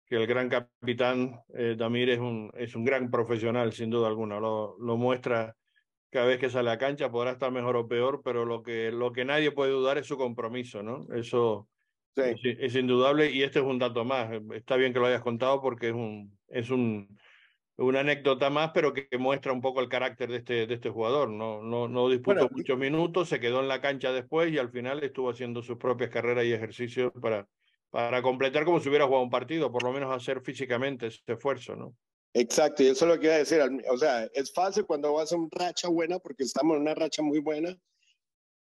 [0.09, 4.39] que el gran capitán eh, Damir es un, es un gran profesional, sin duda alguna,
[4.39, 5.55] lo, lo muestra
[6.09, 9.13] cada vez que sale a cancha, podrá estar mejor o peor, pero lo que, lo
[9.13, 11.05] que nadie puede dudar es su compromiso, ¿no?
[11.13, 11.69] Eso
[12.15, 12.23] sí.
[12.25, 14.31] es, es, indudable y este es un dato más.
[14.55, 17.15] Está bien que lo hayas contado porque es un, es un,
[17.77, 21.29] una anécdota más, pero que, muestra un poco el carácter de este, de este jugador.
[21.29, 25.03] No, no, no disputó muchos minutos, se quedó en la cancha después y al final
[25.03, 27.47] estuvo haciendo sus propias carreras y ejercicios para,
[27.89, 31.75] para completar como si hubiera jugado un partido, por lo menos hacer físicamente ese esfuerzo,
[31.75, 31.95] ¿no?
[32.33, 33.59] Exacto, y eso es lo que iba a decir.
[33.89, 37.23] O sea, es fácil cuando vas a una racha buena, porque estamos en una racha
[37.23, 37.75] muy buena,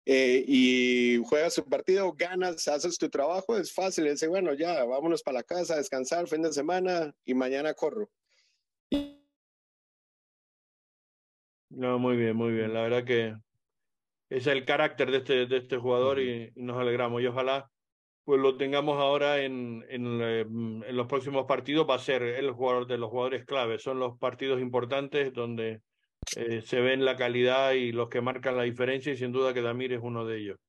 [0.05, 4.05] eh, y juegas tu partido, ganas, haces tu trabajo, es fácil.
[4.05, 8.09] Dice, bueno, ya, vámonos para la casa, descansar, fin de semana, y mañana corro.
[11.69, 12.73] No, muy bien, muy bien.
[12.73, 13.35] La verdad que
[14.29, 17.21] es el carácter de este, de este jugador y, nos alegramos.
[17.21, 17.69] Y ojalá
[18.29, 21.89] pues lo tengamos ahora en, en, eh, en, los próximos partidos.
[21.89, 23.79] Va a ser el jugador de los jugadores clave.
[23.79, 25.81] Son los partidos importantes donde
[26.35, 29.63] eh, se ven la calidad y los que marcan la diferencia y sin duda que
[29.63, 30.59] Damir es uno de ellos.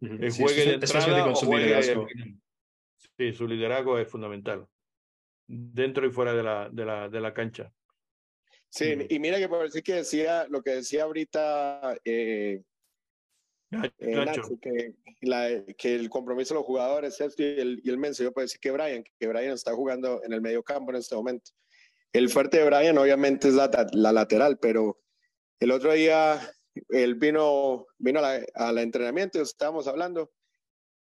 [0.00, 2.06] El juegue de entrada liderazgo.
[3.16, 4.66] Sí, su liderazgo es fundamental.
[5.48, 7.72] Dentro y fuera de la, de la, de la cancha.
[8.68, 12.62] Sí, y mira que por decir que decía lo que decía ahorita eh,
[13.70, 13.88] eh
[14.60, 18.60] que, la, que, el compromiso de los jugadores y el, y menso, yo puedo decir
[18.60, 21.50] que Brian, que Brian está jugando en el medio campo en este momento.
[22.12, 24.98] El fuerte de Brian obviamente es la, la lateral, pero
[25.60, 26.40] el otro día
[26.88, 28.20] él vino, vino
[28.54, 30.30] al entrenamiento, estábamos hablando,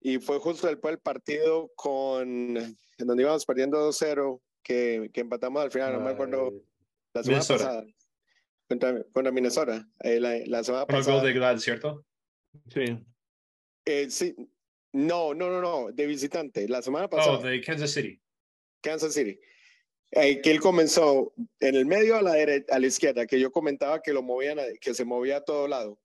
[0.00, 5.62] y fue justo después del partido con, en donde íbamos perdiendo 2-0, que, que, empatamos
[5.62, 6.52] al final, no me acuerdo,
[7.14, 7.84] la semana pasada,
[8.68, 11.16] contra, contra Minnesota, eh, la, la, semana pasada.
[11.16, 12.04] el gol de Glad, ¿cierto?
[12.72, 12.98] Sí.
[13.84, 14.34] Eh, sí.
[14.92, 17.38] No, no, no, no, de visitante, la semana pasada.
[17.38, 18.20] Oh, de Kansas City.
[18.80, 19.38] Kansas City.
[20.12, 23.52] Eh, que él comenzó en el medio a la derecha, a la izquierda, que yo
[23.52, 26.00] comentaba que lo movían, que se movía a todo lado.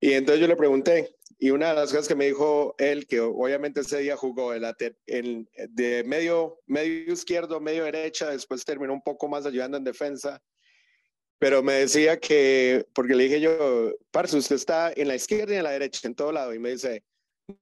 [0.00, 3.20] Y entonces yo le pregunté, y una de las cosas que me dijo él, que
[3.20, 4.64] obviamente ese día jugó el,
[5.06, 10.42] el, de medio, medio izquierdo, medio derecha, después terminó un poco más ayudando en defensa,
[11.40, 15.56] pero me decía que, porque le dije yo, Parce, usted está en la izquierda y
[15.56, 17.02] en la derecha, en todo lado, y me dice,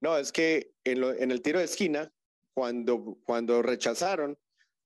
[0.01, 2.11] no, es que en, en el tiro de esquina,
[2.53, 4.37] cuando, cuando rechazaron,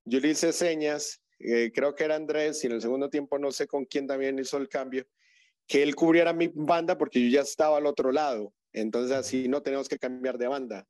[0.05, 3.51] yo le hice señas, eh, creo que era Andrés, y en el segundo tiempo no
[3.51, 5.07] sé con quién también hizo el cambio,
[5.65, 8.53] que él cubriera mi banda porque yo ya estaba al otro lado.
[8.73, 10.85] Entonces así no tenemos que cambiar de banda.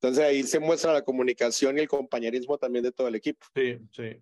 [0.00, 3.46] Entonces ahí se muestra la comunicación y el compañerismo también de todo el equipo.
[3.54, 4.20] Sí, sí.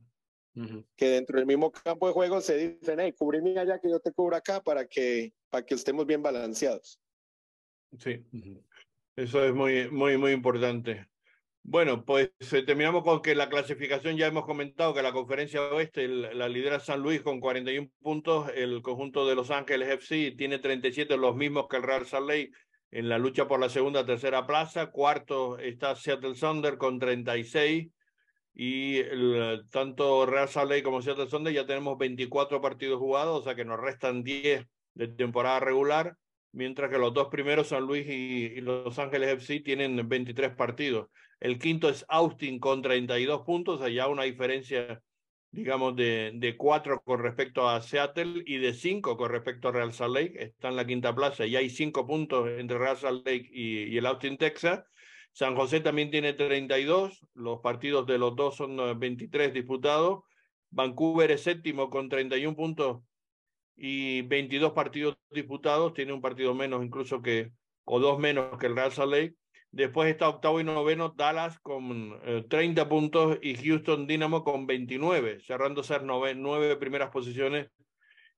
[0.97, 4.13] Que dentro del mismo campo de juego se dicen, hey, cubrirme allá que yo te
[4.13, 7.01] cubro acá para que, para que estemos bien balanceados.
[7.99, 8.25] Sí,
[9.17, 11.07] eso es muy, muy, muy importante.
[11.65, 16.09] Bueno, pues eh, terminamos con que la clasificación ya hemos comentado que la conferencia oeste
[16.09, 21.17] la lidera San Luis con 41 puntos, el conjunto de Los Ángeles FC tiene 37,
[21.17, 22.51] los mismos que el Real Salt Lake
[22.91, 27.89] en la lucha por la segunda, tercera plaza, cuarto está Seattle Thunder con 36
[28.55, 29.03] y
[29.71, 33.65] tanto Real Salt Lake como Seattle Thunder ya tenemos 24 partidos jugados, o sea que
[33.65, 36.17] nos restan 10 de temporada regular,
[36.53, 41.09] mientras que los dos primeros, San Luis y, Los Ángeles FC, tienen 23 partidos.
[41.41, 45.01] El quinto es Austin con 32 puntos, allá una diferencia,
[45.51, 49.95] digamos, de, de cuatro con respecto a Seattle y de cinco con respecto a Real
[49.95, 50.45] Salt Lake.
[50.45, 53.97] Está en la quinta plaza y hay cinco puntos entre Real Salt Lake y, y
[53.97, 54.85] el Austin, Texas.
[55.33, 60.21] San José también tiene 32, los partidos de los dos son 23 disputados.
[60.71, 63.03] Vancouver es séptimo con 31 puntos
[63.77, 67.53] y 22 partidos disputados, tiene un partido menos incluso que,
[67.85, 69.37] o dos menos que el Real Salt Lake.
[69.71, 75.41] Después está octavo y noveno Dallas con 30 eh, puntos y Houston Dynamo con 29,
[75.41, 77.69] cerrando ser nueve, nueve primeras posiciones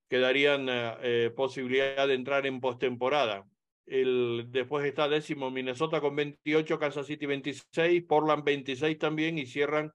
[0.08, 3.44] que darían eh, eh, posibilidad de entrar en postemporada.
[3.86, 9.92] El, después está décimo Minnesota con 28, Kansas City 26, Portland 26 también y cierran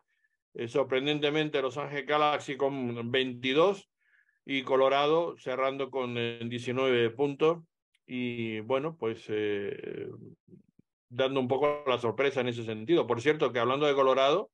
[0.67, 3.89] sorprendentemente Los Ángeles Galaxy con 22
[4.45, 7.63] y Colorado cerrando con 19 puntos.
[8.05, 9.27] Y bueno, pues
[11.09, 13.07] dando un poco la sorpresa en ese sentido.
[13.07, 14.51] Por cierto, que hablando de Colorado,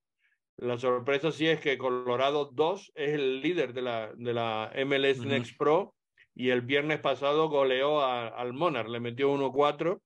[0.58, 5.20] la sorpresa sí es que Colorado 2 es el líder de la, de la MLS
[5.26, 5.94] Next Pro
[6.36, 10.02] y el viernes pasado goleó al Monarch, le metió 1-4.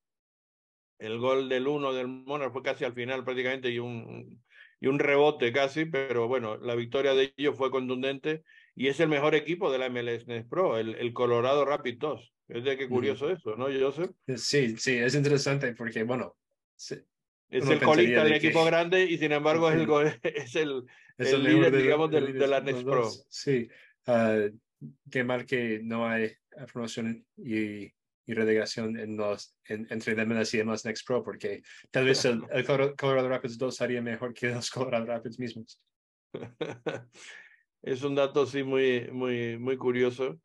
[1.00, 4.42] El gol del 1 del Monarch fue casi al final prácticamente y un,
[4.80, 8.44] y un rebote casi, pero bueno, la victoria de ellos fue contundente
[8.76, 12.34] y es el mejor equipo de la MLS Next Pro, el, el Colorado Rapid 2.
[12.50, 14.12] Es de qué curioso eso, ¿no, Joseph?
[14.36, 16.36] Sí, sí, es interesante porque, bueno,
[16.78, 19.88] es el colista del equipo grande y sin embargo es el,
[20.24, 20.84] es el,
[21.18, 23.10] es el, líder, digamos, de, de, la Next Pro.
[23.30, 23.68] Sí,
[24.08, 24.50] uh,
[25.10, 26.32] qué mal que no hay
[26.72, 27.86] promoción y,
[28.30, 31.62] y relegación en los, en, entre MLS y demás Next Pro, porque
[31.92, 35.82] tal vez el, el, Colorado Rapids 2 haría mejor que los Colorado Rapids mismos.
[37.82, 40.40] es un dato, sí, muy, muy, muy curioso.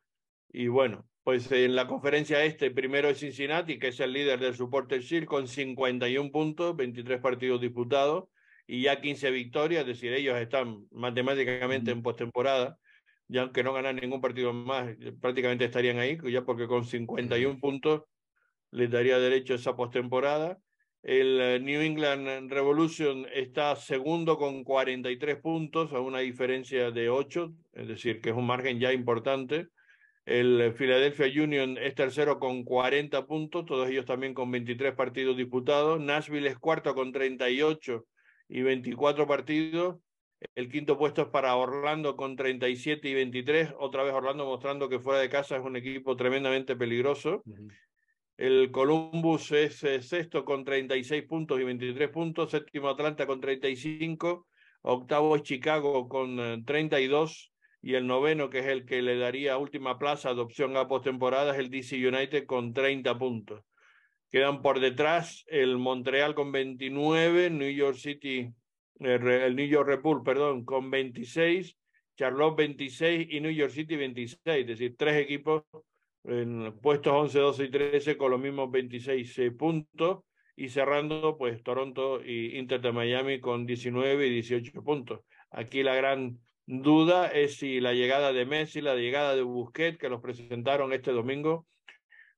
[0.51, 4.55] Y bueno, pues en la conferencia este, primero es Cincinnati, que es el líder del
[4.55, 8.25] Supporter Shield, con 51 puntos, 23 partidos disputados
[8.67, 12.77] y ya 15 victorias, es decir, ellos están matemáticamente en postemporada.
[13.27, 18.03] Ya aunque no ganan ningún partido más, prácticamente estarían ahí, ya porque con 51 puntos
[18.71, 20.57] les daría derecho a esa postemporada.
[21.01, 27.53] El eh, New England Revolution está segundo con 43 puntos, a una diferencia de 8,
[27.73, 29.67] es decir, que es un margen ya importante.
[30.25, 36.01] El Philadelphia Union es tercero con 40 puntos, todos ellos también con 23 partidos disputados.
[36.01, 38.03] Nashville es cuarto con 38
[38.49, 39.97] y 24 partidos.
[40.53, 43.73] El quinto puesto es para Orlando con 37 y 23.
[43.79, 47.43] Otra vez Orlando mostrando que fuera de casa es un equipo tremendamente peligroso.
[48.37, 52.51] El Columbus es eh, sexto con 36 puntos y 23 puntos.
[52.51, 54.47] Séptimo Atlanta con 35.
[54.81, 57.51] Octavo es Chicago con 32.
[57.51, 57.55] Eh,
[57.85, 61.53] y el noveno, que es el que le daría última plaza de opción a postemporada,
[61.53, 63.61] es el DC United con 30 puntos.
[64.31, 68.51] Quedan por detrás el Montreal con 29, New York City,
[68.99, 71.77] el New York Red perdón, con 26,
[72.15, 75.63] Charlotte 26 y New York City 26, es decir, tres equipos
[76.23, 80.23] en puestos 11, 12 y 13 con los mismos 26 eh, puntos
[80.55, 85.21] y cerrando pues Toronto y Inter de Miami con 19 y 18 puntos.
[85.51, 90.09] Aquí la gran duda es si la llegada de Messi, la llegada de Busquets, que
[90.09, 91.67] los presentaron este domingo,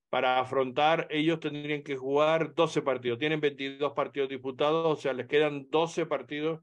[0.09, 3.19] para afrontar, ellos tendrían que jugar 12 partidos.
[3.19, 6.61] Tienen 22 partidos disputados, o sea, les quedan 12 partidos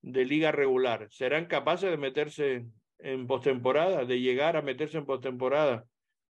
[0.00, 1.08] de liga regular.
[1.10, 2.66] ¿Serán capaces de meterse
[2.98, 5.84] en postemporada, de llegar a meterse en postemporada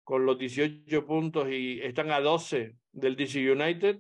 [0.04, 4.00] con los 18 puntos y están a 12 del DC United?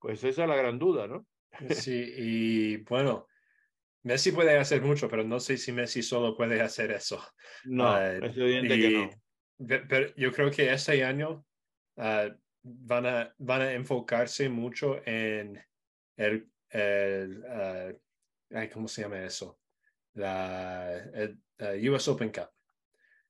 [0.00, 1.26] Pues esa es la gran duda, ¿no?
[1.70, 3.26] Sí, y bueno,
[4.04, 7.22] Messi puede hacer mucho, pero no sé si Messi solo puede hacer eso.
[7.64, 9.10] No, ah, es evidente que no.
[9.66, 11.44] Pero yo creo que este año
[11.96, 12.28] ah,
[12.62, 15.60] van, a, van a enfocarse mucho en
[16.16, 17.98] el, el
[18.50, 19.58] uh, ¿cómo se llama eso?
[20.14, 21.38] La el,
[21.90, 22.50] US Open Cup.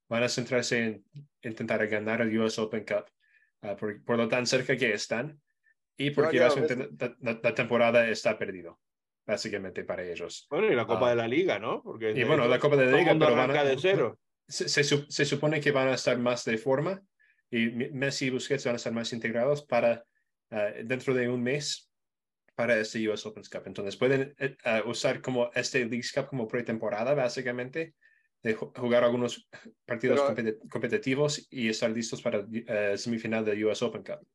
[0.09, 1.05] Van a centrarse en
[1.43, 3.07] intentar ganar el US Open Cup
[3.79, 5.41] por, por, lo tan cerca que están
[5.97, 8.81] y porque la, temporada está perdido
[9.27, 10.47] básicamente para ellos.
[10.49, 11.83] Bueno, y la Copa de la Liga, ¿no?
[11.83, 14.19] Porque y bueno, la Copa de la Liga, pero van a, de cero.
[14.49, 17.03] Se, se, supone que van a estar más de forma
[17.51, 20.05] y Messi y Busquets van a estar más integrados para
[20.51, 21.91] ah, dentro de un mes
[22.55, 23.63] para este US Open Cup.
[23.67, 27.95] Entonces pueden eh, ah, usar como este League Cup como pretemporada, básicamente,
[28.43, 29.49] de jugar algunos
[29.85, 30.21] partidos
[30.71, 34.27] competitivos y estar listos para el eh, semifinal del US Open Cup.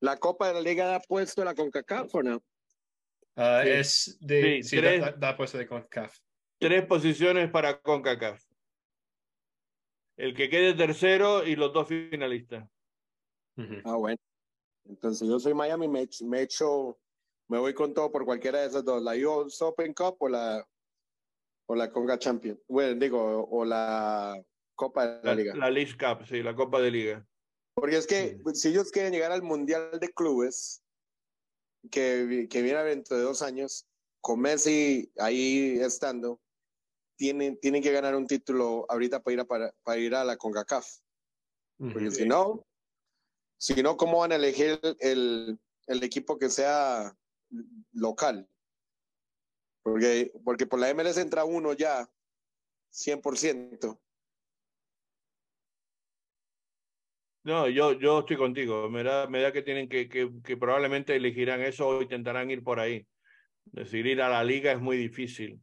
[0.00, 2.42] ¿La Copa de la Liga ha puesto la CONCACAF o no?
[3.36, 6.16] Ah, es de, sí, tres, da, puesto de CONCACAF.
[6.58, 8.42] Tres posiciones para CONCACAF.
[10.18, 12.68] El que quede tercero y los dos finalistas.
[13.84, 14.18] Ah, bueno.
[14.84, 16.98] Entonces yo soy Miami, me, me echo,
[17.48, 20.66] me voy con todo por cualquiera de esas dos, la US Open Cup o la,
[21.66, 22.60] o la Conga Champion.
[22.66, 24.42] Bueno, digo, o la
[24.74, 25.54] Copa de la, Liga.
[25.54, 27.26] La League Cup, sí, la Copa de Liga.
[27.74, 30.82] Porque es que si ellos quieren llegar al Mundial de Clubes,
[31.92, 33.86] que, que viene dentro de dos años,
[34.20, 36.40] con Messi ahí estando,
[37.18, 40.86] tienen, tienen que ganar un título ahorita para ir a, para, ir a la CONCACAF.
[41.92, 42.66] Porque si no,
[43.58, 47.14] si no, ¿cómo van a elegir el, el equipo que sea
[47.92, 48.48] local?
[49.82, 52.08] Porque, porque por la MLS entra uno ya,
[52.92, 54.00] 100%.
[57.44, 58.90] No, yo, yo estoy contigo.
[58.90, 62.62] Me da, me da que tienen que, que, que, probablemente elegirán eso o intentarán ir
[62.62, 63.06] por ahí.
[63.64, 65.60] Decir, ir a la liga es muy difícil.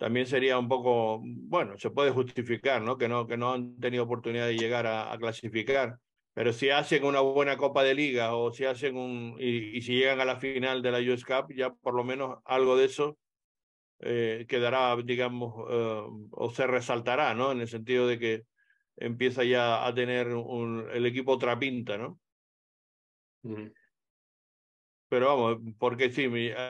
[0.00, 2.96] También sería un poco, bueno, se puede justificar, ¿no?
[2.96, 5.98] Que no, que no han tenido oportunidad de llegar a, clasificar.
[6.32, 10.18] Pero si hacen una buena Copa de Liga o si hacen un, y, si llegan
[10.18, 13.18] a la final de la US Cup, ya por lo menos algo de eso
[13.98, 17.52] eh, quedará, digamos, eh, o se resaltará, ¿no?
[17.52, 18.44] En el sentido de que
[18.96, 22.18] empieza ya a tener el equipo otra pinta, ¿no?
[25.10, 26.28] Pero vamos, porque sí,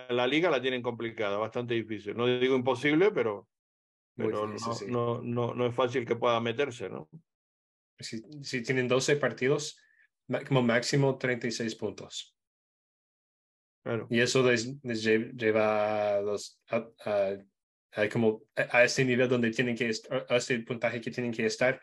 [0.08, 2.16] la liga la tienen complicada, bastante difícil.
[2.16, 3.46] No digo imposible, pero,
[4.16, 4.48] pero
[4.88, 7.10] no, no, no, es fácil que pueda meterse, ¿no?
[7.98, 9.78] Si, si tienen 12 partidos,
[10.48, 12.34] como máximo 36 puntos.
[13.82, 14.06] Claro.
[14.08, 17.36] Y eso les, lleva a, los, a,
[18.10, 19.92] como a, ese nivel donde tienen que
[20.30, 21.78] a ese puntaje que tienen que estar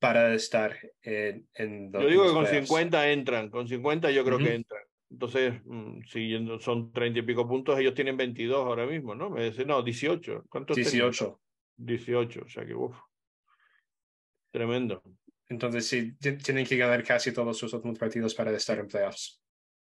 [0.00, 4.54] para estar en, en Yo digo que con 50 entran, con 50 yo creo que
[4.56, 4.82] entran.
[5.10, 9.28] Entonces, mm, si son 30 y pico puntos, ellos tienen 22 ahora mismo, ¿no?
[9.30, 10.44] Me dice, no, 18.
[10.48, 11.40] ¿Cuántos 18.
[11.76, 12.96] 18, o sea que, uff,
[14.52, 15.02] tremendo.
[15.48, 19.42] Entonces, sí, tienen que ganar casi todos sus otros partidos para estar en playoffs.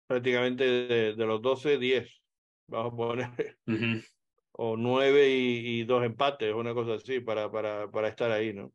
[0.06, 2.22] Prácticamente de, los 12, 10.
[2.68, 3.58] Vamos a poner.
[4.56, 8.72] o nueve y, y, dos empates, una cosa así, para, para, para estar ahí, ¿no?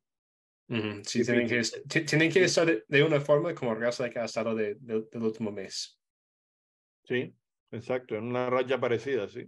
[1.03, 1.61] Sí, tienen que,
[2.01, 5.98] tienen que estar de una forma como Real que ha estado de, del último mes.
[7.09, 7.33] Sí,
[7.71, 9.43] exacto, en una raya parecida, sí.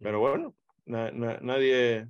[0.00, 0.56] Pero bueno,
[0.86, 2.08] nadie,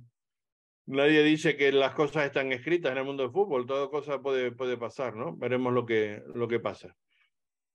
[0.87, 4.51] nadie dice que las cosas están escritas en el mundo del fútbol, toda cosa puede,
[4.51, 5.35] puede pasar, ¿no?
[5.37, 6.95] Veremos lo que, lo que pasa.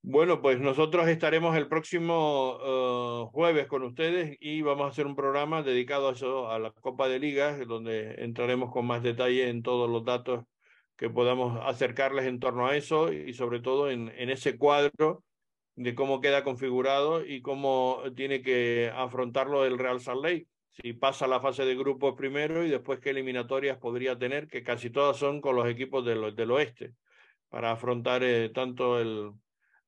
[0.02, 5.14] Bueno, pues nosotros estaremos el próximo uh, jueves con ustedes y vamos a hacer un
[5.14, 9.62] programa dedicado a eso, a la Copa de Ligas, donde entraremos con más detalle en
[9.62, 10.44] todos los datos
[10.96, 15.22] que podamos acercarles en torno a eso y sobre todo en, en ese cuadro
[15.76, 20.48] de cómo queda configurado y cómo tiene que afrontarlo el Real Salt Lake.
[20.70, 24.90] Si pasa la fase de grupos primero y después qué eliminatorias podría tener, que casi
[24.90, 26.94] todas son con los equipos del, del oeste,
[27.48, 29.32] para afrontar eh, tanto el,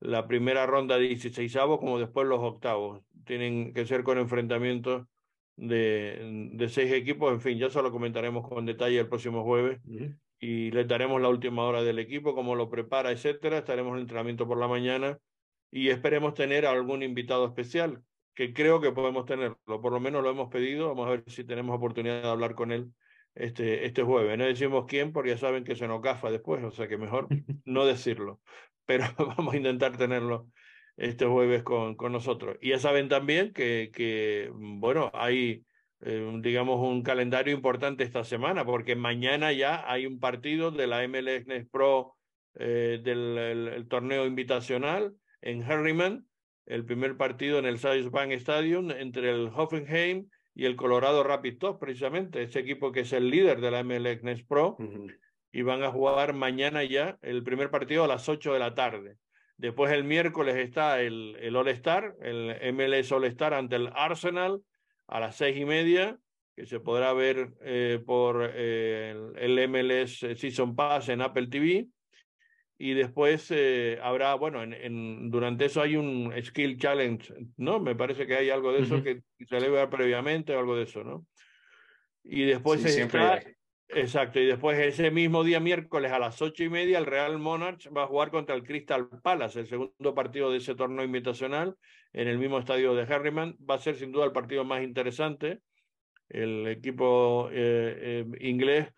[0.01, 3.03] la primera ronda de 16 como después los octavos.
[3.25, 5.07] Tienen que ser con enfrentamientos
[5.57, 7.33] de, de seis equipos.
[7.33, 9.81] En fin, ya solo comentaremos con detalle el próximo jueves
[10.39, 13.59] y les daremos la última hora del equipo, cómo lo prepara, etcétera.
[13.59, 15.19] Estaremos en entrenamiento por la mañana
[15.71, 18.03] y esperemos tener algún invitado especial,
[18.35, 21.45] que creo que podemos tenerlo, por lo menos lo hemos pedido, vamos a ver si
[21.45, 22.93] tenemos oportunidad de hablar con él
[23.35, 24.39] este, este jueves.
[24.39, 27.29] No decimos quién, porque ya saben que se nos gafa después, o sea que mejor
[27.65, 28.41] no decirlo,
[28.87, 29.05] pero
[29.37, 30.49] vamos a intentar tenerlo
[30.97, 32.57] este jueves con, con nosotros.
[32.61, 35.65] Y ya saben también que, que bueno, hay,
[36.01, 41.07] eh, digamos, un calendario importante esta semana, porque mañana ya hay un partido de la
[41.07, 42.17] MLS Pro
[42.55, 46.27] eh, del el torneo invitacional en Harriman,
[46.67, 51.59] el primer partido en el Size Bank Stadium entre el Hoffenheim y el Colorado Rapid
[51.59, 54.77] Top, precisamente, ese equipo que es el líder de la MLS Next Pro,
[55.53, 59.17] y van a jugar mañana ya el primer partido a las 8 de la tarde.
[59.57, 64.61] Después el miércoles está el, el All-Star, el MLS All-Star ante el Arsenal
[65.07, 66.19] a las seis y media,
[66.55, 71.89] que se podrá ver eh, por eh, el, el MLS Season Pass en Apple TV
[72.79, 77.81] y después eh, habrá, bueno, en, en, durante eso hay un Skill Challenge, ¿no?
[77.81, 80.85] Me parece que hay algo de eso que se le ver previamente o algo de
[80.85, 81.27] eso, ¿no?
[82.23, 83.41] Y después sí, siempre hay.
[83.91, 87.89] Exacto, y después ese mismo día miércoles a las ocho y media el Real Monarch
[87.97, 91.75] va a jugar contra el Crystal Palace, el segundo partido de ese torneo invitacional
[92.13, 93.57] en el mismo estadio de Harriman.
[93.59, 95.61] Va a ser sin duda el partido más interesante.
[96.29, 98.89] El equipo eh, eh, inglés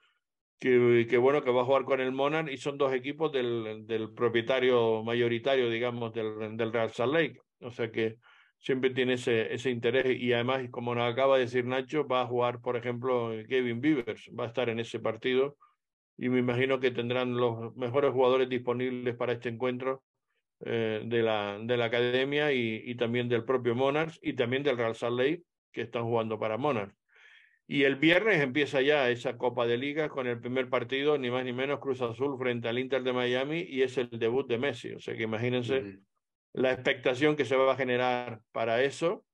[0.60, 4.12] que, bueno, que va a jugar con el Monarch y son dos equipos del, del
[4.12, 7.40] propietario mayoritario, digamos, del, del, Real Salt Lake.
[7.60, 8.18] O sea que
[8.58, 12.26] siempre tiene ese, ese interés y además, como nos acaba de decir Nacho, va a
[12.26, 15.56] jugar, por ejemplo, Kevin Beavers, va a estar en ese partido
[16.18, 20.02] y me imagino que tendrán los mejores jugadores disponibles para este encuentro
[20.60, 24.76] eh, de, la, de la academia y, y también del propio Monarch y también del
[24.76, 25.42] Real Salt Lake
[25.72, 26.99] que están jugando para Monarch.
[27.72, 31.44] Y el viernes empieza ya esa Copa de Liga con el primer partido, ni más
[31.44, 34.92] ni menos Cruz Azul frente al Inter de Miami y es el debut de Messi.
[34.92, 36.00] O sea que imagínense uh -huh.
[36.54, 39.24] la expectación que se va a generar para eso.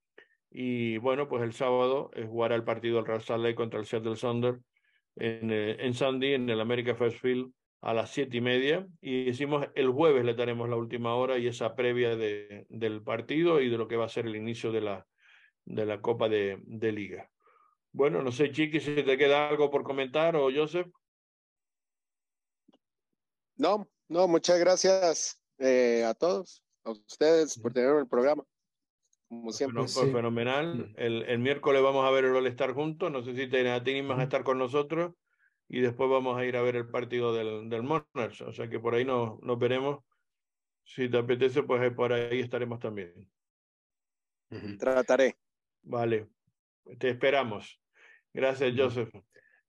[0.51, 3.87] Y bueno, pues el sábado es jugar el partido del Real Salt Lake contra el
[3.87, 4.59] Seattle Thunder
[5.17, 7.51] en, eh, en Sandy, en el America First Field
[7.81, 8.87] a las siete y media.
[9.01, 13.63] Y decimos el jueves le daremos la última hora y esa previa de, del partido
[13.63, 15.07] y de lo que va a ser el inicio de la,
[15.65, 17.31] de la Copa de, de Liga.
[17.97, 20.87] Bueno, no sé, Chiqui, si te queda algo por comentar o Joseph.
[23.57, 28.45] No, no, muchas gracias eh, a todos, a ustedes por tener el programa.
[29.31, 29.81] Como siempre.
[29.81, 30.93] Bueno, pues fenomenal.
[30.99, 33.11] El, el, miércoles vamos a ver el All-Star juntos.
[33.11, 35.15] No sé si te, animas a estar con nosotros.
[35.67, 38.43] Y después vamos a ir a ver el partido del, del Monarchs.
[38.43, 40.05] O sea que por ahí nos, nos veremos.
[40.85, 43.27] Si te apetece, pues por ahí estaremos también.
[44.79, 45.35] Trataré.
[45.83, 46.29] Vale.
[46.99, 47.81] Te esperamos.
[48.37, 49.09] Gracias, Joseph.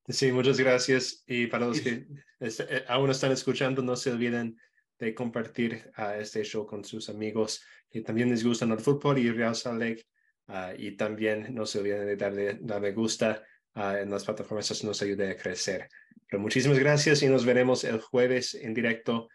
[0.10, 1.23] Sí, muchas gracias.
[1.26, 2.06] Y para los que
[2.41, 4.57] eh, aún están escuchando, no se olviden
[4.99, 9.31] de compartir uh, este show con sus amigos que también les gustan el fútbol y
[9.31, 10.06] Real Salt Lake.
[10.49, 13.41] Uh, y también no se olviden de darle la me gusta
[13.76, 15.88] uh, en las plataformas, eso nos ayuda a crecer.
[16.30, 19.30] Pero muchísimas gracias y nos veremos el jueves en directo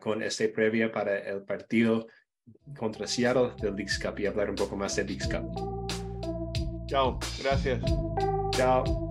[0.00, 2.08] con este previa para el partido
[2.76, 5.46] contra Seattle del Leagues Cup y hablar un poco más del Leagues Cup.
[6.88, 7.80] Chao, gracias.
[8.52, 9.09] Ciao.